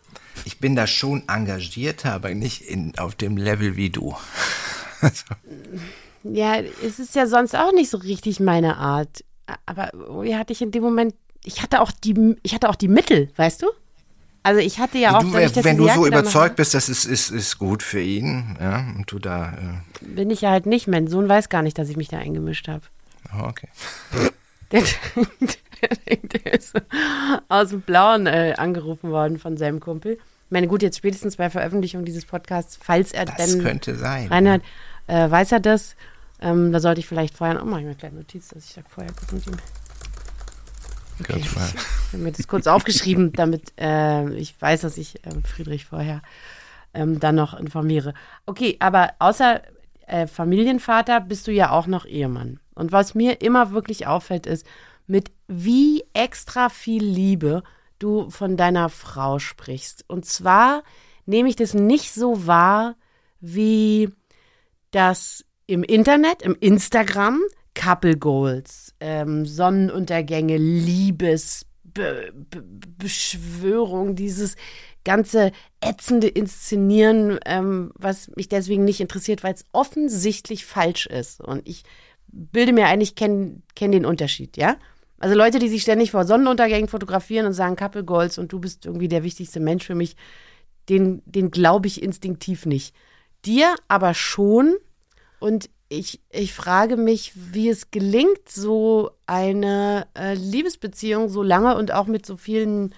Ich 0.45 0.59
bin 0.59 0.77
da 0.77 0.87
schon 0.87 1.29
engagierter, 1.29 2.13
aber 2.13 2.35
nicht 2.35 2.63
in, 2.63 2.97
auf 2.99 3.15
dem 3.15 3.37
Level 3.37 3.77
wie 3.77 3.91
du. 3.91 4.17
Ja, 6.33 6.61
es 6.61 6.99
ist 6.99 7.15
ja 7.15 7.27
sonst 7.27 7.55
auch 7.55 7.73
nicht 7.73 7.91
so 7.91 7.99
richtig 7.99 8.41
meine 8.41 8.77
Art. 8.77 9.25
Aber 9.65 9.91
wie 10.23 10.37
hatte 10.37 10.53
ich 10.53 10.63
in 10.63 10.73
dem 10.73 10.83
Moment, 10.83 11.15
ich 11.45 11.63
hatte 11.63 11.81
auch 11.81 11.93
die, 11.93 12.37
ich 12.43 12.55
hatte 12.55 12.69
auch 12.69 12.75
die 12.75 12.89
Mittel, 12.89 13.31
weißt 13.37 13.63
du? 13.63 13.67
Also 14.47 14.61
ich 14.61 14.79
hatte 14.79 14.97
ja 14.97 15.19
auch, 15.19 15.23
du, 15.23 15.33
wenn 15.33 15.45
ich 15.45 15.53
du 15.53 15.89
so 15.89 16.07
überzeugt 16.07 16.55
bist, 16.55 16.73
das 16.73 16.89
ist, 16.89 17.05
ist, 17.05 17.33
ist 17.33 17.59
gut 17.59 17.83
für 17.83 18.01
ihn, 18.01 18.57
ja, 18.61 18.87
und 18.97 19.11
du 19.11 19.19
da, 19.19 19.49
äh, 19.51 20.05
bin 20.05 20.31
ich 20.31 20.43
ja 20.43 20.51
halt 20.53 20.67
nicht. 20.67 20.87
Mein 20.87 21.09
Sohn 21.09 21.29
weiß 21.29 21.49
gar 21.49 21.63
nicht, 21.63 21.77
dass 21.79 21.89
ich 21.89 21.97
mich 21.97 22.07
da 22.07 22.19
eingemischt 22.19 22.69
habe. 22.69 22.83
oh, 23.37 23.43
okay. 23.49 23.69
Der, 24.73 24.83
der, 24.83 25.97
denkt, 26.09 26.45
der 26.45 26.55
ist 26.55 26.75
aus 27.49 27.69
dem 27.71 27.81
Blauen 27.83 28.27
äh, 28.27 28.55
angerufen 28.57 29.11
worden 29.11 29.39
von 29.39 29.57
seinem 29.57 29.79
Kumpel. 29.79 30.15
Ich 30.15 30.51
meine, 30.51 30.67
gut, 30.67 30.83
jetzt 30.83 30.99
spätestens 30.99 31.37
bei 31.37 31.51
Veröffentlichung 31.51 32.05
dieses 32.05 32.25
Podcasts, 32.25 32.77
falls 32.83 33.13
er 33.13 33.27
Das 33.27 33.37
denn 33.37 33.63
könnte 33.63 33.95
sein. 33.95 34.27
reinhört, 34.27 34.63
äh, 35.07 35.31
weiß 35.31 35.53
er 35.53 35.61
das. 35.61 35.95
Ähm, 36.41 36.73
da 36.73 36.81
sollte 36.81 36.99
ich 37.01 37.07
vielleicht 37.07 37.37
vorher, 37.37 37.61
oh, 37.63 37.65
mach 37.65 37.79
ich 37.79 37.85
mir 37.85 37.91
eine 37.91 37.99
kleine 37.99 38.17
Notiz, 38.17 38.49
dass 38.49 38.65
ich 38.65 38.75
da 38.75 38.83
vorher 38.89 39.13
gucke 39.13 39.37
mit 39.37 39.47
ihm. 39.47 39.57
Okay. 41.21 41.39
Ich 41.39 41.57
habe 41.57 42.23
mir 42.23 42.33
das 42.33 42.47
kurz 42.47 42.67
aufgeschrieben, 42.67 43.33
damit 43.33 43.73
äh, 43.81 44.29
ich 44.35 44.61
weiß, 44.61 44.83
dass 44.83 44.99
ich 44.99 45.21
ähm, 45.25 45.43
Friedrich 45.45 45.87
vorher 45.87 46.23
ähm, 46.95 47.21
dann 47.21 47.35
noch 47.35 47.55
informiere. 47.55 48.15
Okay, 48.45 48.77
aber 48.81 49.15
außer 49.19 49.63
äh, 50.07 50.27
Familienvater 50.27 51.21
bist 51.21 51.47
du 51.47 51.53
ja 51.53 51.71
auch 51.71 51.87
noch 51.87 52.07
Ehemann. 52.07 52.61
Und 52.75 52.93
was 52.93 53.15
mir 53.15 53.41
immer 53.41 53.73
wirklich 53.73 54.07
auffällt, 54.07 54.47
ist, 54.47 54.67
mit 55.07 55.31
wie 55.49 56.05
extra 56.13 56.69
viel 56.69 57.05
Liebe 57.05 57.63
du 57.99 58.31
von 58.31 58.57
deiner 58.57 58.89
Frau 58.89 59.39
sprichst. 59.39 60.05
Und 60.09 60.27
zwar 60.27 60.83
nehme 61.25 61.49
ich 61.49 61.57
das 61.57 61.75
nicht 61.75 62.13
so 62.13 62.47
wahr, 62.47 62.97
wie 63.41 64.11
das 64.91 65.45
im 65.67 65.83
Internet, 65.83 66.43
im 66.43 66.57
Instagram, 66.59 67.41
Couple 67.77 68.17
Goals, 68.17 68.95
ähm, 68.99 69.47
Sonnenuntergänge, 69.47 70.57
Liebes, 70.57 71.67
Be 71.85 72.33
Be 72.35 72.65
Beschwörung, 72.99 74.17
dieses 74.17 74.57
ganze 75.05 75.53
ätzende 75.81 76.27
Inszenieren, 76.27 77.39
ähm, 77.45 77.93
was 77.95 78.35
mich 78.35 78.49
deswegen 78.49 78.85
nicht 78.85 79.01
interessiert, 79.01 79.45
weil 79.45 79.55
es 79.55 79.65
offensichtlich 79.73 80.67
falsch 80.67 81.07
ist. 81.07 81.41
Und 81.41 81.69
ich 81.69 81.85
bilde 82.27 82.73
mir 82.73 82.87
ein, 82.87 83.01
ich 83.01 83.15
kenne 83.15 83.63
kenn 83.77 83.93
den 83.93 84.07
Unterschied, 84.07 84.57
ja? 84.57 84.77
Also 85.19 85.37
Leute, 85.37 85.59
die 85.59 85.69
sich 85.69 85.83
ständig 85.83 86.11
vor 86.11 86.25
Sonnenuntergängen 86.25 86.89
fotografieren 86.89 87.47
und 87.47 87.53
sagen 87.53 87.77
Couple 87.77 88.05
Goals 88.05 88.39
und 88.39 88.53
du 88.53 88.59
bist 88.59 88.85
irgendwie 88.85 89.09
der 89.09 89.23
wichtigste 89.23 89.61
Mensch 89.61 89.87
für 89.87 89.95
mich, 89.95 90.17
den, 90.89 91.23
den 91.25 91.51
glaube 91.51 91.87
ich 91.87 92.03
instinktiv 92.03 92.67
nicht. 92.67 92.95
Dir 93.45 93.75
aber 93.89 94.15
schon. 94.15 94.77
Und 95.39 95.71
ich, 95.89 96.21
ich 96.31 96.53
frage 96.53 96.97
mich, 96.97 97.33
wie 97.35 97.69
es 97.69 97.91
gelingt, 97.91 98.49
so 98.49 99.11
eine 99.27 100.07
äh, 100.19 100.35
Liebesbeziehung 100.35 101.29
so 101.29 101.43
lange 101.43 101.77
und 101.77 101.93
auch 101.93 102.07
mit 102.07 102.27
so 102.27 102.37
vielen, 102.37 102.95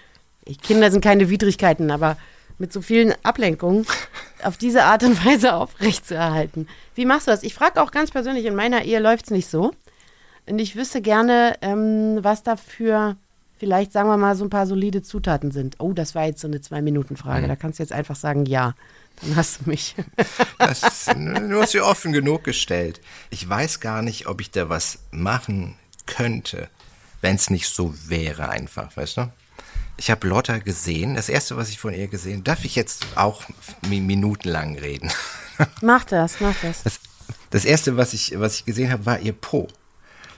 Kinder 0.63 0.91
sind 0.91 1.03
keine 1.03 1.29
Widrigkeiten, 1.29 1.91
aber 1.91 2.17
mit 2.59 2.73
so 2.73 2.81
vielen 2.81 3.15
Ablenkungen 3.23 3.87
auf 4.43 4.57
diese 4.57 4.85
Art 4.85 5.03
und 5.05 5.25
Weise 5.25 5.55
aufrechtzuerhalten. 5.55 6.67
Wie 6.95 7.05
machst 7.05 7.27
du 7.27 7.31
das? 7.31 7.43
Ich 7.43 7.55
frage 7.55 7.81
auch 7.83 7.91
ganz 7.91 8.11
persönlich, 8.11 8.47
in 8.47 8.55
meiner 8.55 8.85
Ehe 8.85 9.01
läuft 9.01 9.27
es 9.27 9.31
nicht 9.31 9.49
so. 9.49 9.73
Und 10.49 10.59
ich 10.59 10.77
wüsste 10.77 11.03
gerne, 11.03 11.57
ähm, 11.61 12.19
was 12.23 12.43
dafür 12.43 13.17
vielleicht, 13.59 13.93
sagen 13.93 14.09
wir 14.09 14.17
mal, 14.17 14.35
so 14.35 14.45
ein 14.45 14.51
paar 14.51 14.67
solide 14.67 15.03
Zutaten 15.03 15.51
sind. 15.51 15.77
Oh, 15.79 15.93
das 15.93 16.15
war 16.15 16.25
jetzt 16.25 16.41
so 16.41 16.49
eine 16.49 16.61
Zwei-Minuten-Frage. 16.61 17.49
Da 17.49 17.57
kannst 17.57 17.79
du 17.79 17.83
jetzt 17.83 17.93
einfach 17.93 18.17
sagen, 18.17 18.47
ja. 18.47 18.75
Dann 19.23 19.37
hast 19.37 19.61
du 19.61 19.71
mich. 19.71 19.95
Das, 20.59 20.81
du 21.07 21.61
hast 21.63 21.71
sie 21.73 21.81
offen 21.81 22.13
genug 22.13 22.45
gestellt. 22.45 23.01
Ich 23.31 23.49
weiß 23.49 23.81
gar 23.81 24.03
nicht, 24.03 24.27
ob 24.27 24.41
ich 24.41 24.51
da 24.51 24.69
was 24.69 24.99
machen 25.11 25.77
könnte, 26.07 26.69
wenn 27.21 27.37
es 27.37 27.49
nicht 27.51 27.69
so 27.69 27.95
wäre 28.09 28.49
einfach, 28.49 28.97
weißt 28.97 29.17
du? 29.19 29.33
Ich 29.97 30.11
habe 30.11 30.27
Lotta 30.29 30.59
gesehen. 30.59 31.15
Das 31.15 31.29
erste, 31.29 31.57
was 31.57 31.71
ich 31.71 31.79
von 31.79 31.95
ihr 31.95 32.09
gesehen, 32.09 32.45
darf 32.45 32.65
ich 32.65 32.75
jetzt 32.77 33.07
auch 33.17 33.43
mi- 33.89 34.01
minutenlang 34.01 34.77
reden? 34.79 35.11
mach 35.81 36.05
das, 36.05 36.41
mach 36.41 36.55
das. 36.61 36.83
Das, 36.83 37.01
das 37.51 37.65
erste, 37.65 37.97
was 37.97 38.13
ich, 38.13 38.39
was 38.39 38.55
ich 38.57 38.65
gesehen 38.65 38.91
habe, 38.93 39.07
war 39.07 39.19
ihr 39.21 39.33
Po. 39.33 39.69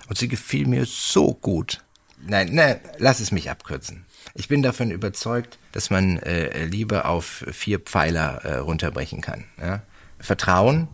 Und 0.09 0.19
sie 0.19 0.29
gefiel 0.29 0.67
mir 0.67 0.87
so 0.87 1.35
gut. 1.35 1.83
Nein, 2.23 2.51
nein, 2.53 2.81
lass 2.99 3.21
es 3.21 3.33
mich 3.33 3.51
abkürzen. 3.51 4.05
Ich 4.35 4.49
bin 4.49 4.63
davon 4.63 4.91
überzeugt, 4.91 5.59
dass 5.73 5.91
man 5.91 6.19
äh, 6.19 6.65
Liebe 6.65 7.05
auf 7.05 7.45
vier 7.53 7.81
Pfeiler 7.81 8.45
äh, 8.45 8.57
runterbrechen 8.57 9.21
kann. 9.21 9.45
Ja? 9.61 9.83
Vertrauen, 10.19 10.89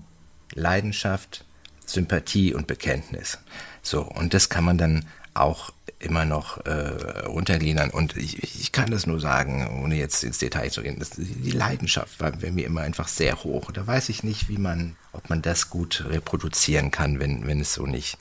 Leidenschaft, 0.55 1.45
Sympathie 1.85 2.55
und 2.55 2.67
Bekenntnis. 2.67 3.39
So, 3.83 4.03
und 4.03 4.35
das 4.35 4.49
kann 4.49 4.65
man 4.65 4.79
dann 4.79 5.07
auch 5.35 5.73
immer 5.99 6.25
noch 6.25 6.65
äh, 6.67 7.27
runtergliedern. 7.27 7.91
Und 7.91 8.17
ich, 8.17 8.43
ich 8.61 8.73
kann 8.73 8.91
das 8.91 9.07
nur 9.07 9.21
sagen, 9.21 9.83
ohne 9.83 9.97
jetzt 9.97 10.25
ins 10.25 10.39
Detail 10.39 10.71
zu 10.71 10.83
gehen. 10.83 10.99
Das, 10.99 11.11
die 11.11 11.51
Leidenschaft 11.51 12.21
war 12.21 12.33
bei 12.33 12.51
mir 12.51 12.67
immer 12.67 12.83
einfach 12.83 13.09
sehr 13.09 13.43
hoch. 13.45 13.71
Da 13.71 13.87
weiß 13.87 14.09
ich 14.09 14.23
nicht, 14.23 14.49
wie 14.49 14.59
man, 14.59 14.97
ob 15.13 15.31
man 15.31 15.43
das 15.43 15.71
gut 15.71 16.05
reproduzieren 16.09 16.91
kann, 16.91 17.19
wenn, 17.19 17.47
wenn 17.47 17.61
es 17.61 17.75
so 17.75 17.87
nicht 17.87 18.19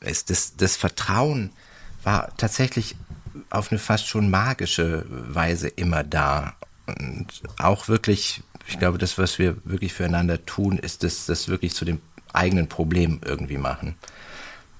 ist. 0.00 0.30
Das, 0.30 0.56
das 0.56 0.76
Vertrauen 0.76 1.50
war 2.02 2.34
tatsächlich 2.36 2.96
auf 3.50 3.70
eine 3.70 3.78
fast 3.78 4.06
schon 4.06 4.30
magische 4.30 5.04
Weise 5.08 5.68
immer 5.68 6.04
da. 6.04 6.54
Und 6.86 7.26
auch 7.58 7.88
wirklich, 7.88 8.42
ich 8.66 8.78
glaube, 8.78 8.98
das, 8.98 9.18
was 9.18 9.38
wir 9.38 9.56
wirklich 9.64 9.92
füreinander 9.92 10.44
tun, 10.44 10.78
ist 10.78 11.02
das, 11.02 11.26
das 11.26 11.48
wirklich 11.48 11.74
zu 11.74 11.84
dem 11.84 12.00
eigenen 12.32 12.68
Problem 12.68 13.20
irgendwie 13.24 13.58
machen. 13.58 13.94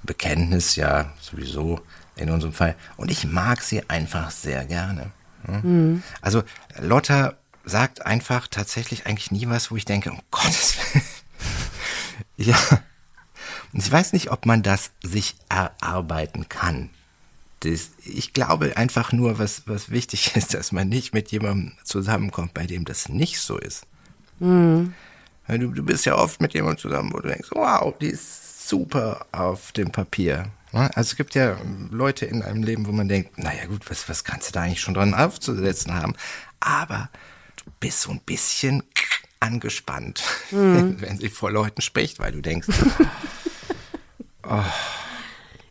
Bekenntnis 0.02 0.76
ja 0.76 1.12
sowieso 1.20 1.80
in 2.16 2.30
unserem 2.30 2.52
Fall. 2.52 2.76
Und 2.96 3.10
ich 3.10 3.24
mag 3.24 3.62
sie 3.62 3.88
einfach 3.88 4.30
sehr 4.30 4.64
gerne. 4.64 5.10
Hm? 5.44 6.02
Also 6.20 6.42
Lotta 6.80 7.34
sagt 7.64 8.06
einfach 8.06 8.48
tatsächlich 8.48 9.06
eigentlich 9.06 9.30
nie 9.30 9.48
was, 9.48 9.70
wo 9.70 9.76
ich 9.76 9.84
denke, 9.84 10.10
um 10.10 10.20
Gottes 10.30 10.76
Willen. 10.76 11.04
ja. 12.36 12.56
Und 13.72 13.80
ich 13.80 13.90
weiß 13.90 14.12
nicht, 14.12 14.30
ob 14.30 14.46
man 14.46 14.62
das 14.62 14.90
sich 15.02 15.36
erarbeiten 15.48 16.48
kann. 16.48 16.90
Das, 17.60 17.90
ich 18.04 18.32
glaube 18.32 18.76
einfach 18.76 19.12
nur, 19.12 19.38
was, 19.38 19.62
was 19.66 19.90
wichtig 19.90 20.32
ist, 20.36 20.54
dass 20.54 20.72
man 20.72 20.88
nicht 20.88 21.14
mit 21.14 21.30
jemandem 21.32 21.72
zusammenkommt, 21.84 22.54
bei 22.54 22.66
dem 22.66 22.84
das 22.84 23.08
nicht 23.08 23.40
so 23.40 23.58
ist. 23.58 23.86
Du, 25.48 25.72
du 25.72 25.82
bist 25.82 26.04
ja 26.06 26.16
oft 26.16 26.40
mit 26.40 26.54
jemandem 26.54 26.78
zusammen, 26.78 27.12
wo 27.12 27.18
du 27.18 27.28
denkst, 27.28 27.48
wow, 27.52 27.94
die 27.98 28.08
ist 28.08 28.68
super 28.68 29.26
auf 29.32 29.72
dem 29.72 29.90
Papier. 29.90 30.50
Also 30.72 31.00
es 31.00 31.16
gibt 31.16 31.34
ja 31.34 31.56
Leute 31.90 32.26
in 32.26 32.42
einem 32.42 32.62
Leben, 32.62 32.86
wo 32.86 32.92
man 32.92 33.08
denkt, 33.08 33.38
naja 33.38 33.64
gut, 33.66 33.90
was, 33.90 34.08
was 34.08 34.24
kannst 34.24 34.48
du 34.48 34.52
da 34.52 34.62
eigentlich 34.62 34.82
schon 34.82 34.94
dran 34.94 35.14
aufzusetzen 35.14 35.94
haben? 35.94 36.14
Aber 36.60 37.08
du 37.56 37.64
bist 37.80 38.02
so 38.02 38.10
ein 38.10 38.20
bisschen 38.20 38.82
angespannt, 39.40 40.22
wenn 40.50 41.18
sie 41.18 41.30
vor 41.30 41.50
Leuten 41.50 41.80
spricht, 41.80 42.18
weil 42.18 42.32
du 42.32 42.42
denkst, 42.42 42.68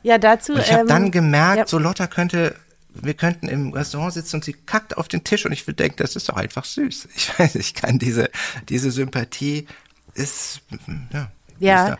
Ja, 0.08 0.18
dazu. 0.18 0.54
und 0.54 0.60
ich 0.62 0.72
habe 0.72 0.84
ähm, 0.84 0.88
dann 0.88 1.12
gemerkt, 1.12 1.58
ja. 1.58 1.68
so 1.68 1.78
Lotta 1.78 2.08
könnte, 2.08 2.56
wir 2.94 3.14
könnten 3.14 3.50
im 3.50 3.74
Restaurant 3.74 4.14
sitzen 4.14 4.38
und 4.38 4.46
sie 4.46 4.54
kackt 4.54 4.96
auf 4.96 5.10
den 5.10 5.26
Tisch 5.26 5.46
und 5.46 5.52
ich 5.52 5.68
würde 5.68 5.76
denken, 5.76 5.98
das 5.98 6.16
ist 6.16 6.30
doch 6.30 6.38
einfach 6.38 6.64
süß. 6.64 7.10
Ich 7.14 7.28
weiß, 7.40 7.56
ich 7.56 7.74
kann 7.74 8.00
diese, 8.00 8.30
diese 8.70 8.90
Sympathie 8.92 9.68
ist, 10.14 10.62
ja. 11.12 11.30
Ja. 11.60 11.84
Ist 11.84 11.92
da. 11.92 11.98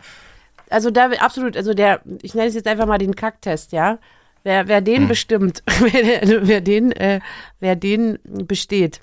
Also 0.70 0.90
da 0.90 1.10
absolut, 1.18 1.54
also 1.54 1.74
der, 1.74 2.00
ich 2.22 2.34
nenne 2.34 2.48
es 2.48 2.54
jetzt 2.54 2.66
einfach 2.66 2.86
mal 2.86 2.96
den 2.96 3.14
Kacktest, 3.14 3.72
ja. 3.72 3.98
Wer, 4.42 4.68
wer 4.68 4.80
den 4.80 5.06
bestimmt, 5.06 5.62
wer, 5.80 6.46
wer 6.46 6.62
den, 6.62 6.92
äh, 6.92 7.20
wer 7.60 7.76
den 7.76 8.18
besteht, 8.24 9.02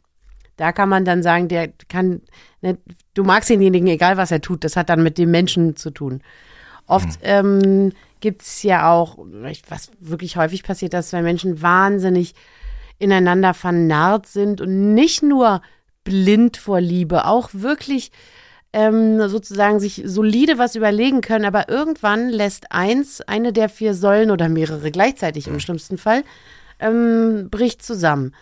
da 0.58 0.72
kann 0.72 0.90
man 0.90 1.06
dann 1.06 1.22
sagen, 1.22 1.48
der 1.48 1.68
kann, 1.90 2.22
ne, 2.62 2.80
du 3.14 3.24
magst 3.24 3.52
denjenigen, 3.52 3.88
egal 3.88 4.18
was 4.18 4.32
er 4.32 4.42
tut, 4.42 4.64
das 4.64 4.76
hat 4.76 4.90
dann 4.90 5.04
mit 5.04 5.20
dem 5.20 5.30
Menschen 5.30 5.76
zu 5.76 5.92
tun. 5.92 6.22
Oft 6.88 7.20
ähm, 7.22 7.92
gibt's 8.20 8.64
ja 8.64 8.92
auch, 8.92 9.18
was 9.68 9.92
wirklich 10.00 10.38
häufig 10.38 10.64
passiert, 10.64 10.94
dass 10.94 11.10
zwei 11.10 11.22
Menschen 11.22 11.62
wahnsinnig 11.62 12.34
ineinander 12.98 13.54
vernarrt 13.54 14.28
sind 14.28 14.62
und 14.62 14.94
nicht 14.94 15.22
nur 15.22 15.62
blind 16.04 16.58
vor 16.58 16.80
Liebe, 16.80 17.26
auch 17.26 17.50
wirklich 17.54 18.12
ähm, 18.76 19.30
sozusagen 19.30 19.80
sich 19.80 20.02
solide 20.06 20.58
was 20.58 20.76
überlegen 20.76 21.22
können, 21.22 21.46
aber 21.46 21.70
irgendwann 21.70 22.30
lässt 22.30 22.72
eins, 22.72 23.22
eine 23.22 23.54
der 23.54 23.70
vier 23.70 23.94
Säulen 23.94 24.32
oder 24.32 24.50
mehrere 24.50 24.92
gleichzeitig 24.92 25.48
im 25.48 25.60
schlimmsten 25.60 25.98
Fall, 25.98 26.24
ähm, 26.80 27.48
bricht 27.50 27.84
zusammen. 27.84 28.34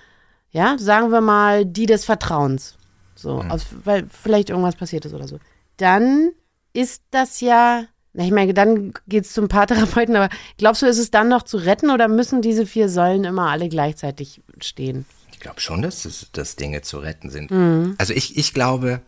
Ja, 0.50 0.78
sagen 0.78 1.12
wir 1.12 1.22
mal 1.22 1.66
die 1.66 1.86
des 1.86 2.06
Vertrauens. 2.06 2.78
So, 3.16 3.44
aus, 3.48 3.68
weil 3.84 4.08
vielleicht 4.10 4.50
irgendwas 4.50 4.76
passiert 4.76 5.06
ist 5.06 5.14
oder 5.14 5.28
so. 5.28 5.40
Dann 5.78 6.32
ist 6.74 7.04
das 7.12 7.40
ja, 7.40 7.86
na, 8.14 8.24
ich 8.24 8.32
meine, 8.32 8.54
dann 8.54 8.94
geht's 9.08 9.34
zum 9.34 9.48
Paartherapeuten, 9.48 10.16
aber 10.16 10.30
glaubst 10.58 10.84
du, 10.84 10.86
ist 10.86 11.00
es 11.00 11.10
dann 11.10 11.30
noch 11.30 11.44
zu 11.44 11.58
retten 11.58 11.90
oder 11.90 12.08
müssen 12.08 12.42
diese 12.42 12.66
vier 12.66 12.88
Säulen 12.88 13.24
immer 13.24 13.50
alle 13.50 13.70
gleichzeitig 13.70 14.42
stehen? 14.62 15.06
Ich 15.32 15.40
glaube 15.40 15.60
schon, 15.60 15.82
dass, 15.82 16.06
es, 16.06 16.28
dass 16.32 16.56
Dinge 16.56 16.84
zu 16.84 17.00
retten 17.00 17.30
sind. 17.32 17.50
Mhm. 17.50 17.96
Also 17.98 18.14
ich, 18.14 18.38
ich 18.38 18.54
glaube, 18.54 19.02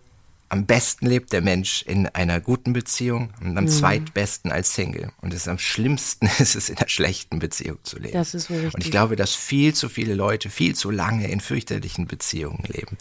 am 0.50 0.66
besten 0.66 1.08
lebt 1.08 1.34
der 1.34 1.42
Mensch 1.42 1.82
in 1.84 2.08
einer 2.08 2.40
guten 2.40 2.74
Beziehung 2.74 3.30
und 3.42 3.52
Mhm. 3.52 3.58
am 3.58 3.68
zweitbesten 3.68 4.52
als 4.52 4.74
Single. 4.74 5.12
Und 5.22 5.34
es 5.34 5.48
am 5.48 5.58
schlimmsten 5.58 6.28
ist 6.40 6.56
es, 6.56 6.70
in 6.70 6.78
einer 6.78 6.88
schlechten 6.88 7.40
Beziehung 7.40 7.80
zu 7.84 7.98
leben. 7.98 8.14
Das 8.14 8.34
ist 8.34 8.50
richtig. 8.50 8.74
Und 8.74 8.84
ich 8.84 8.92
glaube, 8.92 9.16
dass 9.16 9.34
viel 9.34 9.74
zu 9.74 9.90
viele 9.90 10.14
Leute 10.14 10.50
viel 10.50 10.76
zu 10.76 10.92
lange 10.92 11.28
in 11.30 11.40
fürchterlichen 11.40 12.08
Beziehungen 12.08 12.64
leben, 12.68 12.98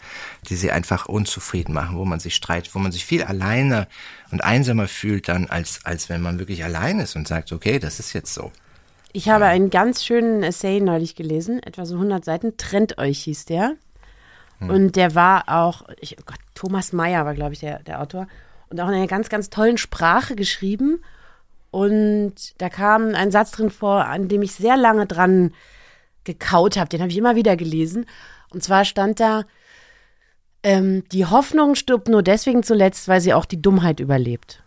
die 0.49 0.55
sie 0.55 0.71
einfach 0.71 1.05
unzufrieden 1.05 1.73
machen, 1.73 1.97
wo 1.97 2.05
man 2.05 2.19
sich 2.19 2.35
streitet, 2.35 2.73
wo 2.75 2.79
man 2.79 2.91
sich 2.91 3.05
viel 3.05 3.23
alleiner 3.23 3.87
und 4.31 4.43
einsamer 4.43 4.87
fühlt 4.87 5.27
dann, 5.27 5.47
als, 5.47 5.79
als 5.83 6.09
wenn 6.09 6.21
man 6.21 6.39
wirklich 6.39 6.63
allein 6.63 6.99
ist 6.99 7.15
und 7.15 7.27
sagt, 7.27 7.51
okay, 7.51 7.79
das 7.79 7.99
ist 7.99 8.13
jetzt 8.13 8.33
so. 8.33 8.51
Ich 9.13 9.29
habe 9.29 9.45
einen 9.45 9.69
ganz 9.69 10.03
schönen 10.03 10.43
Essay 10.43 10.81
neulich 10.81 11.15
gelesen, 11.15 11.63
etwa 11.63 11.85
so 11.85 11.95
100 11.95 12.25
Seiten. 12.25 12.57
Trennt 12.57 12.97
euch 12.97 13.19
hieß 13.23 13.45
der. 13.45 13.75
Und 14.59 14.95
der 14.95 15.15
war 15.15 15.43
auch, 15.47 15.83
ich, 15.99 16.17
oh 16.19 16.23
Gott, 16.25 16.39
Thomas 16.53 16.93
Mayer 16.93 17.25
war, 17.25 17.33
glaube 17.33 17.53
ich, 17.53 17.59
der, 17.59 17.79
der 17.79 18.01
Autor. 18.01 18.27
Und 18.69 18.79
auch 18.79 18.87
in 18.87 18.95
einer 18.95 19.07
ganz, 19.07 19.29
ganz 19.29 19.49
tollen 19.49 19.77
Sprache 19.77 20.35
geschrieben. 20.35 21.03
Und 21.71 22.59
da 22.59 22.69
kam 22.69 23.13
ein 23.13 23.31
Satz 23.31 23.51
drin 23.51 23.69
vor, 23.69 24.05
an 24.05 24.27
dem 24.27 24.41
ich 24.41 24.53
sehr 24.53 24.77
lange 24.77 25.05
dran 25.05 25.53
gekaut 26.23 26.77
habe. 26.77 26.89
Den 26.89 27.01
habe 27.01 27.11
ich 27.11 27.17
immer 27.17 27.35
wieder 27.35 27.55
gelesen. 27.57 28.05
Und 28.49 28.63
zwar 28.63 28.85
stand 28.85 29.19
da, 29.19 29.43
ähm, 30.63 31.03
die 31.11 31.25
Hoffnung 31.25 31.75
stirbt 31.75 32.07
nur 32.07 32.23
deswegen 32.23 32.63
zuletzt, 32.63 33.07
weil 33.07 33.21
sie 33.21 33.33
auch 33.33 33.45
die 33.45 33.61
Dummheit 33.61 33.99
überlebt. 33.99 34.63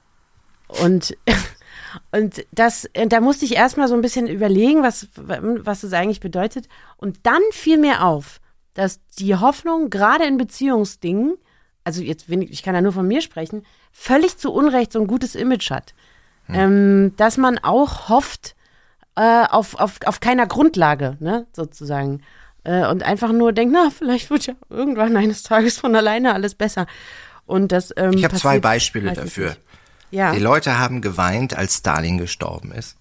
Und, 0.69 1.17
und 2.13 2.47
das, 2.53 2.89
da 2.93 3.21
musste 3.21 3.47
ich 3.47 3.57
erstmal 3.57 3.89
so 3.89 3.95
ein 3.95 4.03
bisschen 4.03 4.29
überlegen, 4.29 4.83
was, 4.83 5.09
was 5.17 5.81
das 5.81 5.93
eigentlich 5.95 6.21
bedeutet. 6.21 6.69
Und 6.99 7.19
dann 7.25 7.41
fiel 7.51 7.79
mir 7.79 8.05
auf, 8.05 8.41
dass 8.75 9.01
die 9.19 9.35
Hoffnung 9.35 9.91
gerade 9.91 10.25
in 10.25 10.37
Beziehungsdingen, 10.37 11.37
also 11.85 12.03
jetzt, 12.03 12.29
ich, 12.29 12.63
kann 12.63 12.75
ja 12.75 12.81
nur 12.81 12.93
von 12.93 13.07
mir 13.07 13.23
sprechen, 13.23 13.65
völlig 13.93 14.37
zu 14.37 14.53
Unrecht 14.53 14.93
so 14.93 15.01
ein 15.01 15.07
gutes 15.07 15.35
Image 15.35 15.71
hat. 15.71 15.95
Ähm, 16.51 17.13
dass 17.17 17.37
man 17.37 17.59
auch 17.59 18.09
hofft, 18.09 18.57
äh, 19.17 19.45
auf, 19.51 19.75
auf, 19.75 19.99
auf 20.07 20.21
keiner 20.21 20.47
Grundlage, 20.47 21.17
ne, 21.21 21.47
sozusagen. 21.53 22.23
Äh, 22.65 22.87
und 22.87 23.03
einfach 23.03 23.33
nur 23.33 23.53
denkt, 23.53 23.75
na, 23.75 23.91
vielleicht 23.91 24.31
wird 24.31 24.47
ja 24.47 24.55
irgendwann 24.71 25.17
eines 25.17 25.43
Tages 25.43 25.79
von 25.79 25.95
alleine 25.95 26.35
alles 26.35 26.55
besser. 26.55 26.87
Und 27.45 27.73
das, 27.73 27.93
ähm, 27.97 28.13
Ich 28.13 28.25
habe 28.25 28.37
zwei 28.37 28.61
Beispiele 28.61 29.13
dafür. 29.13 29.57
Ja. 30.11 30.33
Die 30.33 30.41
Leute 30.41 30.79
haben 30.79 31.01
geweint, 31.01 31.57
als 31.57 31.79
Stalin 31.79 32.19
gestorben 32.19 32.73
ist, 32.73 32.97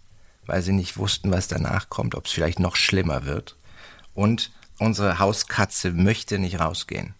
weil 0.45 0.61
sie 0.61 0.73
nicht 0.73 0.97
wussten, 0.97 1.31
was 1.31 1.47
danach 1.47 1.89
kommt, 1.89 2.15
ob 2.15 2.25
es 2.25 2.31
vielleicht 2.31 2.59
noch 2.59 2.75
schlimmer 2.75 3.25
wird. 3.25 3.55
Und 4.13 4.51
unsere 4.79 5.19
Hauskatze 5.19 5.91
möchte 5.91 6.39
nicht 6.39 6.59
rausgehen. 6.59 7.13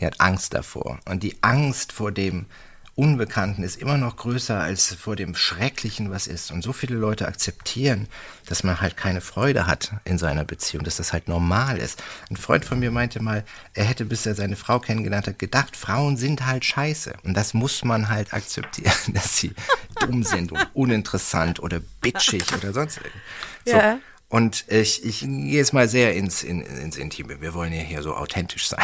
Die 0.00 0.06
hat 0.06 0.20
Angst 0.20 0.54
davor. 0.54 0.98
Und 1.04 1.22
die 1.22 1.36
Angst 1.42 1.92
vor 1.92 2.12
dem 2.12 2.46
Unbekannten 2.94 3.62
ist 3.62 3.76
immer 3.76 3.96
noch 3.96 4.16
größer 4.16 4.60
als 4.60 4.94
vor 4.94 5.16
dem 5.16 5.34
Schrecklichen, 5.34 6.10
was 6.10 6.26
ist. 6.26 6.50
Und 6.50 6.60
so 6.62 6.74
viele 6.74 6.96
Leute 6.96 7.26
akzeptieren, 7.26 8.06
dass 8.46 8.64
man 8.64 8.82
halt 8.82 8.98
keine 8.98 9.22
Freude 9.22 9.66
hat 9.66 9.92
in 10.04 10.18
seiner 10.18 10.44
Beziehung, 10.44 10.84
dass 10.84 10.96
das 10.96 11.14
halt 11.14 11.26
normal 11.26 11.78
ist. 11.78 12.02
Ein 12.28 12.36
Freund 12.36 12.66
von 12.66 12.80
mir 12.80 12.90
meinte 12.90 13.22
mal, 13.22 13.44
er 13.72 13.84
hätte, 13.84 14.04
bis 14.04 14.26
er 14.26 14.34
seine 14.34 14.56
Frau 14.56 14.78
kennengelernt 14.78 15.26
hat, 15.26 15.38
gedacht, 15.38 15.74
Frauen 15.74 16.18
sind 16.18 16.44
halt 16.44 16.66
scheiße. 16.66 17.14
Und 17.24 17.34
das 17.34 17.54
muss 17.54 17.82
man 17.82 18.10
halt 18.10 18.34
akzeptieren, 18.34 18.92
dass 19.14 19.38
sie 19.38 19.54
dumm 19.98 20.22
sind 20.22 20.52
und 20.52 20.68
uninteressant 20.74 21.60
oder 21.60 21.80
bitchig 22.02 22.44
oder 22.52 22.74
sonst 22.74 22.98
irgendwas. 22.98 23.22
So. 23.64 23.76
Ja. 23.76 23.98
Und 24.32 24.64
ich, 24.68 25.04
ich 25.04 25.20
gehe 25.20 25.28
jetzt 25.58 25.74
mal 25.74 25.90
sehr 25.90 26.14
ins, 26.16 26.42
in, 26.42 26.62
ins 26.62 26.96
Intime. 26.96 27.42
Wir 27.42 27.52
wollen 27.52 27.70
ja 27.72 27.80
hier 27.82 28.02
so 28.02 28.14
authentisch 28.16 28.66
sein. 28.66 28.80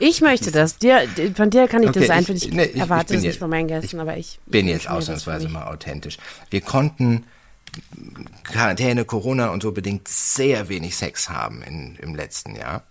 Ich 0.00 0.20
möchte 0.20 0.50
das. 0.60 0.78
Dir, 0.78 1.06
von 1.36 1.48
dir 1.48 1.68
kann 1.68 1.84
ich 1.84 1.90
Okay, 1.90 2.00
das 2.00 2.10
einfach 2.10 2.34
ich- 2.34 2.46
nicht. 2.46 2.54
nee, 2.54 2.64
ich- 2.64 2.74
ich 2.74 2.80
erwarte 2.80 3.06
bin 3.12 3.18
es 3.18 3.22
nicht 3.24 3.38
von 3.38 3.50
meinen 3.50 3.68
Gästen, 3.68 3.96
ich 3.96 4.00
aber 4.00 4.16
ich. 4.16 4.40
bin 4.46 4.66
ich 4.66 4.72
jetzt 4.74 4.86
das 4.86 4.92
ausnahmsweise 4.92 5.48
mal 5.48 5.68
authentisch. 5.68 6.16
Wir 6.50 6.60
konnten 6.60 7.24
Quarantäne, 8.42 9.04
Corona 9.04 9.50
und 9.50 9.62
so 9.62 9.70
bedingt 9.70 10.08
sehr 10.08 10.68
wenig 10.68 10.96
Sex 10.96 11.28
haben 11.28 11.62
in, 11.62 11.94
im 12.02 12.16
letzten 12.16 12.56
Jahr. 12.56 12.82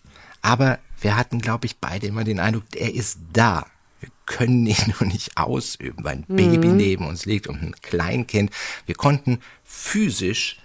Aber 0.41 0.79
wir 1.01 1.17
hatten, 1.17 1.41
glaube 1.41 1.65
ich, 1.65 1.77
beide 1.79 2.07
immer 2.07 2.23
den 2.23 2.39
Eindruck, 2.39 2.63
er 2.75 2.93
ist 2.93 3.17
da. 3.33 3.65
Wir 3.99 4.09
können 4.25 4.65
ihn 4.65 4.77
nur 4.99 5.09
nicht 5.11 5.35
ausüben, 5.37 6.03
weil 6.05 6.15
ein 6.17 6.25
Baby 6.29 6.67
neben 6.69 7.05
uns 7.07 7.25
liegt 7.25 7.47
und 7.47 7.61
ein 7.61 7.75
Kleinkind. 7.81 8.51
Wir 8.85 8.95
konnten 8.95 9.39
physisch, 9.65 10.59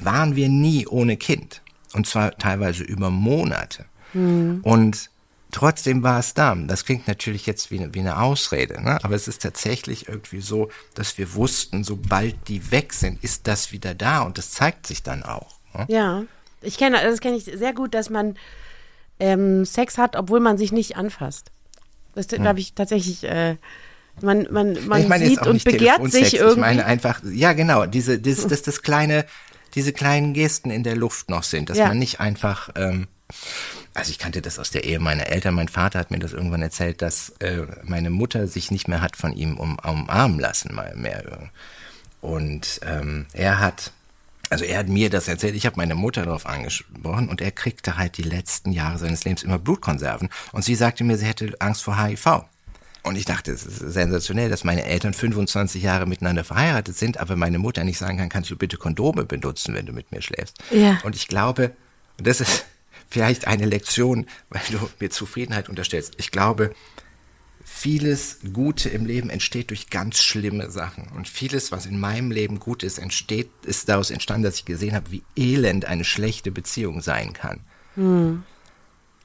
waren 0.00 0.36
wir 0.36 0.48
nie 0.48 0.86
ohne 0.86 1.16
Kind. 1.16 1.62
Und 1.94 2.06
zwar 2.06 2.32
teilweise 2.36 2.84
über 2.84 3.10
Monate. 3.10 3.86
Und 4.14 5.10
trotzdem 5.50 6.02
war 6.02 6.18
es 6.20 6.34
da. 6.34 6.54
Das 6.54 6.84
klingt 6.84 7.08
natürlich 7.08 7.46
jetzt 7.46 7.70
wie 7.70 7.78
eine, 7.78 7.94
wie 7.94 8.00
eine 8.00 8.20
Ausrede, 8.20 8.82
ne? 8.82 8.98
aber 9.02 9.14
es 9.14 9.28
ist 9.28 9.42
tatsächlich 9.42 10.08
irgendwie 10.08 10.40
so, 10.40 10.70
dass 10.94 11.18
wir 11.18 11.34
wussten, 11.34 11.84
sobald 11.84 12.48
die 12.48 12.70
weg 12.70 12.92
sind, 12.92 13.22
ist 13.22 13.46
das 13.46 13.72
wieder 13.72 13.94
da 13.94 14.22
und 14.22 14.38
das 14.38 14.50
zeigt 14.50 14.86
sich 14.86 15.02
dann 15.02 15.22
auch. 15.22 15.58
Ne? 15.74 15.86
Ja, 15.88 16.22
ich 16.62 16.78
kenne, 16.78 16.98
das 17.02 17.20
kenne 17.20 17.36
ich 17.36 17.44
sehr 17.44 17.72
gut, 17.72 17.94
dass 17.94 18.10
man 18.10 18.36
ähm, 19.20 19.64
Sex 19.64 19.98
hat, 19.98 20.16
obwohl 20.16 20.40
man 20.40 20.58
sich 20.58 20.72
nicht 20.72 20.96
anfasst. 20.96 21.50
Das 22.14 22.28
glaube 22.28 22.58
ich 22.58 22.74
tatsächlich. 22.74 23.24
Äh, 23.24 23.56
man 24.20 24.48
man, 24.50 24.76
man 24.88 25.02
ich 25.02 25.08
meine 25.08 25.26
sieht 25.26 25.46
und 25.46 25.62
begehrt 25.62 26.10
sich 26.10 26.34
irgendwie. 26.34 26.54
Ich 26.54 26.56
meine 26.56 26.84
einfach, 26.84 27.22
ja 27.24 27.52
genau, 27.52 27.86
diese, 27.86 28.18
das, 28.18 28.48
das, 28.48 28.62
das 28.62 28.82
kleine, 28.82 29.24
diese 29.74 29.92
kleinen 29.92 30.32
Gesten 30.34 30.70
in 30.70 30.82
der 30.82 30.96
Luft 30.96 31.28
noch 31.30 31.42
sind, 31.42 31.70
dass 31.70 31.78
Ja. 31.78 31.88
man 31.88 31.98
nicht 31.98 32.20
einfach, 32.20 32.70
ähm, 32.76 33.06
also 33.94 34.10
ich 34.10 34.18
kannte 34.18 34.40
das 34.42 34.58
aus 34.58 34.70
der 34.70 34.84
Ehe 34.84 34.98
meiner 35.00 35.26
Eltern, 35.28 35.54
mein 35.54 35.68
Vater 35.68 35.98
hat 35.98 36.10
mir 36.10 36.18
das 36.18 36.32
irgendwann 36.32 36.62
erzählt, 36.62 37.02
dass 37.02 37.30
äh, 37.40 37.62
meine 37.84 38.10
Mutter 38.10 38.46
sich 38.48 38.70
nicht 38.70 38.88
mehr 38.88 39.00
hat 39.00 39.16
von 39.16 39.32
ihm 39.34 39.56
um, 39.58 39.78
umarmen 39.78 40.38
lassen, 40.38 40.74
mal 40.74 40.94
mehr. 40.96 41.50
Und 42.20 42.80
ähm, 42.84 43.26
er 43.32 43.60
hat, 43.60 43.92
also 44.50 44.64
er 44.64 44.78
hat 44.78 44.88
mir 44.88 45.10
das 45.10 45.28
erzählt, 45.28 45.54
ich 45.54 45.66
habe 45.66 45.76
meine 45.76 45.94
Mutter 45.94 46.24
darauf 46.24 46.46
angesprochen 46.46 47.28
und 47.28 47.40
er 47.40 47.52
kriegte 47.52 47.96
halt 47.96 48.16
die 48.16 48.22
letzten 48.22 48.72
Jahre 48.72 48.98
seines 48.98 49.24
Lebens 49.24 49.42
immer 49.42 49.58
Blutkonserven. 49.58 50.28
Und 50.52 50.64
sie 50.64 50.74
sagte 50.74 51.04
mir, 51.04 51.16
sie 51.18 51.26
hätte 51.26 51.54
Angst 51.60 51.82
vor 51.84 52.02
HIV. 52.02 52.44
Und 53.02 53.16
ich 53.16 53.24
dachte, 53.24 53.52
es 53.52 53.64
ist 53.64 53.78
sensationell, 53.78 54.50
dass 54.50 54.64
meine 54.64 54.84
Eltern 54.84 55.14
25 55.14 55.82
Jahre 55.82 56.06
miteinander 56.06 56.44
verheiratet 56.44 56.96
sind, 56.96 57.18
aber 57.18 57.36
meine 57.36 57.58
Mutter 57.58 57.84
nicht 57.84 57.98
sagen 57.98 58.18
kann, 58.18 58.28
kannst 58.28 58.50
du 58.50 58.56
bitte 58.56 58.76
Kondome 58.76 59.24
benutzen, 59.24 59.74
wenn 59.74 59.86
du 59.86 59.92
mit 59.92 60.12
mir 60.12 60.20
schläfst. 60.20 60.58
Ja. 60.70 60.98
Und 61.04 61.16
ich 61.16 61.28
glaube, 61.28 61.72
und 62.18 62.26
das 62.26 62.40
ist 62.40 62.66
vielleicht 63.08 63.46
eine 63.46 63.66
Lektion, 63.66 64.26
weil 64.50 64.62
du 64.70 64.78
mir 65.00 65.10
Zufriedenheit 65.10 65.68
unterstellst. 65.68 66.14
Ich 66.18 66.30
glaube, 66.30 66.74
vieles 67.64 68.38
Gute 68.52 68.88
im 68.88 69.06
Leben 69.06 69.30
entsteht 69.30 69.70
durch 69.70 69.90
ganz 69.90 70.20
schlimme 70.20 70.70
Sachen. 70.70 71.08
Und 71.14 71.28
vieles, 71.28 71.70
was 71.70 71.86
in 71.86 72.00
meinem 72.00 72.30
Leben 72.30 72.58
gut 72.58 72.82
ist, 72.82 72.98
entsteht, 72.98 73.50
ist 73.64 73.88
daraus 73.88 74.10
entstanden, 74.10 74.44
dass 74.44 74.56
ich 74.56 74.64
gesehen 74.64 74.94
habe, 74.94 75.12
wie 75.12 75.22
elend 75.36 75.84
eine 75.84 76.04
schlechte 76.04 76.50
Beziehung 76.50 77.00
sein 77.00 77.32
kann. 77.32 77.60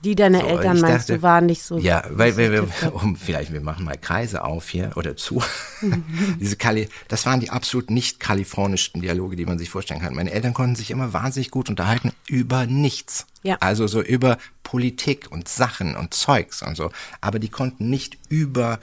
Die 0.04 0.16
deine 0.16 0.42
So, 0.42 0.48
Eltern 0.48 0.80
meinst 0.82 1.10
dachte- 1.10 1.16
du 1.18 1.22
waren 1.22 1.46
nicht 1.46 1.64
so. 1.64 1.78
Ja, 1.78 2.04
weil 2.10 2.38
wir, 2.38 2.52
wir 2.52 2.68
um, 2.94 3.16
vielleicht 3.16 3.54
wir 3.54 3.62
machen 3.62 3.86
mal 3.86 3.98
Kreise 3.98 4.44
auf 4.44 4.70
hier 4.70 4.92
oder 4.96 5.16
zu. 5.16 5.42
Diese 6.40 6.56
Kali, 6.58 6.90
das 7.08 7.26
waren 7.26 7.40
die 7.40 7.50
absolut 7.50 7.90
nicht 7.90 8.20
kalifornischsten 8.20 9.02
Dialoge, 9.02 9.36
die 9.36 9.46
man 9.46 9.58
sich 9.60 9.70
vorstellen 9.70 10.02
kann. 10.02 10.14
Meine 10.16 10.32
Eltern 10.32 10.54
konnten 10.54 10.76
sich 10.76 10.92
immer 10.92 11.14
wahnsinnig 11.14 11.52
gut 11.52 11.70
unterhalten 11.70 12.12
über 12.28 12.66
nichts. 12.66 13.26
Ja. 13.44 13.58
Also 13.60 13.88
so 13.88 14.02
über 14.02 14.38
Politik 14.64 15.32
und 15.32 15.48
Sachen 15.48 15.96
und 15.96 16.14
Zeugs 16.14 16.62
und 16.64 16.76
so. 16.76 16.92
Aber 17.22 17.40
die 17.40 17.50
konnten 17.50 17.90
nicht 17.90 18.18
über 18.30 18.80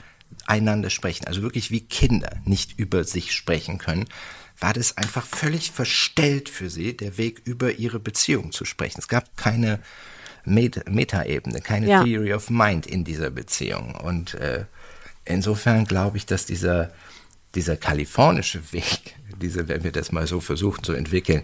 einander 0.47 0.89
sprechen. 0.89 1.27
Also 1.27 1.41
wirklich 1.41 1.71
wie 1.71 1.81
Kinder 1.81 2.37
nicht 2.45 2.77
über 2.79 3.03
sich 3.03 3.33
sprechen 3.33 3.77
können. 3.77 4.05
War 4.59 4.73
das 4.73 4.97
einfach 4.97 5.25
völlig 5.25 5.71
verstellt 5.71 6.47
für 6.47 6.69
sie, 6.69 6.95
der 6.95 7.17
Weg 7.17 7.41
über 7.45 7.73
ihre 7.73 7.99
Beziehung 7.99 8.51
zu 8.51 8.63
sprechen. 8.65 8.99
Es 8.99 9.07
gab 9.07 9.35
keine 9.35 9.79
Met- 10.45 10.89
Metaebene, 10.89 11.61
keine 11.61 11.87
Ja. 11.87 12.03
Theory 12.03 12.33
of 12.33 12.49
Mind 12.49 12.85
in 12.87 13.03
dieser 13.03 13.29
Beziehung. 13.29 13.95
Und 13.95 14.33
äh, 14.35 14.65
insofern 15.25 15.85
glaube 15.85 16.17
ich, 16.17 16.25
dass 16.25 16.45
dieser, 16.45 16.91
dieser 17.55 17.77
kalifornische 17.77 18.71
Weg, 18.73 19.15
diese, 19.41 19.67
wenn 19.67 19.83
wir 19.83 19.91
das 19.91 20.11
mal 20.11 20.27
so 20.27 20.39
versuchen 20.39 20.83
zu 20.83 20.93
entwickeln, 20.93 21.43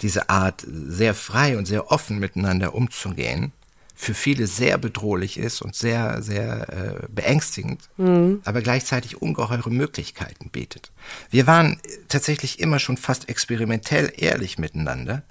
diese 0.00 0.30
Art 0.30 0.64
sehr 0.66 1.14
frei 1.14 1.58
und 1.58 1.66
sehr 1.66 1.90
offen 1.90 2.18
miteinander 2.18 2.74
umzugehen, 2.74 3.52
für 3.94 4.14
viele 4.14 4.46
sehr 4.46 4.78
bedrohlich 4.78 5.36
ist 5.36 5.60
und 5.60 5.74
sehr, 5.76 6.22
sehr 6.22 7.02
äh, 7.02 7.06
beängstigend, 7.10 7.82
Mhm. 7.98 8.40
aber 8.46 8.62
gleichzeitig 8.62 9.20
ungeheure 9.20 9.68
Möglichkeiten 9.68 10.48
bietet. 10.48 10.90
Wir 11.30 11.46
waren 11.46 11.78
tatsächlich 12.08 12.60
immer 12.60 12.78
schon 12.78 12.96
fast 12.96 13.28
experimentell 13.28 14.10
ehrlich 14.16 14.56
miteinander 14.58 15.22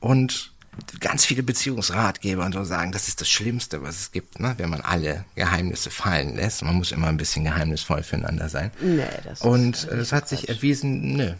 und 0.00 0.54
ganz 1.00 1.24
viele 1.24 1.42
Beziehungsratgeber 1.42 2.44
und 2.44 2.52
so 2.52 2.64
sagen, 2.64 2.92
das 2.92 3.08
ist 3.08 3.20
das 3.20 3.28
Schlimmste, 3.28 3.82
was 3.82 4.00
es 4.00 4.12
gibt, 4.12 4.40
ne? 4.40 4.54
wenn 4.58 4.70
man 4.70 4.80
alle 4.80 5.24
Geheimnisse 5.34 5.90
fallen 5.90 6.36
lässt. 6.36 6.62
Man 6.62 6.74
muss 6.74 6.92
immer 6.92 7.08
ein 7.08 7.16
bisschen 7.16 7.44
geheimnisvoll 7.44 8.02
füreinander 8.02 8.48
sein. 8.48 8.70
Nee, 8.80 9.04
das 9.24 9.40
ist 9.40 9.44
Und 9.44 9.88
äh, 9.90 9.96
es 9.96 10.12
hat 10.12 10.28
sich 10.28 10.48
erwiesen, 10.48 11.16
nö, 11.16 11.34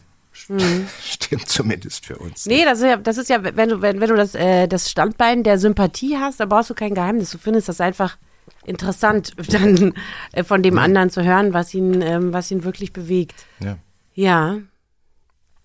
stimmt 1.02 1.48
zumindest 1.48 2.06
für 2.06 2.18
uns. 2.18 2.46
Nee, 2.46 2.64
das 2.64 2.78
ist 2.78 2.84
ja, 2.84 2.96
das 2.96 3.18
ist 3.18 3.28
ja 3.28 3.42
wenn 3.42 3.68
du, 3.68 3.80
wenn, 3.80 4.00
wenn 4.00 4.08
du 4.08 4.16
das, 4.16 4.34
äh, 4.34 4.66
das 4.68 4.90
Standbein 4.90 5.42
der 5.42 5.58
Sympathie 5.58 6.16
hast, 6.18 6.40
dann 6.40 6.48
brauchst 6.48 6.70
du 6.70 6.74
kein 6.74 6.94
Geheimnis. 6.94 7.30
Du 7.30 7.38
findest 7.38 7.68
das 7.68 7.80
einfach 7.80 8.18
interessant, 8.64 9.34
dann 9.48 9.94
äh, 10.32 10.44
von 10.44 10.62
dem 10.62 10.78
anderen 10.78 11.10
zu 11.10 11.24
hören, 11.24 11.52
was 11.52 11.72
ihn, 11.74 12.02
ähm, 12.02 12.32
was 12.32 12.50
ihn 12.50 12.64
wirklich 12.64 12.92
bewegt. 12.92 13.46
Ja. 13.60 13.78
Ja, 14.14 14.58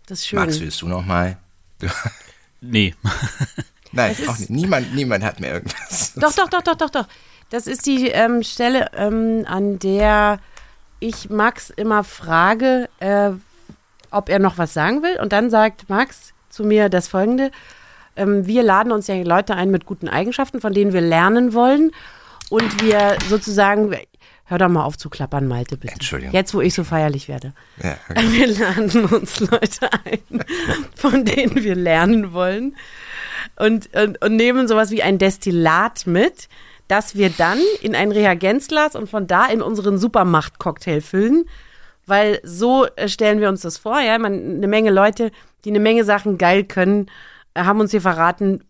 das 0.07 0.19
ist 0.19 0.27
schön. 0.27 0.39
Max, 0.39 0.59
willst 0.59 0.81
du 0.81 0.87
noch 0.87 1.05
mal? 1.05 1.37
Nee. 2.61 2.95
Nein, 3.91 4.15
auch 4.27 4.37
nicht. 4.37 4.49
Niemand, 4.49 4.95
niemand 4.95 5.23
hat 5.23 5.39
mir 5.39 5.47
irgendwas. 5.47 6.13
Doch, 6.15 6.33
doch, 6.33 6.47
doch, 6.47 6.61
doch, 6.61 6.75
doch, 6.75 6.89
doch. 6.89 7.07
Das 7.49 7.67
ist 7.67 7.85
die 7.85 8.07
ähm, 8.07 8.43
Stelle, 8.43 8.89
ähm, 8.95 9.43
an 9.45 9.77
der 9.79 10.39
ich 11.01 11.29
Max 11.29 11.69
immer 11.69 12.05
frage, 12.05 12.87
äh, 12.99 13.31
ob 14.11 14.29
er 14.29 14.39
noch 14.39 14.57
was 14.57 14.73
sagen 14.73 15.03
will. 15.03 15.19
Und 15.19 15.33
dann 15.33 15.49
sagt 15.49 15.89
Max 15.89 16.33
zu 16.49 16.63
mir 16.63 16.87
das 16.87 17.09
folgende. 17.09 17.51
Ähm, 18.15 18.45
wir 18.45 18.63
laden 18.63 18.93
uns 18.93 19.07
ja 19.07 19.15
Leute 19.21 19.55
ein 19.55 19.71
mit 19.71 19.85
guten 19.85 20.07
Eigenschaften, 20.07 20.61
von 20.61 20.73
denen 20.73 20.93
wir 20.93 21.01
lernen 21.01 21.53
wollen. 21.53 21.91
Und 22.49 22.81
wir 22.81 23.17
sozusagen, 23.27 23.95
hör 24.51 24.57
doch 24.57 24.69
mal 24.69 24.83
auf 24.83 24.97
zu 24.97 25.09
klappern, 25.09 25.47
Malte, 25.47 25.77
bitte. 25.77 25.93
Entschuldigung. 25.93 26.33
Jetzt, 26.33 26.53
wo 26.53 26.61
ich 26.61 26.73
so 26.73 26.83
feierlich 26.83 27.29
werde. 27.29 27.53
Ja, 27.81 27.95
okay. 28.09 28.23
Wir 28.31 28.47
laden 28.47 29.05
uns 29.05 29.39
Leute 29.39 29.89
ein, 30.05 30.43
von 30.95 31.25
denen 31.25 31.63
wir 31.63 31.75
lernen 31.75 32.33
wollen 32.33 32.75
und, 33.55 33.89
und, 33.95 34.21
und 34.21 34.35
nehmen 34.35 34.67
sowas 34.67 34.91
wie 34.91 35.01
ein 35.01 35.17
Destillat 35.17 36.05
mit, 36.05 36.49
das 36.87 37.15
wir 37.15 37.29
dann 37.29 37.59
in 37.81 37.95
ein 37.95 38.11
Reagenzglas 38.11 38.95
und 38.95 39.09
von 39.09 39.25
da 39.25 39.45
in 39.45 39.61
unseren 39.61 39.97
Supermacht-Cocktail 39.97 40.99
füllen. 40.99 41.45
Weil 42.05 42.41
so 42.43 42.85
äh, 42.97 43.07
stellen 43.07 43.39
wir 43.39 43.47
uns 43.47 43.61
das 43.61 43.77
vor, 43.77 44.01
ja. 44.01 44.17
Man, 44.17 44.57
eine 44.57 44.67
Menge 44.67 44.91
Leute, 44.91 45.31
die 45.63 45.69
eine 45.69 45.79
Menge 45.79 46.03
Sachen 46.03 46.37
geil 46.37 46.65
können, 46.65 47.09
äh, 47.53 47.63
haben 47.63 47.79
uns 47.79 47.91
hier 47.91 48.01
verraten, 48.01 48.63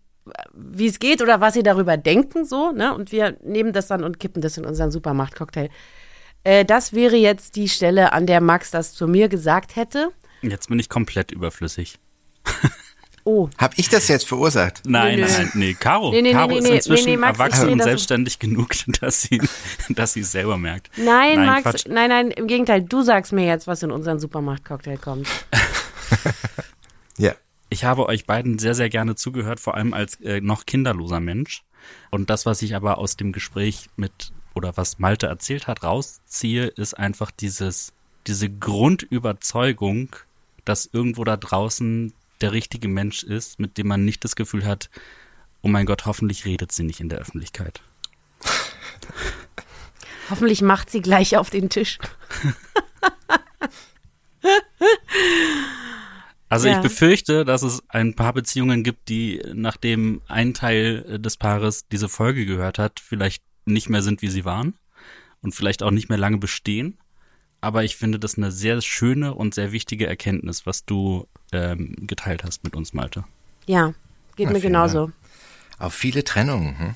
wie 0.53 0.87
es 0.87 0.99
geht 0.99 1.21
oder 1.21 1.41
was 1.41 1.53
sie 1.53 1.63
darüber 1.63 1.97
denken, 1.97 2.45
so, 2.45 2.71
ne? 2.71 2.93
Und 2.95 3.11
wir 3.11 3.37
nehmen 3.43 3.73
das 3.73 3.87
dann 3.87 4.03
und 4.03 4.19
kippen 4.19 4.41
das 4.41 4.57
in 4.57 4.65
unseren 4.65 4.91
Supermacht-Cocktail. 4.91 5.69
Äh, 6.43 6.65
das 6.65 6.93
wäre 6.93 7.15
jetzt 7.15 7.55
die 7.55 7.69
Stelle, 7.69 8.13
an 8.13 8.25
der 8.25 8.41
Max 8.41 8.71
das 8.71 8.93
zu 8.93 9.07
mir 9.07 9.29
gesagt 9.29 9.75
hätte. 9.75 10.09
Jetzt 10.41 10.69
bin 10.69 10.79
ich 10.79 10.89
komplett 10.89 11.31
überflüssig. 11.31 11.99
Oh, 13.23 13.49
Hab 13.59 13.77
ich 13.77 13.87
das 13.87 14.07
jetzt 14.07 14.27
verursacht? 14.27 14.81
Nein, 14.83 15.19
Nee, 15.19 15.25
nee. 15.25 15.31
nein, 15.31 15.51
nee, 15.53 15.73
Caro. 15.79 16.09
Nee, 16.11 16.23
nee, 16.23 16.31
Caro 16.31 16.47
nee, 16.47 16.57
ist 16.57 16.63
nee, 16.63 16.75
inzwischen 16.77 17.05
nee, 17.05 17.11
nee, 17.11 17.17
Max, 17.17 17.37
ich 17.37 17.39
erwachsen 17.43 17.69
und 17.69 17.77
das- 17.77 17.85
selbstständig 17.85 18.39
genug, 18.39 18.69
dass 18.99 19.21
sie, 19.21 19.39
dass 19.89 20.13
sie 20.13 20.21
es 20.21 20.31
selber 20.31 20.57
merkt. 20.57 20.89
nein, 20.97 21.45
Max, 21.45 21.61
Quatsch. 21.61 21.85
nein, 21.87 22.09
nein, 22.09 22.31
im 22.31 22.47
Gegenteil, 22.47 22.81
du 22.81 23.03
sagst 23.03 23.31
mir 23.31 23.45
jetzt, 23.45 23.67
was 23.67 23.83
in 23.83 23.91
unseren 23.91 24.19
Supermacht-Cocktail 24.19 24.97
kommt. 24.97 25.27
Ich 27.73 27.85
habe 27.85 28.05
euch 28.07 28.25
beiden 28.25 28.59
sehr, 28.59 28.75
sehr 28.75 28.89
gerne 28.89 29.15
zugehört, 29.15 29.61
vor 29.61 29.75
allem 29.75 29.93
als 29.93 30.19
äh, 30.19 30.41
noch 30.41 30.65
kinderloser 30.65 31.21
Mensch. 31.21 31.63
Und 32.09 32.29
das, 32.29 32.45
was 32.45 32.61
ich 32.61 32.75
aber 32.75 32.97
aus 32.97 33.15
dem 33.15 33.31
Gespräch 33.31 33.89
mit 33.95 34.33
oder 34.53 34.75
was 34.75 34.99
Malte 34.99 35.27
erzählt 35.27 35.67
hat, 35.67 35.81
rausziehe, 35.81 36.67
ist 36.67 36.95
einfach 36.95 37.31
dieses, 37.31 37.93
diese 38.27 38.49
Grundüberzeugung, 38.49 40.13
dass 40.65 40.89
irgendwo 40.91 41.23
da 41.23 41.37
draußen 41.37 42.11
der 42.41 42.51
richtige 42.51 42.89
Mensch 42.89 43.23
ist, 43.23 43.57
mit 43.57 43.77
dem 43.77 43.87
man 43.87 44.03
nicht 44.03 44.25
das 44.25 44.35
Gefühl 44.35 44.65
hat, 44.65 44.89
oh 45.61 45.69
mein 45.69 45.85
Gott, 45.85 46.05
hoffentlich 46.05 46.43
redet 46.43 46.73
sie 46.73 46.83
nicht 46.83 46.99
in 46.99 47.07
der 47.07 47.19
Öffentlichkeit. 47.19 47.81
Hoffentlich 50.29 50.61
macht 50.61 50.89
sie 50.89 51.01
gleich 51.01 51.37
auf 51.37 51.49
den 51.49 51.69
Tisch. 51.69 51.99
Also 56.51 56.67
Ja. 56.67 56.75
ich 56.75 56.81
befürchte, 56.81 57.45
dass 57.45 57.61
es 57.63 57.81
ein 57.87 58.13
paar 58.13 58.33
Beziehungen 58.33 58.83
gibt, 58.83 59.07
die, 59.07 59.41
nachdem 59.53 60.21
ein 60.27 60.53
Teil 60.53 61.05
äh, 61.07 61.17
des 61.19 61.37
Paares 61.37 61.87
diese 61.87 62.09
Folge 62.09 62.45
gehört 62.45 62.77
hat, 62.77 62.99
vielleicht 62.99 63.41
nicht 63.65 63.89
mehr 63.89 64.01
sind, 64.01 64.21
wie 64.21 64.27
sie 64.27 64.43
waren 64.43 64.73
und 65.41 65.55
vielleicht 65.55 65.81
auch 65.81 65.91
nicht 65.91 66.09
mehr 66.09 66.17
lange 66.17 66.37
bestehen. 66.39 66.97
Aber 67.61 67.85
ich 67.85 67.95
finde 67.95 68.19
das 68.19 68.37
eine 68.37 68.51
sehr 68.51 68.81
schöne 68.81 69.33
und 69.33 69.53
sehr 69.53 69.71
wichtige 69.71 70.07
Erkenntnis, 70.07 70.65
was 70.65 70.83
du 70.83 71.25
ähm, 71.53 71.95
geteilt 72.01 72.43
hast 72.43 72.65
mit 72.65 72.75
uns, 72.75 72.91
Malte. 72.91 73.23
Ja, 73.65 73.93
geht 74.35 74.47
Na, 74.47 74.51
mir 74.53 74.59
genauso. 74.59 75.11
Auf 75.79 75.93
viele 75.93 76.23
Trennungen. 76.25 76.77
Hm? 76.77 76.93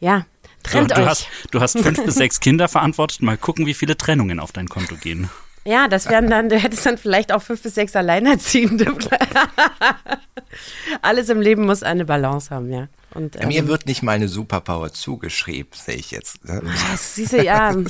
Ja, 0.00 0.26
trennt 0.64 0.90
du, 0.90 0.94
du, 0.96 1.00
euch. 1.02 1.08
hast, 1.08 1.28
du 1.52 1.60
hast 1.60 1.78
fünf 1.78 2.04
bis 2.04 2.16
sechs 2.16 2.40
Kinder 2.40 2.66
verantwortet. 2.66 3.22
Mal 3.22 3.36
gucken, 3.38 3.66
wie 3.66 3.74
viele 3.74 3.96
Trennungen 3.96 4.40
auf 4.40 4.50
dein 4.50 4.68
Konto 4.68 4.96
gehen. 4.96 5.30
Ja, 5.64 5.88
das 5.88 6.08
wären 6.08 6.30
dann, 6.30 6.48
du 6.48 6.58
hättest 6.58 6.86
dann 6.86 6.96
vielleicht 6.96 7.32
auch 7.32 7.42
fünf 7.42 7.62
bis 7.62 7.74
sechs 7.74 7.94
Alleinerziehende. 7.94 8.96
Alles 11.02 11.28
im 11.28 11.40
Leben 11.40 11.66
muss 11.66 11.82
eine 11.82 12.04
Balance 12.04 12.50
haben, 12.54 12.70
ja. 12.72 12.88
Und, 13.14 13.40
ähm, 13.40 13.48
Mir 13.48 13.66
wird 13.68 13.86
nicht 13.86 14.02
meine 14.02 14.28
Superpower 14.28 14.92
zugeschrieben, 14.92 15.70
sehe 15.74 15.96
ich 15.96 16.10
jetzt. 16.10 16.44
ne? 16.44 16.62
das 16.90 17.14
siehst 17.14 17.32
du, 17.32 17.42
ja. 17.42 17.74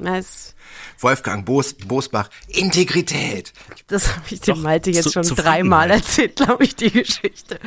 Das, 0.00 0.54
Wolfgang 1.00 1.44
Bos, 1.44 1.74
Bosbach, 1.74 2.30
Integrität. 2.46 3.52
das 3.88 4.14
habe 4.14 4.26
ich 4.30 4.40
dem 4.40 4.54
Doch, 4.54 4.62
Malte 4.62 4.92
jetzt 4.92 5.10
zu- 5.10 5.24
schon 5.24 5.34
dreimal 5.36 5.90
erzählt, 5.90 6.36
glaube 6.36 6.62
ich, 6.62 6.76
die 6.76 6.92
Geschichte. 6.92 7.58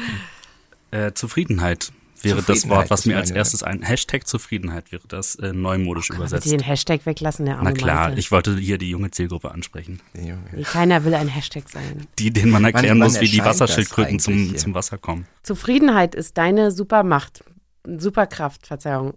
Äh, 0.92 1.12
Zufriedenheit 1.12 1.92
wäre 2.24 2.42
das 2.42 2.68
Wort, 2.70 2.90
was 2.90 3.06
mir 3.06 3.18
als 3.18 3.32
erstes 3.32 3.64
ein 3.64 3.82
Hashtag 3.82 4.28
Zufriedenheit 4.28 4.92
wäre 4.92 5.08
das 5.08 5.36
äh, 5.36 5.54
neumodisch 5.54 6.10
man 6.10 6.18
übersetzt. 6.20 6.44
bitte 6.44 6.58
den 6.58 6.66
Hashtag 6.66 7.06
weglassen, 7.06 7.46
der 7.46 7.58
arme 7.58 7.70
Na 7.70 7.72
klar, 7.74 8.08
Malte. 8.08 8.20
ich 8.20 8.32
wollte 8.32 8.58
hier 8.58 8.78
die 8.78 8.90
junge 8.90 9.12
Zielgruppe 9.12 9.52
ansprechen. 9.52 10.02
Nee, 10.14 10.34
Keiner 10.64 11.04
will 11.06 11.14
ein 11.14 11.28
Hashtag 11.28 11.70
sein. 11.70 12.08
Die, 12.20 12.32
denen 12.32 12.52
man 12.52 12.64
erklären 12.64 13.00
wann 13.00 13.08
muss, 13.08 13.20
wie 13.22 13.30
die 13.30 13.44
Wasserschildkröten 13.44 14.20
zum, 14.20 14.36
hier? 14.36 14.58
zum 14.58 14.74
Wasser 14.74 14.98
kommen. 14.98 15.28
Zufriedenheit 15.44 16.16
ist 16.16 16.38
deine 16.38 16.72
Supermacht, 16.72 17.44
Superkraft, 17.86 18.68
Verzeihung, 18.68 19.14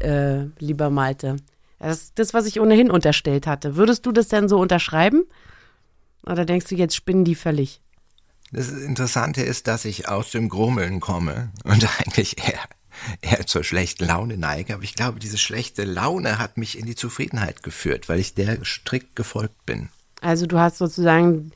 äh, 0.00 0.44
lieber 0.58 0.90
Malte. 0.90 1.36
Das 1.78 2.02
ist 2.02 2.18
das, 2.18 2.34
was 2.34 2.46
ich 2.46 2.60
ohnehin 2.60 2.90
unterstellt 2.90 3.46
hatte. 3.46 3.76
Würdest 3.76 4.04
du 4.04 4.12
das 4.12 4.28
denn 4.28 4.48
so 4.48 4.58
unterschreiben? 4.58 5.24
Oder 6.26 6.44
denkst 6.44 6.66
du, 6.66 6.74
jetzt 6.74 6.94
spinnen 6.94 7.24
die 7.24 7.34
völlig? 7.34 7.80
Das 8.52 8.68
Interessante 8.68 9.42
ist, 9.42 9.66
dass 9.68 9.84
ich 9.84 10.08
aus 10.08 10.30
dem 10.30 10.48
Grummeln 10.48 11.00
komme 11.00 11.50
und 11.64 11.86
eigentlich 12.00 12.36
eher, 12.38 12.60
eher 13.20 13.46
zur 13.46 13.64
schlechten 13.64 14.06
Laune 14.06 14.36
neige. 14.36 14.74
Aber 14.74 14.82
ich 14.82 14.94
glaube, 14.94 15.20
diese 15.20 15.38
schlechte 15.38 15.84
Laune 15.84 16.38
hat 16.38 16.56
mich 16.56 16.78
in 16.78 16.86
die 16.86 16.96
Zufriedenheit 16.96 17.62
geführt, 17.62 18.08
weil 18.08 18.18
ich 18.18 18.34
der 18.34 18.64
strikt 18.64 19.14
gefolgt 19.16 19.66
bin. 19.66 19.88
Also 20.20 20.46
du 20.46 20.58
hast 20.58 20.78
sozusagen 20.78 21.52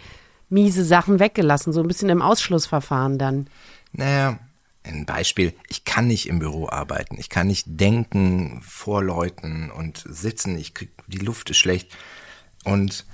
miese 0.48 0.84
Sachen 0.84 1.18
weggelassen, 1.18 1.72
so 1.72 1.80
ein 1.80 1.88
bisschen 1.88 2.08
im 2.08 2.22
Ausschlussverfahren 2.22 3.18
dann. 3.18 3.48
Naja, 3.92 4.38
ein 4.84 5.06
Beispiel, 5.06 5.54
ich 5.68 5.84
kann 5.84 6.06
nicht 6.06 6.28
im 6.28 6.38
Büro 6.38 6.68
arbeiten, 6.68 7.16
ich 7.18 7.28
kann 7.28 7.46
nicht 7.46 7.64
denken 7.66 8.60
vor 8.62 9.02
Leuten 9.02 9.70
und 9.70 10.04
sitzen, 10.08 10.56
ich 10.58 10.74
krieg, 10.74 10.90
die 11.06 11.18
Luft 11.18 11.50
ist 11.50 11.58
schlecht. 11.58 11.96
Und 12.64 13.06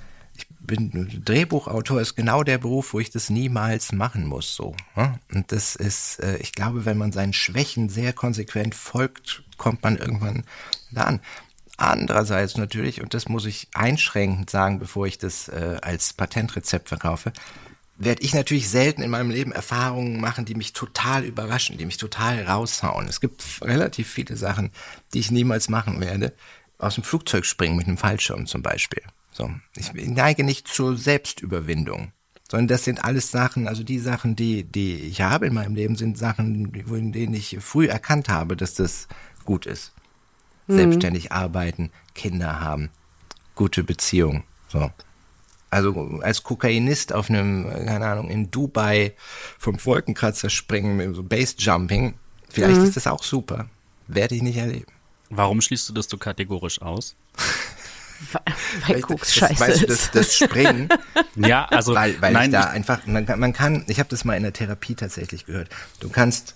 bin 0.61 1.22
Drehbuchautor 1.24 2.00
ist 2.00 2.14
genau 2.14 2.42
der 2.42 2.58
Beruf, 2.58 2.92
wo 2.92 3.00
ich 3.00 3.11
das 3.11 3.30
niemals 3.30 3.92
machen 3.92 4.26
muss, 4.26 4.54
so. 4.54 4.76
ne? 4.94 5.18
Und 5.32 5.52
das 5.52 5.74
ist, 5.74 6.20
äh, 6.20 6.36
ich 6.38 6.52
glaube, 6.52 6.84
wenn 6.84 6.98
man 6.98 7.12
seinen 7.12 7.32
Schwächen 7.32 7.88
sehr 7.88 8.12
konsequent 8.12 8.74
folgt, 8.74 9.42
kommt 9.56 9.82
man 9.82 9.96
irgendwann 9.96 10.44
da 10.90 11.04
an. 11.04 11.20
Andererseits 11.76 12.58
natürlich, 12.58 13.00
und 13.00 13.14
das 13.14 13.28
muss 13.28 13.46
ich 13.46 13.68
einschränkend 13.72 14.50
sagen, 14.50 14.78
bevor 14.78 15.06
ich 15.06 15.16
das 15.16 15.48
äh, 15.48 15.78
als 15.80 16.12
Patentrezept 16.12 16.90
verkaufe, 16.90 17.32
werde 17.96 18.22
ich 18.22 18.34
natürlich 18.34 18.68
selten 18.68 19.02
in 19.02 19.11
meinem 19.11 19.30
Leben 19.30 19.52
Erfahrungen 19.52 20.20
machen, 20.20 20.44
die 20.44 20.54
mich 20.54 20.72
total 20.72 21.24
überraschen, 21.24 21.78
die 21.78 21.86
mich 21.86 21.96
total 21.96 22.44
raushauen. 22.44 23.08
Es 23.08 23.20
gibt 23.20 23.44
relativ 23.62 24.11
viele 24.11 24.36
Sachen, 24.36 24.72
die 25.14 25.20
ich 25.20 25.30
niemals 25.30 25.68
machen 25.68 26.00
werde. 26.00 26.32
Aus 26.78 26.94
dem 26.94 27.04
Flugzeug 27.04 27.44
springen 27.44 27.76
mit 27.76 27.86
einem 27.86 27.98
Fallschirm 27.98 28.46
zum 28.46 28.62
Beispiel. 28.62 29.02
So, 29.33 29.51
ich 29.76 29.93
neige 29.95 30.45
nicht 30.45 30.66
zur 30.68 30.97
Selbstüberwindung, 30.97 32.12
sondern 32.51 32.66
das 32.68 32.85
sind 32.85 33.05
alles 33.05 33.31
Sachen, 33.31 33.68
also 33.68 33.85
die 33.85 33.99
Sachen, 34.01 34.35
die, 34.37 34.64
die 34.64 34.95
ich 34.97 35.20
habe 35.20 35.47
in 35.47 35.55
meinem 35.55 35.74
Leben, 35.74 35.97
sind 35.97 36.18
Sachen, 36.18 36.72
die- 36.72 36.81
in 36.81 37.12
denen 37.12 37.35
ich 37.35 37.57
früh 37.61 37.87
erkannt 37.87 38.28
habe, 38.28 38.57
dass 38.57 38.74
das 38.74 39.07
gut 39.45 39.66
ist. 39.66 39.93
Selbstständig 40.68 41.33
arbeiten, 41.33 41.91
Kinder 42.14 42.61
haben, 42.61 42.91
gute 43.57 43.83
Beziehung. 43.83 44.45
So. 44.68 44.91
Also 45.68 46.20
als 46.22 46.43
Kokainist 46.43 47.12
auf 47.12 47.28
einem, 47.31 47.68
keine 47.87 48.07
Ahnung, 48.07 48.28
in 48.31 48.51
Dubai 48.51 49.14
vom 49.59 49.85
Wolkenkratzer 49.85 50.51
springen, 50.51 50.97
mit 50.97 51.14
so 51.14 51.22
Base 51.22 51.55
Jumping, 51.59 52.14
vielleicht 52.49 52.83
ist 52.83 52.97
das 52.97 53.07
auch 53.07 53.22
super. 53.22 53.68
werde 54.09 54.35
ich 54.35 54.43
nicht 54.43 54.57
erleben. 54.57 54.91
Warum 55.28 55.61
schließt 55.61 55.89
du 55.89 55.93
das 55.93 56.09
so 56.09 56.18
kategorisch 56.18 56.83
aus? 56.83 57.14
Weil 58.87 59.01
Koks 59.01 59.29
das, 59.29 59.35
scheiße 59.35 59.61
weißt 59.61 59.83
du, 59.83 59.87
das, 59.87 60.11
das 60.11 60.35
Springen, 60.35 60.89
Ja, 61.37 61.64
also 61.66 61.95
weil, 61.95 62.21
weil 62.21 62.33
nein, 62.33 62.51
ich 62.51 62.53
da 62.53 62.64
ich- 62.64 62.71
einfach, 62.71 63.07
man, 63.07 63.27
kann- 63.27 63.41
man 63.41 63.53
kann, 63.53 63.85
ich 63.89 63.99
habe 63.99 64.09
das 64.09 64.25
mal 64.25 64.35
in 64.37 64.43
der 64.43 64.53
Therapie 64.53 64.95
tatsächlich 64.95 65.47
gehört. 65.47 65.68
Du 66.01 66.09
kannst, 66.11 66.55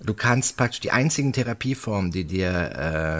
du 0.00 0.14
kannst 0.14 0.56
praktisch 0.56 0.80
die 0.80 0.90
einzigen 0.90 1.32
Therapieformen, 1.32 2.10
die 2.10 2.24
dir 2.24 2.50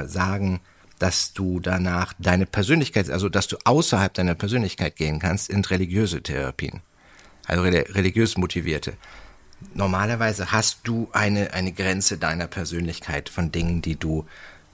äh, 0.04 0.08
sagen, 0.08 0.60
dass 0.98 1.32
du 1.32 1.60
danach 1.60 2.12
deine 2.18 2.46
Persönlichkeit, 2.46 3.08
also 3.10 3.28
dass 3.28 3.46
du 3.46 3.56
außerhalb 3.64 4.12
deiner 4.12 4.34
Persönlichkeit 4.34 4.96
gehen 4.96 5.20
kannst, 5.20 5.46
sind 5.46 5.70
religiöse 5.70 6.20
Therapien, 6.22 6.80
also 7.46 7.62
reli- 7.62 7.94
religiös 7.94 8.36
motivierte. 8.36 8.94
Normalerweise 9.74 10.52
hast 10.52 10.80
du 10.84 11.08
eine, 11.12 11.52
eine 11.52 11.72
Grenze 11.72 12.16
deiner 12.18 12.46
Persönlichkeit 12.46 13.28
von 13.28 13.50
Dingen, 13.52 13.82
die 13.82 13.96
du 13.96 14.24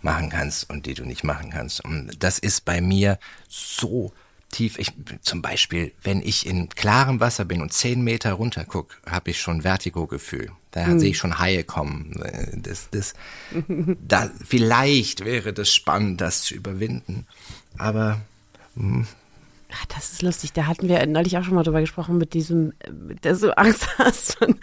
machen 0.05 0.31
kannst 0.31 0.71
und 0.71 0.87
die 0.87 0.95
du 0.95 1.05
nicht 1.05 1.25
machen 1.25 1.51
kannst. 1.51 1.85
Und 1.85 2.11
das 2.23 2.39
ist 2.39 2.65
bei 2.65 2.81
mir 2.81 3.19
so 3.49 4.13
tief. 4.51 4.79
Ich, 4.79 4.93
zum 5.23 5.43
Beispiel, 5.43 5.93
wenn 6.03 6.21
ich 6.21 6.47
in 6.47 6.69
klarem 6.69 7.21
Wasser 7.21 7.45
bin 7.45 7.63
und 7.63 7.73
zehn 7.73 8.03
Meter 8.03 8.35
runter 8.35 8.65
guck, 8.67 9.01
habe 9.09 9.31
ich 9.31 9.41
schon 9.41 9.63
Vertigo-Gefühl. 9.63 10.51
Da 10.71 10.99
sehe 10.99 11.11
ich 11.11 11.19
schon 11.19 11.39
Haie 11.39 11.63
kommen. 11.63 12.21
Das, 12.57 12.91
das, 12.91 13.15
da, 14.09 14.31
vielleicht 14.45 15.25
wäre 15.25 15.53
das 15.53 15.73
spannend, 15.73 16.21
das 16.21 16.43
zu 16.43 16.55
überwinden. 16.55 17.27
Aber 17.79 18.21
Ach, 18.77 19.87
das 19.87 20.13
ist 20.13 20.23
lustig. 20.23 20.53
Da 20.53 20.67
hatten 20.67 20.89
wir 20.89 21.05
neulich 21.07 21.37
auch 21.37 21.45
schon 21.45 21.55
mal 21.55 21.63
drüber 21.63 21.81
gesprochen 21.81 22.19
mit 22.19 22.35
diesem, 22.35 22.73
äh, 22.81 23.15
dass 23.23 23.41
du 23.41 23.57
Angst 23.57 23.87
hast, 23.99 24.37
von, 24.39 24.59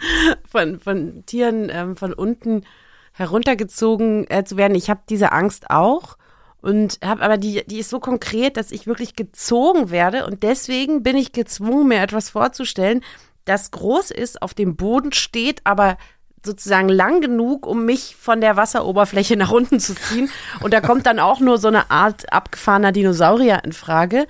von, 0.48 0.80
von 0.80 1.26
Tieren 1.26 1.68
ähm, 1.70 1.96
von 1.96 2.12
unten 2.12 2.64
heruntergezogen 3.12 4.26
äh, 4.30 4.44
zu 4.44 4.56
werden. 4.56 4.74
Ich 4.74 4.90
habe 4.90 5.00
diese 5.08 5.32
Angst 5.32 5.70
auch 5.70 6.16
und 6.60 6.98
habe 7.04 7.22
aber 7.22 7.38
die, 7.38 7.64
die 7.66 7.80
ist 7.80 7.90
so 7.90 8.00
konkret, 8.00 8.56
dass 8.56 8.70
ich 8.70 8.86
wirklich 8.86 9.16
gezogen 9.16 9.90
werde 9.90 10.26
und 10.26 10.42
deswegen 10.42 11.02
bin 11.02 11.16
ich 11.16 11.32
gezwungen, 11.32 11.88
mir 11.88 12.00
etwas 12.00 12.30
vorzustellen, 12.30 13.02
das 13.44 13.72
groß 13.72 14.12
ist, 14.12 14.40
auf 14.40 14.54
dem 14.54 14.76
Boden 14.76 15.12
steht, 15.12 15.60
aber 15.64 15.96
sozusagen 16.44 16.88
lang 16.88 17.20
genug, 17.20 17.66
um 17.66 17.84
mich 17.84 18.16
von 18.16 18.40
der 18.40 18.56
Wasseroberfläche 18.56 19.36
nach 19.38 19.50
unten 19.50 19.80
zu 19.80 19.94
ziehen. 19.94 20.30
Und 20.60 20.72
da 20.72 20.80
kommt 20.80 21.06
dann 21.06 21.18
auch 21.18 21.40
nur 21.40 21.58
so 21.58 21.68
eine 21.68 21.90
Art 21.90 22.32
abgefahrener 22.32 22.92
Dinosaurier 22.92 23.62
in 23.64 23.72
Frage, 23.72 24.26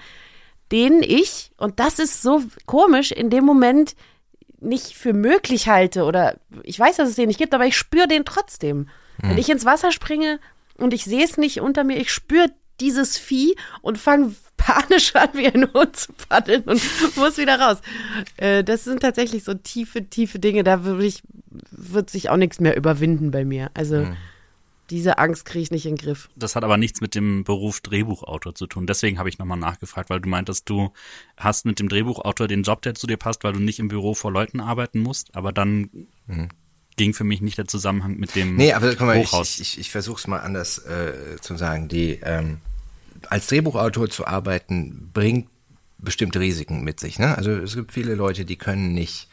den 0.70 1.03
ich, 1.03 1.53
und 1.59 1.80
das 1.80 1.99
ist 1.99 2.22
so 2.22 2.43
komisch, 2.64 3.12
in 3.12 3.28
dem 3.28 3.45
Moment 3.45 3.95
nicht 4.63 4.95
für 4.95 5.13
möglich 5.13 5.69
halte 5.69 6.05
oder 6.05 6.37
ich 6.63 6.79
weiß, 6.79 6.97
dass 6.97 7.09
es 7.09 7.17
den 7.17 7.29
nicht 7.29 7.39
gibt, 7.39 7.55
aber 7.55 7.67
ich 7.67 7.77
spüre 7.77 8.09
den 8.09 8.25
trotzdem. 8.25 8.89
Wenn 9.19 9.39
ich 9.39 9.51
ins 9.51 9.65
Wasser 9.65 9.93
springe 9.93 10.41
und 10.79 10.93
ich 10.93 11.05
sehe 11.05 11.25
es 11.25 11.37
nicht 11.37 11.61
unter 11.61 11.85
mir, 11.85 11.97
ich 11.97 12.11
spüre 12.11 12.49
dieses 12.81 13.17
Vieh 13.17 13.55
und 13.81 13.99
fange 13.99 14.35
panisch 14.57 15.15
an, 15.15 15.29
wie 15.35 15.47
ein 15.47 15.73
Hund 15.73 15.97
zu 15.97 16.13
paddeln 16.29 16.63
und 16.63 16.83
muss 17.17 17.39
wieder 17.39 17.61
raus. 17.61 17.79
Äh, 18.37 18.65
das 18.65 18.85
sind 18.85 19.01
tatsächlich 19.01 19.45
so 19.45 19.55
tiefe, 19.55 20.05
tiefe 20.05 20.39
Dinge, 20.39 20.65
da 20.65 20.85
würde 20.85 21.05
ich, 21.05 21.23
wird 21.71 22.11
sich 22.11 22.31
auch 22.31 22.37
nichts 22.37 22.61
mehr 22.61 22.77
überwinden 22.77 23.31
bei 23.31 23.45
mir. 23.45 23.71
Also 23.75 24.07
diese 24.91 25.18
Angst 25.18 25.45
kriege 25.45 25.62
ich 25.62 25.70
nicht 25.70 25.87
in 25.87 25.97
den 25.97 26.05
Griff. 26.05 26.28
Das 26.37 26.57
hat 26.57 26.64
aber 26.64 26.76
nichts 26.76 27.01
mit 27.01 27.14
dem 27.14 27.45
Beruf 27.45 27.80
Drehbuchautor 27.80 28.55
zu 28.55 28.66
tun. 28.66 28.87
Deswegen 28.87 29.18
habe 29.18 29.28
ich 29.28 29.39
nochmal 29.39 29.59
nachgefragt, 29.59 30.11
weil 30.11 30.20
du 30.20 30.28
meintest, 30.28 30.68
du 30.68 30.93
hast 31.37 31.64
mit 31.64 31.78
dem 31.78 31.89
Drehbuchautor 31.89 32.49
den 32.49 32.62
Job, 32.62 32.83
der 32.83 32.95
zu 32.95 33.07
dir 33.07 33.16
passt, 33.16 33.45
weil 33.45 33.53
du 33.53 33.61
nicht 33.61 33.78
im 33.78 33.89
Büro 33.89 34.14
vor 34.14 34.33
Leuten 34.33 34.61
arbeiten 34.61 35.01
musst. 35.01 35.35
Aber 35.35 35.53
dann 35.53 35.89
ging 36.97 37.14
für 37.14 37.24
mich 37.24 37.41
nicht 37.41 37.59
der 37.59 37.66
Zusammenhang 37.66 38.16
mit 38.16 38.35
dem 38.35 38.57
Nee, 38.57 38.72
aber 38.72 38.91
guck 38.91 39.07
mal, 39.07 39.16
ich, 39.16 39.33
Hochhaus. 39.33 39.55
ich, 39.55 39.72
ich, 39.72 39.80
ich 39.80 39.91
versuche 39.91 40.20
es 40.20 40.26
mal 40.26 40.41
anders 40.41 40.78
äh, 40.78 41.37
zu 41.41 41.57
sagen. 41.57 41.89
Die, 41.89 42.20
ähm, 42.22 42.59
als 43.28 43.47
Drehbuchautor 43.47 44.11
zu 44.11 44.26
arbeiten, 44.26 45.11
bringt 45.12 45.49
bestimmte 45.99 46.41
Risiken 46.41 46.83
mit 46.83 47.01
sich. 47.01 47.18
Ne? 47.18 47.37
Also 47.37 47.53
es 47.53 47.74
gibt 47.74 47.93
viele 47.93 48.14
Leute, 48.14 48.45
die 48.45 48.57
können 48.57 48.93
nicht 48.93 49.28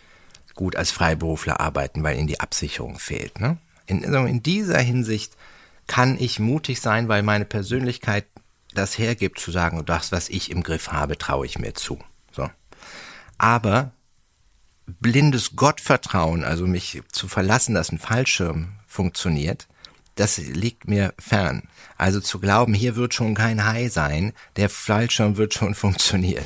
gut 0.54 0.76
als 0.76 0.91
Freiberufler 0.91 1.60
arbeiten, 1.60 2.04
weil 2.04 2.18
ihnen 2.18 2.28
die 2.28 2.39
Absicherung 2.39 3.00
fehlt. 3.00 3.39
Ne? 3.39 3.58
In, 3.90 4.04
in 4.04 4.44
dieser 4.44 4.80
Hinsicht 4.80 5.36
kann 5.88 6.18
ich 6.20 6.40
mutig 6.40 6.82
sein, 6.82 7.08
weil 7.08 7.24
meine 7.24 7.46
Persönlichkeit 7.46 8.26
das 8.74 8.98
hergibt, 8.98 9.40
zu 9.40 9.52
sagen, 9.52 9.84
das, 9.86 10.12
was 10.12 10.30
ich 10.30 10.52
im 10.52 10.64
Griff 10.64 10.92
habe, 10.92 11.18
traue 11.18 11.46
ich 11.46 11.58
mir 11.58 11.74
zu. 11.74 12.00
So. 12.32 12.50
Aber 13.38 13.92
blindes 14.86 15.56
Gottvertrauen, 15.56 16.44
also 16.44 16.68
mich 16.68 17.02
zu 17.12 17.28
verlassen, 17.28 17.74
dass 17.74 17.92
ein 17.92 18.00
Fallschirm 18.00 18.74
funktioniert, 18.88 19.68
das 20.16 20.38
liegt 20.38 20.88
mir 20.88 21.14
fern. 21.18 21.64
Also 21.98 22.20
zu 22.20 22.40
glauben, 22.40 22.74
hier 22.74 22.96
wird 22.96 23.14
schon 23.14 23.36
kein 23.36 23.66
Hai 23.66 23.90
sein, 23.90 24.34
der 24.56 24.70
Fallschirm 24.70 25.38
wird 25.38 25.54
schon 25.54 25.76
funktionieren. 25.76 26.46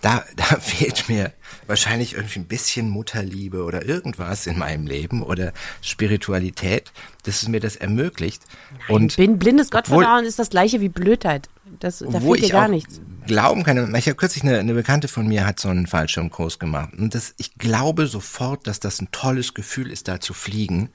Da, 0.00 0.24
da 0.36 0.44
fehlt 0.44 1.08
mir 1.08 1.32
wahrscheinlich 1.66 2.14
irgendwie 2.14 2.40
ein 2.40 2.46
bisschen 2.46 2.88
Mutterliebe 2.88 3.64
oder 3.64 3.84
irgendwas 3.84 4.46
in 4.46 4.58
meinem 4.58 4.86
Leben 4.86 5.22
oder 5.22 5.52
Spiritualität, 5.82 6.92
dass 7.24 7.42
es 7.42 7.48
mir 7.48 7.60
das 7.60 7.76
ermöglicht. 7.76 8.42
Und 8.88 9.16
Bin, 9.16 9.38
blindes 9.38 9.70
Gottvertrauen 9.70 10.24
ist 10.24 10.38
das 10.38 10.50
gleiche 10.50 10.80
wie 10.80 10.88
Blödheit. 10.88 11.48
Das, 11.80 11.98
da 11.98 12.20
fehlt 12.20 12.40
dir 12.40 12.44
ich 12.46 12.50
gar 12.50 12.68
nichts. 12.68 13.00
glauben 13.26 13.62
kann. 13.62 13.94
Ich 13.94 14.06
habe 14.06 14.16
kürzlich 14.16 14.42
eine, 14.42 14.58
eine 14.58 14.74
Bekannte 14.74 15.06
von 15.06 15.26
mir 15.28 15.46
hat 15.46 15.60
so 15.60 15.68
einen 15.68 15.86
Fallschirmkurs 15.86 16.58
gemacht 16.58 16.94
und 16.96 17.14
das, 17.14 17.34
ich 17.36 17.54
glaube 17.54 18.06
sofort, 18.06 18.66
dass 18.66 18.80
das 18.80 19.00
ein 19.02 19.08
tolles 19.12 19.52
Gefühl 19.52 19.90
ist, 19.90 20.08
da 20.08 20.20
zu 20.20 20.32
fliegen. 20.32 20.88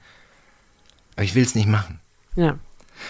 Aber 1.14 1.24
ich 1.24 1.36
will 1.36 1.44
es 1.44 1.54
nicht 1.54 1.68
machen. 1.68 2.00
Ja. 2.34 2.58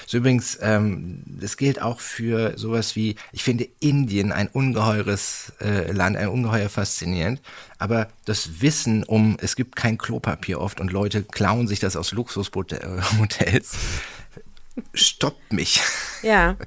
So 0.06 0.18
übrigens, 0.18 0.58
ähm, 0.60 1.22
das 1.26 1.56
gilt 1.56 1.80
auch 1.80 2.00
für 2.00 2.58
sowas 2.58 2.96
wie, 2.96 3.16
ich 3.32 3.42
finde 3.42 3.68
Indien 3.80 4.32
ein 4.32 4.48
ungeheures 4.48 5.52
äh, 5.60 5.90
Land, 5.92 6.16
ein 6.16 6.28
ungeheuer 6.28 6.68
faszinierend, 6.68 7.40
aber 7.78 8.08
das 8.24 8.60
Wissen 8.60 9.04
um, 9.04 9.36
es 9.40 9.56
gibt 9.56 9.76
kein 9.76 9.98
Klopapier 9.98 10.60
oft 10.60 10.80
und 10.80 10.92
Leute 10.92 11.22
klauen 11.22 11.68
sich 11.68 11.80
das 11.80 11.96
aus 11.96 12.12
Luxushotels, 12.12 13.72
stoppt 14.94 15.52
mich. 15.52 15.80
Ja. 16.22 16.56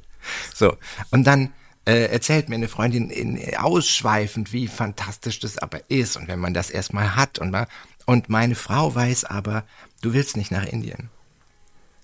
So, 0.53 0.75
und 1.09 1.23
dann 1.23 1.53
äh, 1.85 2.11
erzählt 2.11 2.49
mir 2.49 2.55
eine 2.55 2.67
Freundin 2.67 3.09
in, 3.09 3.39
ausschweifend, 3.55 4.51
wie 4.51 4.67
fantastisch 4.67 5.39
das 5.39 5.57
aber 5.57 5.89
ist 5.89 6.17
und 6.17 6.27
wenn 6.27 6.39
man 6.39 6.53
das 6.53 6.69
erstmal 6.69 7.15
hat 7.15 7.39
und 7.39 7.55
und 8.05 8.29
meine 8.29 8.55
Frau 8.55 8.93
weiß 8.93 9.23
aber, 9.25 9.63
du 10.01 10.13
willst 10.13 10.37
nicht 10.37 10.51
nach 10.51 10.65
Indien. 10.65 11.09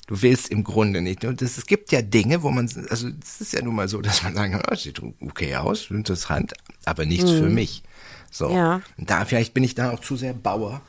Du 0.08 0.22
willst 0.22 0.50
im 0.50 0.64
Grunde 0.64 1.02
nicht. 1.02 1.24
Und 1.24 1.42
das, 1.42 1.58
es 1.58 1.66
gibt 1.66 1.92
ja 1.92 2.02
Dinge, 2.02 2.44
wo 2.44 2.52
man, 2.52 2.70
also 2.90 3.10
es 3.22 3.42
ist 3.42 3.54
ja 3.54 3.62
nun 3.62 3.76
mal 3.76 3.88
so, 3.88 4.02
dass 4.02 4.24
man 4.24 4.34
sagen 4.34 4.54
kann, 4.54 4.64
oh, 4.70 4.76
sieht 4.76 5.02
okay 5.22 5.56
aus, 5.56 5.90
interessant, 5.90 6.54
aber 6.86 7.06
nichts 7.06 7.32
für 7.32 7.50
mich. 7.50 7.84
So. 8.30 8.50
Ja. 8.50 8.82
Und 8.98 9.10
da, 9.10 9.24
vielleicht 9.26 9.54
bin 9.54 9.64
ich 9.64 9.76
da 9.76 9.92
auch 9.92 10.00
zu 10.00 10.18
sehr 10.18 10.34
Bauer 10.34 10.82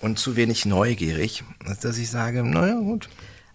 und 0.00 0.18
zu 0.18 0.36
wenig 0.36 0.66
neugierig, 0.66 1.44
dass 1.80 1.96
ich 1.96 2.10
sage, 2.10 2.42
naja, 2.42 2.74
gut. 2.74 3.08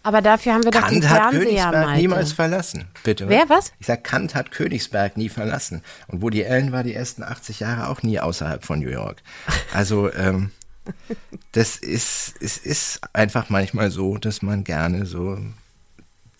Aber 0.05 0.21
dafür 0.21 0.53
haben 0.53 0.63
wir 0.65 0.71
doch 0.71 0.89
den 0.89 0.99
Kant 0.99 1.09
hat 1.09 1.31
Fernseher, 1.31 1.41
Königsberg 1.41 1.97
niemals 1.97 2.33
verlassen. 2.33 2.85
Bitte. 3.03 3.29
Wer, 3.29 3.47
was? 3.47 3.71
Ich 3.79 3.87
sag, 3.87 4.03
Kant 4.03 4.35
hat 4.35 4.51
Königsberg 4.51 5.15
nie 5.15 5.29
verlassen. 5.29 5.81
Und 6.07 6.21
Woody 6.21 6.45
Allen 6.45 6.73
war 6.73 6.83
die 6.83 6.93
ersten 6.93 7.23
80 7.23 7.61
Jahre 7.61 7.87
auch 7.87 8.03
nie 8.03 8.19
außerhalb 8.19 8.65
von 8.65 8.79
New 8.79 8.89
York. 8.89 9.23
Also, 9.73 10.11
ähm, 10.13 10.51
das 11.51 11.77
ist, 11.77 12.35
es 12.39 12.57
ist 12.57 13.01
einfach 13.13 13.49
manchmal 13.49 13.91
so, 13.91 14.17
dass 14.17 14.41
man 14.41 14.63
gerne 14.63 15.05
so 15.05 15.37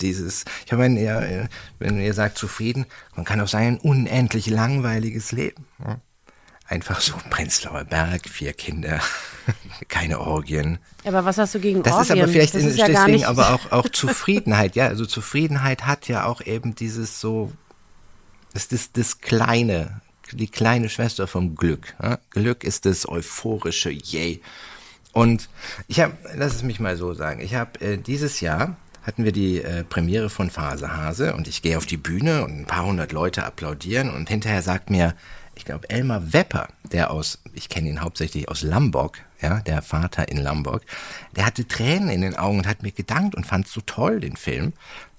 dieses, 0.02 0.46
ich 0.66 0.72
habe 0.72 0.84
wenn 0.84 0.98
ihr, 0.98 1.48
wenn 1.80 2.00
ihr 2.00 2.14
sagt 2.14 2.38
zufrieden, 2.38 2.86
man 3.16 3.26
kann 3.26 3.40
auch 3.42 3.48
sagen, 3.48 3.68
ein 3.68 3.78
unendlich 3.78 4.48
langweiliges 4.48 5.32
Leben. 5.32 5.66
Einfach 6.68 7.02
so 7.02 7.14
Prenzlauer 7.30 7.84
Berg, 7.84 8.28
vier 8.28 8.54
Kinder, 8.54 9.02
keine 9.90 10.20
Orgien. 10.20 10.80
Aber 11.04 11.26
was 11.26 11.38
hast 11.38 11.54
du 11.56 11.60
gegen 11.60 11.84
Das 11.84 11.94
ist 11.94 12.10
Orgien? 12.10 12.24
aber 12.24 12.32
vielleicht 12.32 12.56
das 12.56 12.64
in, 12.64 12.70
ist 12.70 12.78
ja 12.78 12.88
gar 12.88 13.06
deswegen 13.06 13.18
nicht, 13.18 13.28
aber 13.28 13.54
auch, 13.54 13.72
auch 13.72 13.90
Zufriedenheit, 13.90 14.76
ja. 14.76 14.88
Also 14.88 15.06
Zufriedenheit 15.06 15.86
hat 15.86 16.08
ja 16.08 16.26
auch 16.26 16.42
eben 16.42 16.74
dieses 16.74 17.20
so, 17.20 17.52
das 18.54 18.68
ist 18.68 18.98
das 18.98 19.20
Kleine, 19.20 20.02
die 20.36 20.48
kleine 20.48 20.90
Schwester 20.90 21.28
vom 21.28 21.56
Glück. 21.56 21.96
Ja? 22.02 22.20
Glück 22.30 22.64
ist 22.64 22.86
das 22.86 23.08
euphorische 23.08 23.92
Yay. 23.92 24.42
Und 25.12 25.50
ich 25.88 26.00
habe, 26.00 26.14
lass 26.36 26.56
es 26.56 26.64
mich 26.64 26.80
mal 26.80 26.98
so 26.98 27.14
sagen, 27.14 27.42
ich 27.42 27.56
habe 27.56 27.80
äh, 27.82 27.98
dieses 27.98 28.42
Jahr 28.42 28.76
hatten 29.04 29.26
wir 29.26 29.32
die 29.32 29.62
äh, 29.62 29.84
Premiere 29.84 30.30
von 30.30 30.50
Phase 30.50 30.96
Hase 30.96 31.36
und 31.36 31.48
ich 31.48 31.62
gehe 31.62 31.78
auf 31.78 31.86
die 31.86 31.98
Bühne 31.98 32.44
und 32.44 32.62
ein 32.62 32.66
paar 32.66 32.86
hundert 32.86 33.12
Leute 33.12 33.44
applaudieren 33.44 34.10
und 34.10 34.30
hinterher 34.30 34.62
sagt 34.62 34.90
mir, 34.90 35.14
ich 35.56 35.66
glaube, 35.66 35.90
Elmar 35.90 36.34
Wepper, 36.34 36.70
der 36.92 37.12
aus, 37.12 37.40
ich 37.54 37.70
kenne 37.70 37.90
ihn 37.90 38.02
hauptsächlich 38.02 38.50
aus 38.50 38.64
Lamborg, 38.64 39.24
ja, 39.40 39.60
der 39.60 39.82
Vater 39.82 40.30
in 40.30 40.38
Lamborg, 40.38 40.84
der 41.36 41.46
hatte 41.46 41.68
Tränen 41.68 42.10
in 42.10 42.22
den 42.22 42.36
Augen 42.36 42.60
und 42.60 42.68
hat 42.68 42.82
mir 42.82 42.92
gedankt 42.92 43.36
und 43.36 43.46
fand 43.46 43.68
so 43.68 43.82
toll, 43.82 44.20
den 44.20 44.36
Film. 44.36 44.74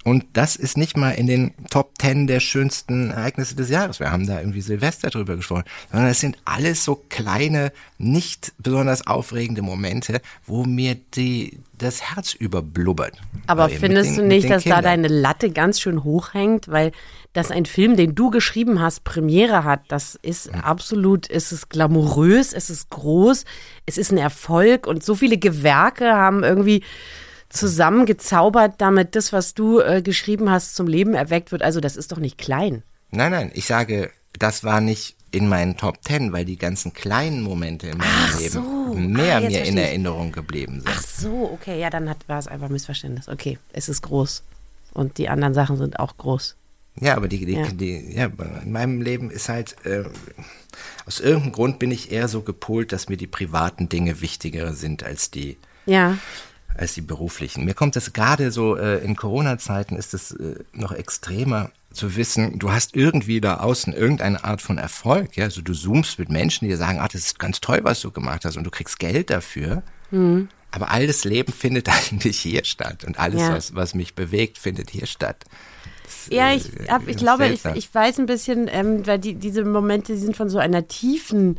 Und 0.05 0.25
das 0.35 0.55
ist 0.57 0.77
nicht 0.77 0.97
mal 0.97 1.13
in 1.13 1.27
den 1.27 1.55
Top 1.71 1.99
Ten 1.99 2.27
der 2.27 2.41
schönsten 2.41 3.11
Ereignisse 3.11 3.57
des 3.57 3.71
Jahres. 3.71 4.01
Wir 4.01 4.13
haben 4.13 4.27
da 4.27 4.39
irgendwie 4.39 4.61
Silvester 4.61 5.09
drüber 5.11 5.35
gesprochen. 5.37 5.65
Sondern 5.91 6.11
es 6.11 6.21
sind 6.21 6.37
alles 6.45 6.85
so 6.85 7.03
kleine, 7.09 7.73
nicht 7.97 8.53
besonders 8.59 9.07
aufregende 9.07 9.63
Momente, 9.63 10.21
wo 10.47 10.65
mir 10.65 10.95
die, 11.15 11.59
das 11.79 12.03
Herz 12.03 12.35
überblubbert. 12.35 13.17
Aber 13.47 13.71
Weil 13.71 13.79
findest 13.79 14.11
mit 14.11 14.19
du 14.19 14.23
den- 14.23 14.29
nicht, 14.29 14.45
den 14.45 14.51
dass 14.53 14.65
da 14.65 14.75
Kindern. 14.77 14.85
deine 14.85 15.09
Latte 15.09 15.51
ganz 15.51 15.81
schön 15.81 16.05
hoch 16.05 16.35
hängt? 16.35 16.69
Weil 16.69 16.93
dass 17.33 17.51
ein 17.51 17.67
Film, 17.67 17.97
den 17.97 18.15
du 18.15 18.31
geschrieben 18.31 18.81
hast, 18.81 19.03
Premiere 19.03 19.65
hat, 19.65 19.81
das 19.89 20.15
ist 20.23 20.55
absolut, 20.55 21.29
es 21.29 21.51
ist 21.51 21.69
glamourös, 21.69 22.53
es 22.53 22.71
ist 22.71 22.91
groß, 22.91 23.45
es 23.87 23.99
ist 23.99 24.13
ein 24.13 24.19
Erfolg 24.19 24.87
und 24.87 25.03
so 25.03 25.17
viele 25.17 25.37
Gewerke 25.37 26.13
haben 26.13 26.45
irgendwie 26.45 26.85
zusammengezaubert, 27.55 28.75
damit 28.79 29.15
das, 29.17 29.33
was 29.33 29.55
du 29.55 29.81
äh, 29.81 30.03
geschrieben 30.03 30.51
hast, 30.51 30.75
zum 30.77 30.87
Leben 30.87 31.15
erweckt 31.15 31.53
wird. 31.53 31.63
Also 31.63 31.81
das 31.81 31.97
ist 31.97 32.13
doch 32.13 32.19
nicht 32.19 32.39
klein. 32.39 32.83
Nein, 33.11 33.31
nein, 33.33 33.51
ich 33.55 33.67
sage, 33.67 34.11
das 34.39 34.65
war 34.65 34.81
nicht 34.81 35.17
in 35.31 35.49
meinen 35.49 35.77
Top 35.77 36.03
Ten, 36.03 36.33
weil 36.33 36.45
die 36.45 36.57
ganzen 36.59 36.93
kleinen 36.93 37.43
Momente 37.43 37.89
in 37.89 37.99
meinem 37.99 38.09
Ach 38.13 38.39
Leben 38.39 38.53
so. 38.53 38.95
mehr 38.95 39.37
Ah, 39.37 39.41
mir 39.41 39.47
in 39.49 39.55
verstehe. 39.55 39.81
Erinnerung 39.83 40.33
geblieben 40.33 40.81
sind. 40.81 40.89
Ach 40.89 41.03
so, 41.03 41.51
okay, 41.53 41.81
ja, 41.81 41.91
dann 41.91 42.09
hat, 42.09 42.19
war 42.29 42.39
es 42.39 42.47
einfach 42.49 42.69
Missverständnis. 42.69 43.29
Okay, 43.29 43.59
es 43.73 43.89
ist 43.89 44.03
groß. 44.03 44.43
Und 44.93 45.19
die 45.19 45.29
anderen 45.29 45.55
Sachen 45.55 45.77
sind 45.77 45.99
auch 45.99 46.17
groß. 46.17 46.57
Ja, 47.01 47.17
aber 47.17 47.27
die, 47.27 47.45
die, 47.45 47.53
Ja. 47.55 47.67
die 47.73 48.15
ja, 48.15 48.27
in 48.63 48.71
meinem 48.71 49.01
Leben 49.03 49.31
ist 49.33 49.49
halt, 49.49 49.75
äh, 49.85 50.05
aus 51.07 51.19
irgendeinem 51.19 51.53
Grund 51.53 51.79
bin 51.81 51.91
ich 51.91 52.13
eher 52.13 52.29
so 52.29 52.43
gepolt, 52.43 52.93
dass 52.93 53.09
mir 53.09 53.17
die 53.17 53.27
privaten 53.27 53.89
Dinge 53.89 54.21
wichtiger 54.21 54.73
sind 54.75 55.03
als 55.03 55.31
die, 55.33 55.57
Ja. 55.87 56.19
Als 56.77 56.95
die 56.95 57.01
beruflichen. 57.01 57.65
Mir 57.65 57.75
kommt 57.75 57.97
das 57.97 58.13
gerade 58.13 58.51
so, 58.51 58.77
äh, 58.77 58.99
in 59.05 59.17
Corona-Zeiten 59.17 59.97
ist 59.97 60.15
es 60.15 60.33
äh, 60.33 60.57
noch 60.73 60.93
extremer 60.93 61.71
zu 61.93 62.17
wissen, 62.17 62.59
du 62.59 62.73
hast 62.73 62.97
irgendwie 62.97 63.41
da 63.41 63.59
außen 63.59 63.93
irgendeine 63.93 64.43
Art 64.43 64.61
von 64.61 64.79
Erfolg, 64.79 65.37
ja, 65.37 65.45
also 65.45 65.63
du 65.63 65.73
zoomst 65.73 66.19
mit 66.19 66.29
Menschen, 66.29 66.65
die 66.65 66.71
dir 66.71 66.77
sagen, 66.77 66.99
ah, 66.99 67.07
das 67.07 67.21
ist 67.23 67.39
ganz 67.39 67.61
toll, 67.61 67.81
was 67.83 68.01
du 68.01 68.11
gemacht 68.11 68.45
hast 68.45 68.57
und 68.57 68.65
du 68.65 68.71
kriegst 68.71 68.99
Geld 68.99 69.31
dafür. 69.31 69.83
Aber 70.71 70.91
all 70.91 71.07
das 71.07 71.25
Leben 71.25 71.53
findet 71.57 71.89
eigentlich 71.89 72.39
hier 72.41 72.65
statt 72.65 73.05
und 73.05 73.19
alles, 73.19 73.43
Ja. 73.43 73.55
was, 73.55 73.75
was 73.75 73.95
mich 73.95 74.15
bewegt, 74.15 74.59
findet 74.59 74.91
hier 74.91 75.07
statt. 75.07 75.45
Das, 76.05 76.29
Ja, 76.31 76.51
äh, 76.51 76.57
ich, 76.57 76.65
hab, 76.89 77.09
ich 77.09 77.17
glaube, 77.17 77.47
ich, 77.49 77.65
ich 77.75 77.95
weiß 77.95 78.19
ein 78.19 78.27
bisschen, 78.27 78.69
ähm, 78.71 79.07
weil 79.07 79.19
die, 79.19 79.35
diese 79.35 79.65
Momente 79.65 80.15
die 80.15 80.19
sind 80.19 80.37
von 80.37 80.49
so 80.49 80.59
einer 80.59 80.87
tiefen 80.89 81.59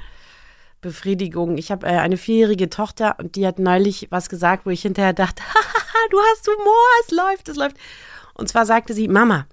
Befriedigung. 0.86 1.57
Ich 1.57 1.71
habe 1.71 1.88
äh, 1.88 1.97
eine 1.97 2.15
vierjährige 2.15 2.69
Tochter 2.69 3.15
und 3.17 3.36
die 3.36 3.47
hat 3.47 3.57
neulich 3.57 4.07
was 4.11 4.29
gesagt, 4.29 4.67
wo 4.67 4.69
ich 4.69 4.83
hinterher 4.83 5.13
dachte, 5.13 5.41
du 6.11 6.17
hast 6.19 6.47
Humor, 6.47 6.86
es 7.03 7.11
läuft, 7.11 7.49
es 7.49 7.57
läuft. 7.57 7.75
Und 8.36 8.49
zwar 8.49 8.67
sagte 8.67 8.93
sie, 8.93 9.07
Mama, 9.07 9.47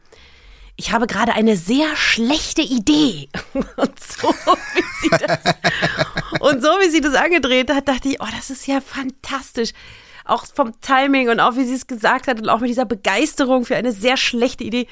ich 0.76 0.92
habe 0.92 1.06
gerade 1.06 1.32
eine 1.32 1.56
sehr 1.56 1.96
schlechte 1.96 2.60
Idee. 2.60 3.30
Und 3.54 3.98
so, 3.98 4.28
wie 4.74 4.82
sie 5.00 5.08
das, 5.10 5.54
und 6.40 6.60
so 6.62 6.68
wie 6.80 6.90
sie 6.90 7.00
das 7.00 7.14
angedreht 7.14 7.72
hat, 7.72 7.88
dachte 7.88 8.08
ich, 8.08 8.20
oh, 8.20 8.26
das 8.36 8.50
ist 8.50 8.66
ja 8.66 8.80
fantastisch. 8.80 9.70
Auch 10.24 10.44
vom 10.46 10.80
Timing 10.80 11.28
und 11.28 11.40
auch 11.40 11.56
wie 11.56 11.64
sie 11.64 11.74
es 11.74 11.86
gesagt 11.86 12.28
hat 12.28 12.40
und 12.40 12.48
auch 12.48 12.60
mit 12.60 12.70
dieser 12.70 12.84
Begeisterung 12.84 13.64
für 13.64 13.76
eine 13.76 13.92
sehr 13.92 14.16
schlechte 14.16 14.64
Idee. 14.64 14.86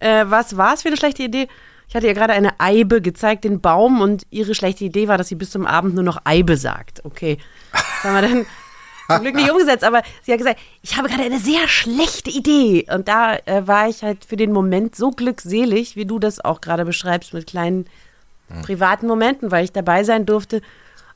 Äh, 0.00 0.24
was 0.28 0.56
war 0.56 0.74
es 0.74 0.82
für 0.82 0.88
eine 0.88 0.96
schlechte 0.96 1.22
Idee? 1.22 1.48
Ich 1.88 1.94
hatte 1.94 2.06
ihr 2.06 2.14
gerade 2.14 2.34
eine 2.34 2.60
Eibe 2.60 3.00
gezeigt, 3.00 3.44
den 3.44 3.60
Baum, 3.60 4.00
und 4.00 4.26
ihre 4.30 4.54
schlechte 4.54 4.84
Idee 4.84 5.08
war, 5.08 5.16
dass 5.16 5.28
sie 5.28 5.34
bis 5.34 5.50
zum 5.50 5.66
Abend 5.66 5.94
nur 5.94 6.04
noch 6.04 6.20
Eibe 6.24 6.56
sagt. 6.56 7.04
Okay. 7.04 7.38
Das 7.72 8.04
haben 8.04 8.14
wir 8.14 8.22
dann 8.22 8.46
zum 9.10 9.22
Glück 9.22 9.34
nicht 9.34 9.50
umgesetzt, 9.50 9.84
aber 9.84 10.02
sie 10.22 10.32
hat 10.32 10.38
gesagt, 10.38 10.60
ich 10.82 10.96
habe 10.96 11.08
gerade 11.08 11.22
eine 11.22 11.38
sehr 11.38 11.66
schlechte 11.66 12.30
Idee. 12.30 12.86
Und 12.92 13.08
da 13.08 13.36
äh, 13.46 13.66
war 13.66 13.88
ich 13.88 14.02
halt 14.02 14.26
für 14.26 14.36
den 14.36 14.52
Moment 14.52 14.96
so 14.96 15.10
glückselig, 15.10 15.96
wie 15.96 16.04
du 16.04 16.18
das 16.18 16.44
auch 16.44 16.60
gerade 16.60 16.84
beschreibst, 16.84 17.32
mit 17.32 17.46
kleinen 17.46 17.86
privaten 18.62 19.06
Momenten, 19.06 19.50
weil 19.50 19.64
ich 19.64 19.72
dabei 19.72 20.04
sein 20.04 20.26
durfte. 20.26 20.62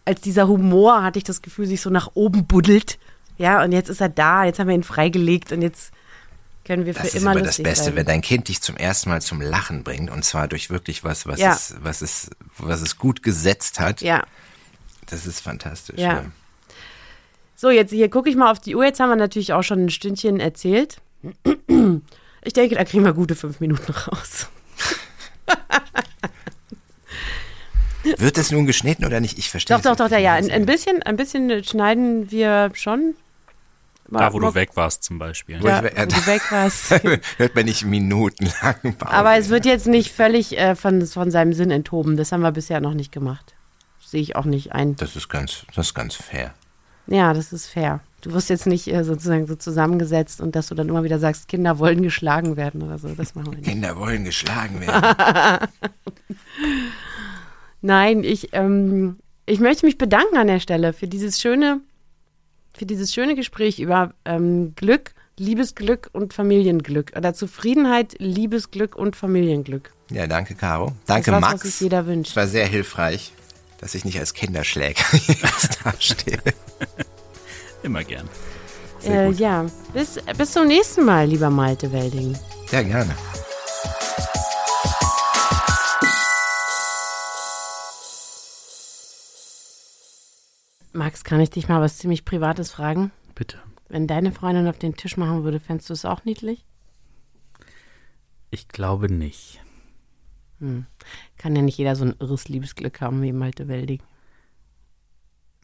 Als 0.05 0.21
dieser 0.21 0.49
Humor 0.49 1.03
hatte 1.03 1.19
ich 1.19 1.25
das 1.25 1.43
Gefühl, 1.43 1.67
sich 1.67 1.81
so 1.81 1.91
nach 1.91 2.11
oben 2.15 2.47
buddelt. 2.47 2.99
Ja, 3.39 3.63
und 3.63 3.73
jetzt 3.73 3.89
ist 3.89 4.01
er 4.01 4.09
da, 4.09 4.45
jetzt 4.45 4.59
haben 4.59 4.69
wir 4.69 4.75
ihn 4.75 4.83
freigelegt 4.83 5.53
und 5.53 5.63
jetzt 5.63 5.93
können 6.65 6.87
wir 6.87 6.95
für 6.95 7.03
Das 7.03 7.15
ist 7.15 7.23
immer 7.23 7.33
immer 7.33 7.41
das 7.41 7.49
lustig 7.59 7.65
Beste, 7.65 7.85
sein. 7.87 7.97
wenn 7.97 8.07
dein 8.07 8.21
Kind 8.23 8.49
dich 8.49 8.61
zum 8.63 8.77
ersten 8.77 9.11
Mal 9.11 9.21
zum 9.23 9.41
Lachen 9.41 9.83
bringt 9.85 10.11
und 10.11 10.25
zwar 10.25 10.49
durch 10.49 10.71
wirklich 10.71 11.03
was, 11.05 11.27
was, 11.27 11.41
Ja. 11.41 11.53
es, 11.53 11.75
was, 11.81 12.03
es, 12.03 12.31
was 12.59 12.81
es 12.83 12.97
gut 12.99 13.23
gesetzt 13.23 13.81
hat. 13.81 14.01
Ja. 14.01 14.23
Das 15.07 15.27
ist 15.27 15.41
fantastisch. 15.41 15.99
Ja. 15.99 16.25
So, 17.57 17.71
jetzt 17.71 17.91
hier 17.91 18.09
gucke 18.09 18.29
ich 18.31 18.37
mal 18.37 18.51
auf 18.51 18.61
die 18.61 18.75
Uhr. 18.75 18.85
Jetzt 18.85 18.99
haben 19.01 19.09
wir 19.11 19.17
natürlich 19.17 19.53
auch 19.53 19.63
schon 19.63 19.85
ein 19.87 19.91
Stündchen 19.91 20.41
erzählt. 20.41 20.99
Ich 22.45 22.53
denke, 22.55 22.75
da 22.75 22.85
kriegen 22.85 23.05
wir 23.05 23.13
gute 23.13 23.37
fünf 23.37 23.61
Minuten 23.61 23.93
raus. 23.93 24.49
Wird 28.03 28.37
es 28.37 28.51
nun 28.51 28.67
geschnitten 28.67 29.05
oder 29.05 29.21
nicht? 29.21 29.39
Ich 29.39 29.49
verstehe 29.49 29.77
Doch, 29.77 29.83
doch, 29.97 30.09
doch, 30.09 30.19
ja. 30.19 30.35
Ein, 30.35 30.51
ein 30.51 30.67
bisschen, 30.67 31.03
ein 31.05 31.17
bisschen 31.17 31.63
schneiden 31.63 32.31
wir 32.33 32.71
schon. 32.75 33.15
Da, 34.21 34.33
wo 34.33 34.41
du 34.41 34.55
weg 34.55 34.71
warst 34.75 35.05
zum 35.05 35.19
Beispiel. 35.19 35.57
Ja, 35.63 35.83
Wo 35.83 35.87
du 35.87 36.27
weg 36.27 36.43
warst. 36.51 36.91
Hört 37.39 37.55
man 37.55 37.65
nicht 37.65 37.85
minutenlang. 37.85 38.97
Aber 39.01 39.37
es 39.37 39.49
wird 39.49 39.65
jetzt 39.65 39.87
nicht 39.87 40.13
völlig 40.13 40.59
äh, 40.59 40.75
von, 40.75 41.05
von 41.07 41.31
seinem 41.31 41.53
Sinn 41.53 41.71
enthoben. 41.71 42.17
Das 42.17 42.33
haben 42.33 42.43
wir 42.43 42.53
bisher 42.53 42.81
noch 42.81 42.95
nicht 42.95 43.13
gemacht. 43.13 43.55
Sehe 44.01 44.21
ich 44.21 44.37
auch 44.37 44.45
nicht 44.45 44.73
ein. 44.73 44.97
Das 44.97 45.17
ist 45.17 45.29
ganz, 45.29 45.65
das 45.75 45.89
ist 45.89 45.95
ganz 45.95 46.15
fair. 46.15 46.53
Ja, 47.07 47.33
das 47.33 47.53
ist 47.53 47.67
fair. 47.67 48.01
Du 48.21 48.33
wirst 48.33 48.51
jetzt 48.51 48.67
nicht 48.67 48.87
äh, 48.87 49.03
sozusagen 49.03 49.47
so 49.47 49.57
zusammengesetzt 49.57 50.41
und 50.41 50.55
dass 50.55 50.69
du 50.69 50.75
dann 50.75 50.89
immer 50.89 51.03
wieder 51.03 51.19
sagst, 51.19 51.49
Kinder 51.49 51.79
wollen 51.79 52.03
geschlagen 52.03 52.57
werden 52.57 52.83
oder 52.83 52.99
so. 52.99 53.09
Das 53.09 53.35
machen 53.35 53.53
wir 53.53 53.59
nicht. 53.59 53.69
Kinder 53.69 53.97
wollen 53.97 54.25
geschlagen 54.25 54.81
werden. 54.81 55.69
Nein, 57.81 58.23
ich, 58.23 58.51
ähm, 58.53 59.19
ich 59.45 59.59
möchte 59.59 59.87
mich 59.87 59.99
bedanken 59.99 60.37
an 60.37 60.47
der 60.47 60.61
Stelle 60.61 60.93
für 60.93 61.09
dieses 61.09 61.41
schöne, 61.41 61.81
für 62.77 62.87
dieses 62.87 63.13
schöne 63.13 63.35
Gespräch 63.35 63.79
über 63.79 64.15
ähm, 64.25 64.75
Glück, 64.77 65.13
Liebesglück 65.39 66.11
und 66.13 66.35
Familienglück. 66.35 67.13
Oder 67.17 67.35
Zufriedenheit, 67.35 68.15
Liebesglück 68.19 68.97
und 68.97 69.17
Familienglück. 69.17 69.93
Ja, 70.11 70.27
danke, 70.27 70.55
Caro. 70.55 70.93
Danke, 71.07 71.33
was, 71.33 71.41
Max. 71.41 71.55
was 71.55 71.63
sich 71.63 71.81
jeder 71.81 72.07
wünscht. 72.07 72.31
Es 72.31 72.37
war 72.37 72.47
sehr 72.47 72.67
hilfreich, 72.67 73.33
dass 73.79 73.95
ich 73.95 74.05
nicht 74.05 74.19
als 74.19 74.35
Kinderschläger 74.35 75.05
jetzt 75.13 75.81
dastehe. 75.85 76.39
Immer 77.83 78.05
gern. 78.05 78.29
Äh, 79.05 79.31
ja, 79.33 79.67
bis, 79.93 80.19
bis 80.39 80.53
zum 80.53 80.69
nächsten 80.69 81.05
Mal, 81.05 81.27
lieber 81.27 81.51
Malte 81.51 81.91
Welding. 81.93 82.37
Sehr 82.69 82.85
gerne. 82.85 83.15
Max, 90.93 91.25
kann 91.25 91.41
ich 91.41 91.51
dich 91.51 91.69
mal 91.69 91.81
was 91.81 91.99
ziemlich 91.99 92.25
Privates 92.25 92.71
fragen? 92.71 93.13
Bitte. 93.35 93.59
Wenn 93.89 94.07
deine 94.07 94.33
Freundin 94.33 94.69
auf 94.69 94.79
den 94.79 94.95
Tisch 94.95 95.17
machen 95.17 95.45
würde, 95.45 95.61
fändest 95.61 95.89
du 95.91 95.95
es 95.95 96.05
auch 96.05 96.25
niedlich? 96.25 96.65
Ich 98.51 98.69
glaube 98.69 99.11
nicht. 99.11 99.61
Kann 101.39 101.57
ja 101.57 101.63
nicht 101.63 101.79
jeder 101.79 101.97
so 101.97 102.05
ein 102.05 102.15
irres 102.21 102.49
Liebesglück 102.49 103.01
haben 103.01 103.23
wie 103.23 103.33
Malte 103.33 103.69
Welding. 103.69 104.03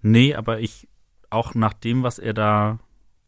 Nee, 0.03 0.35
aber 0.35 0.61
ich, 0.61 0.89
auch 1.31 1.55
nach 1.55 1.73
dem, 1.73 2.03
was 2.03 2.19
er 2.19 2.35
da 2.35 2.79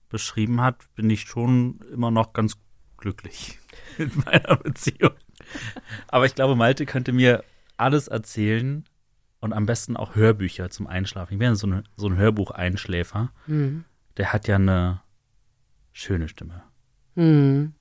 beschrieben 0.08 0.60
hat, 0.60 0.92
bin 0.94 1.08
ich 1.10 1.22
schon 1.22 1.80
immer 1.92 2.10
noch 2.10 2.32
ganz 2.32 2.56
glücklich 2.96 3.58
in 3.98 4.10
meiner 4.24 4.56
Beziehung. 4.56 5.12
Aber 6.08 6.26
ich 6.26 6.34
glaube, 6.34 6.56
Malte 6.56 6.86
könnte 6.86 7.12
mir 7.12 7.44
alles 7.76 8.08
erzählen 8.08 8.84
und 9.40 9.52
am 9.52 9.66
besten 9.66 9.96
auch 9.96 10.14
Hörbücher 10.14 10.70
zum 10.70 10.86
Einschlafen. 10.86 11.34
Ich 11.34 11.40
wäre 11.40 11.56
so, 11.56 11.66
eine, 11.66 11.84
so 11.96 12.08
ein 12.08 12.16
Hörbuch-Einschläfer. 12.16 13.32
Der 14.16 14.32
hat 14.32 14.48
ja 14.48 14.56
eine 14.56 15.02
schöne 15.92 16.28
Stimme. 16.28 16.62
Hm. 17.16 17.72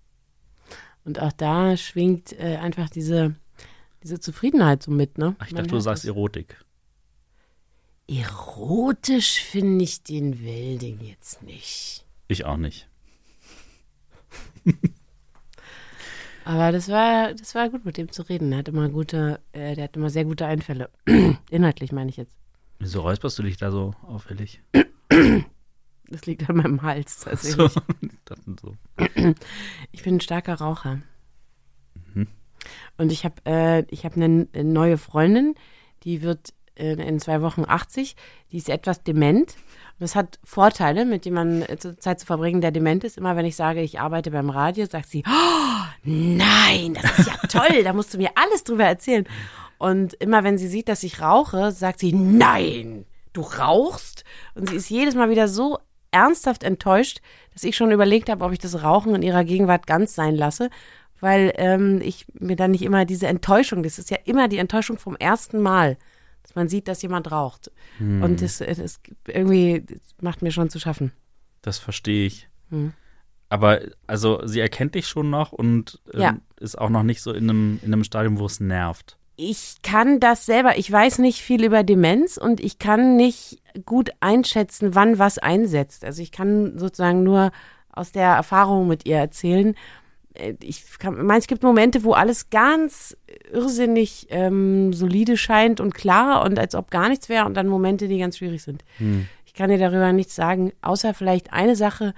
Und 1.03 1.19
auch 1.19 1.31
da 1.33 1.77
schwingt 1.77 2.33
äh, 2.33 2.57
einfach 2.57 2.89
diese, 2.89 3.35
diese 4.03 4.19
Zufriedenheit 4.19 4.83
so 4.83 4.91
mit, 4.91 5.17
ne? 5.17 5.35
Ach, 5.39 5.47
ich 5.47 5.53
Man 5.53 5.63
dachte, 5.63 5.75
du 5.75 5.79
sagst 5.79 6.03
das. 6.03 6.09
Erotik. 6.09 6.63
Erotisch 8.07 9.41
finde 9.41 9.83
ich 9.83 10.03
den 10.03 10.43
Welding 10.43 10.99
jetzt 11.01 11.43
nicht. 11.43 12.05
Ich 12.27 12.45
auch 12.45 12.57
nicht. 12.57 12.89
Aber 16.49 16.71
das 16.71 16.89
war, 16.89 17.35
das 17.35 17.53
war 17.53 17.69
gut, 17.69 17.85
mit 17.85 17.97
dem 17.97 18.11
zu 18.11 18.23
reden. 18.23 18.51
Er 18.51 18.57
hat 18.57 18.69
immer 18.69 18.89
gute, 18.89 19.39
äh, 19.51 19.75
der 19.75 19.83
hat 19.83 19.95
immer 19.95 20.09
sehr 20.09 20.25
gute 20.25 20.47
Einfälle. 20.47 20.89
Inhaltlich 21.51 21.91
meine 21.91 22.09
ich 22.09 22.17
jetzt. 22.17 22.35
Wieso 22.79 23.01
räusperst 23.01 23.37
du 23.37 23.43
dich 23.43 23.57
da 23.57 23.69
so 23.69 23.93
auffällig? 24.01 24.61
Das 26.11 26.25
liegt 26.25 26.49
an 26.49 26.55
meinem 26.55 26.81
Hals 26.81 27.19
tatsächlich. 27.19 27.71
so. 28.63 28.75
Ich 29.91 30.01
bin 30.01 30.15
ein 30.15 30.21
starker 30.21 30.55
Raucher. 30.55 31.03
Und 32.97 33.11
ich 33.11 33.25
habe 33.25 33.35
äh, 33.45 33.85
ich 33.91 34.05
hab 34.05 34.15
eine 34.15 34.47
neue 34.55 34.97
Freundin, 34.97 35.53
die 36.01 36.23
wird 36.23 36.55
in, 36.79 36.99
in 36.99 37.19
zwei 37.19 37.41
Wochen 37.41 37.65
80. 37.67 38.15
Die 38.51 38.57
ist 38.57 38.69
etwas 38.69 39.03
dement. 39.03 39.55
Und 39.99 40.01
das 40.01 40.15
hat 40.15 40.39
Vorteile, 40.43 41.05
mit 41.05 41.25
jemandem 41.25 41.63
äh, 41.63 41.77
Zeit 41.97 42.19
zu 42.19 42.25
verbringen, 42.25 42.61
der 42.61 42.71
dement 42.71 43.03
ist. 43.03 43.17
Immer 43.17 43.35
wenn 43.35 43.45
ich 43.45 43.55
sage, 43.55 43.81
ich 43.81 43.99
arbeite 43.99 44.31
beim 44.31 44.49
Radio, 44.49 44.85
sagt 44.85 45.09
sie, 45.09 45.23
oh, 45.27 45.85
nein, 46.03 46.97
das 47.01 47.19
ist 47.19 47.27
ja 47.27 47.35
toll, 47.49 47.83
da 47.83 47.93
musst 47.93 48.13
du 48.13 48.17
mir 48.17 48.31
alles 48.35 48.63
drüber 48.63 48.85
erzählen. 48.85 49.27
Und 49.77 50.13
immer 50.15 50.43
wenn 50.43 50.57
sie 50.57 50.67
sieht, 50.67 50.89
dass 50.89 51.03
ich 51.03 51.21
rauche, 51.21 51.71
sagt 51.71 51.99
sie, 51.99 52.13
nein, 52.13 53.05
du 53.33 53.41
rauchst? 53.41 54.23
Und 54.55 54.69
sie 54.69 54.75
ist 54.75 54.89
jedes 54.89 55.15
Mal 55.15 55.29
wieder 55.29 55.47
so 55.47 55.79
ernsthaft 56.11 56.63
enttäuscht, 56.63 57.21
dass 57.53 57.63
ich 57.63 57.75
schon 57.75 57.91
überlegt 57.91 58.29
habe, 58.29 58.43
ob 58.43 58.51
ich 58.51 58.59
das 58.59 58.83
Rauchen 58.83 59.15
in 59.15 59.21
ihrer 59.21 59.43
Gegenwart 59.43 59.87
ganz 59.87 60.15
sein 60.15 60.35
lasse, 60.35 60.69
weil 61.19 61.53
ähm, 61.57 62.01
ich 62.01 62.25
mir 62.33 62.55
dann 62.55 62.71
nicht 62.71 62.83
immer 62.83 63.05
diese 63.05 63.27
Enttäuschung, 63.27 63.83
das 63.83 63.99
ist 63.99 64.09
ja 64.09 64.17
immer 64.25 64.47
die 64.47 64.57
Enttäuschung 64.57 64.97
vom 64.97 65.15
ersten 65.15 65.59
Mal, 65.59 65.97
dass 66.49 66.55
man 66.55 66.67
sieht, 66.67 66.87
dass 66.87 67.01
jemand 67.03 67.31
raucht. 67.31 67.71
Hm. 67.99 68.23
Und 68.23 68.41
das, 68.41 68.57
das 68.57 68.99
irgendwie 69.27 69.85
das 69.87 69.99
macht 70.19 70.41
mir 70.41 70.51
schon 70.51 70.69
zu 70.71 70.79
schaffen. 70.79 71.11
Das 71.61 71.77
verstehe 71.77 72.25
ich. 72.25 72.49
Hm. 72.69 72.93
Aber 73.49 73.79
also 74.07 74.45
sie 74.45 74.59
erkennt 74.59 74.95
dich 74.95 75.07
schon 75.07 75.29
noch 75.29 75.51
und 75.51 75.99
ähm, 76.13 76.19
Ja. 76.21 76.37
ist 76.59 76.77
auch 76.77 76.89
noch 76.89 77.03
nicht 77.03 77.21
so 77.21 77.31
in 77.31 77.49
einem, 77.49 77.79
in 77.83 77.93
einem 77.93 78.03
Stadium, 78.03 78.39
wo 78.39 78.45
es 78.45 78.59
nervt. 78.59 79.17
ich 79.35 79.77
kann 79.83 80.19
das 80.19 80.45
selber, 80.45 80.77
ich 80.77 80.91
weiß 80.91 81.19
nicht 81.19 81.41
viel 81.41 81.63
über 81.63 81.83
Demenz 81.83 82.37
und 82.37 82.59
ich 82.59 82.77
kann 82.77 83.15
nicht 83.15 83.61
gut 83.85 84.09
einschätzen, 84.19 84.95
wann 84.95 85.17
was 85.19 85.37
einsetzt. 85.37 86.03
Also 86.03 86.21
ich 86.21 86.31
kann 86.31 86.77
sozusagen 86.77 87.23
nur 87.23 87.51
aus 87.91 88.11
der 88.11 88.27
Erfahrung 88.27 88.87
mit 88.87 89.05
ihr 89.05 89.17
erzählen. 89.17 89.75
Äh, 90.33 90.55
Ich 90.61 90.99
kann, 90.99 91.25
meine, 91.25 91.39
es 91.39 91.47
gibt 91.47 91.63
Momente, 91.63 92.03
wo 92.03 92.13
alles 92.13 92.49
ganz 92.49 93.15
irrsinnig 93.51 94.27
ähm, 94.29 94.93
solide 94.93 95.37
scheint 95.37 95.79
und 95.79 95.93
klar 95.93 96.43
und 96.45 96.59
als 96.59 96.75
ob 96.75 96.91
gar 96.91 97.09
nichts 97.09 97.29
wäre 97.29 97.45
und 97.45 97.55
dann 97.55 97.67
Momente, 97.67 98.07
die 98.07 98.19
ganz 98.19 98.37
schwierig 98.37 98.63
sind. 98.63 98.83
Ich 99.45 99.53
kann 99.53 99.69
dir 99.69 99.77
darüber 99.77 100.13
nichts 100.13 100.35
sagen, 100.35 100.71
außer 100.81 101.13
vielleicht 101.13 101.51
eine 101.53 101.75
Sache. 101.75 102.13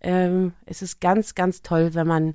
Ähm, 0.00 0.52
es 0.66 0.82
ist 0.82 1.00
ganz, 1.00 1.34
ganz 1.34 1.62
toll, 1.62 1.94
wenn 1.94 2.06
man, 2.06 2.34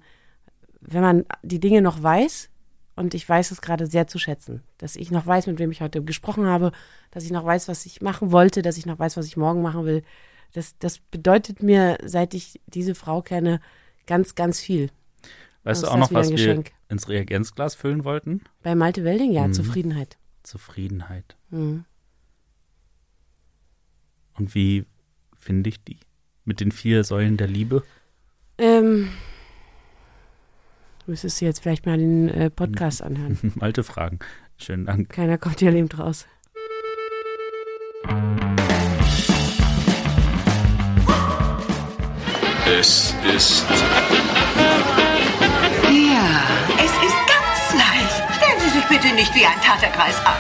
wenn 0.81 1.01
man 1.01 1.25
die 1.43 1.59
Dinge 1.59 1.81
noch 1.81 2.01
weiß, 2.01 2.49
und 2.95 3.13
ich 3.13 3.29
weiß 3.29 3.51
es 3.51 3.61
gerade 3.61 3.87
sehr 3.87 4.07
zu 4.07 4.19
schätzen, 4.19 4.61
dass 4.77 4.97
ich 4.97 5.09
noch 5.09 5.25
weiß, 5.25 5.47
mit 5.47 5.57
wem 5.57 5.71
ich 5.71 5.79
heute 5.79 6.03
gesprochen 6.03 6.47
habe, 6.47 6.73
dass 7.11 7.23
ich 7.23 7.31
noch 7.31 7.45
weiß, 7.45 7.69
was 7.69 7.85
ich 7.85 8.01
machen 8.01 8.33
wollte, 8.33 8.61
dass 8.61 8.77
ich 8.77 8.85
noch 8.85 8.99
weiß, 8.99 9.15
was 9.15 9.25
ich 9.25 9.37
morgen 9.37 9.61
machen 9.61 9.85
will. 9.85 10.03
Das, 10.51 10.77
das 10.79 10.99
bedeutet 10.99 11.63
mir, 11.63 11.97
seit 12.03 12.33
ich 12.33 12.59
diese 12.67 12.95
Frau 12.95 13.21
kenne, 13.21 13.61
ganz, 14.05 14.35
ganz 14.35 14.59
viel. 14.59 14.89
Weißt 15.63 15.83
du 15.83 15.87
auch 15.87 15.97
noch, 15.97 16.13
was 16.13 16.31
wir 16.31 16.63
ins 16.87 17.09
Reagenzglas 17.09 17.75
füllen 17.75 18.03
wollten? 18.05 18.41
Bei 18.63 18.75
Malte 18.75 19.03
Welding, 19.03 19.29
Mhm. 19.29 19.35
ja, 19.35 19.51
Zufriedenheit. 19.51 20.17
Zufriedenheit. 20.43 21.35
Mhm. 21.49 21.85
Und 24.37 24.55
wie 24.55 24.85
finde 25.37 25.69
ich 25.69 25.83
die? 25.83 25.97
Mit 26.45 26.59
den 26.61 26.71
vier 26.71 27.03
Säulen 27.03 27.37
der 27.37 27.47
Liebe? 27.47 27.83
Ähm, 28.57 29.09
müsstest 31.05 31.41
du 31.41 31.45
jetzt 31.45 31.59
vielleicht 31.61 31.85
mal 31.85 31.97
den 31.97 32.29
äh, 32.29 32.49
Podcast 32.49 33.03
anhören. 33.03 33.37
Alte 33.59 33.83
Fragen. 33.83 34.19
Schönen 34.57 34.85
Dank. 34.85 35.09
Keiner 35.09 35.37
kommt 35.37 35.59
hier 35.59 35.71
lebend 35.71 35.99
raus. 35.99 36.25
Es 42.65 43.13
ist 43.35 43.65
bitte 49.01 49.13
nicht 49.15 49.33
wie 49.35 49.45
ein 49.45 49.59
Taterkreis 49.61 50.15
an. 50.25 50.35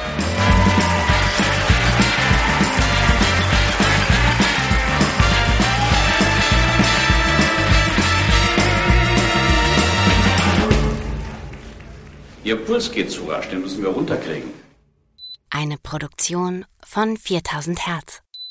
Ihr 12.43 12.55
Puls 12.55 12.91
geht 12.91 13.11
zu 13.11 13.25
rasch, 13.25 13.49
den 13.49 13.61
müssen 13.61 13.83
wir 13.83 13.89
runterkriegen. 13.89 14.51
Eine 15.51 15.77
Produktion 15.77 16.65
von 16.83 17.15
4000 17.17 17.85
Hertz. 17.85 18.21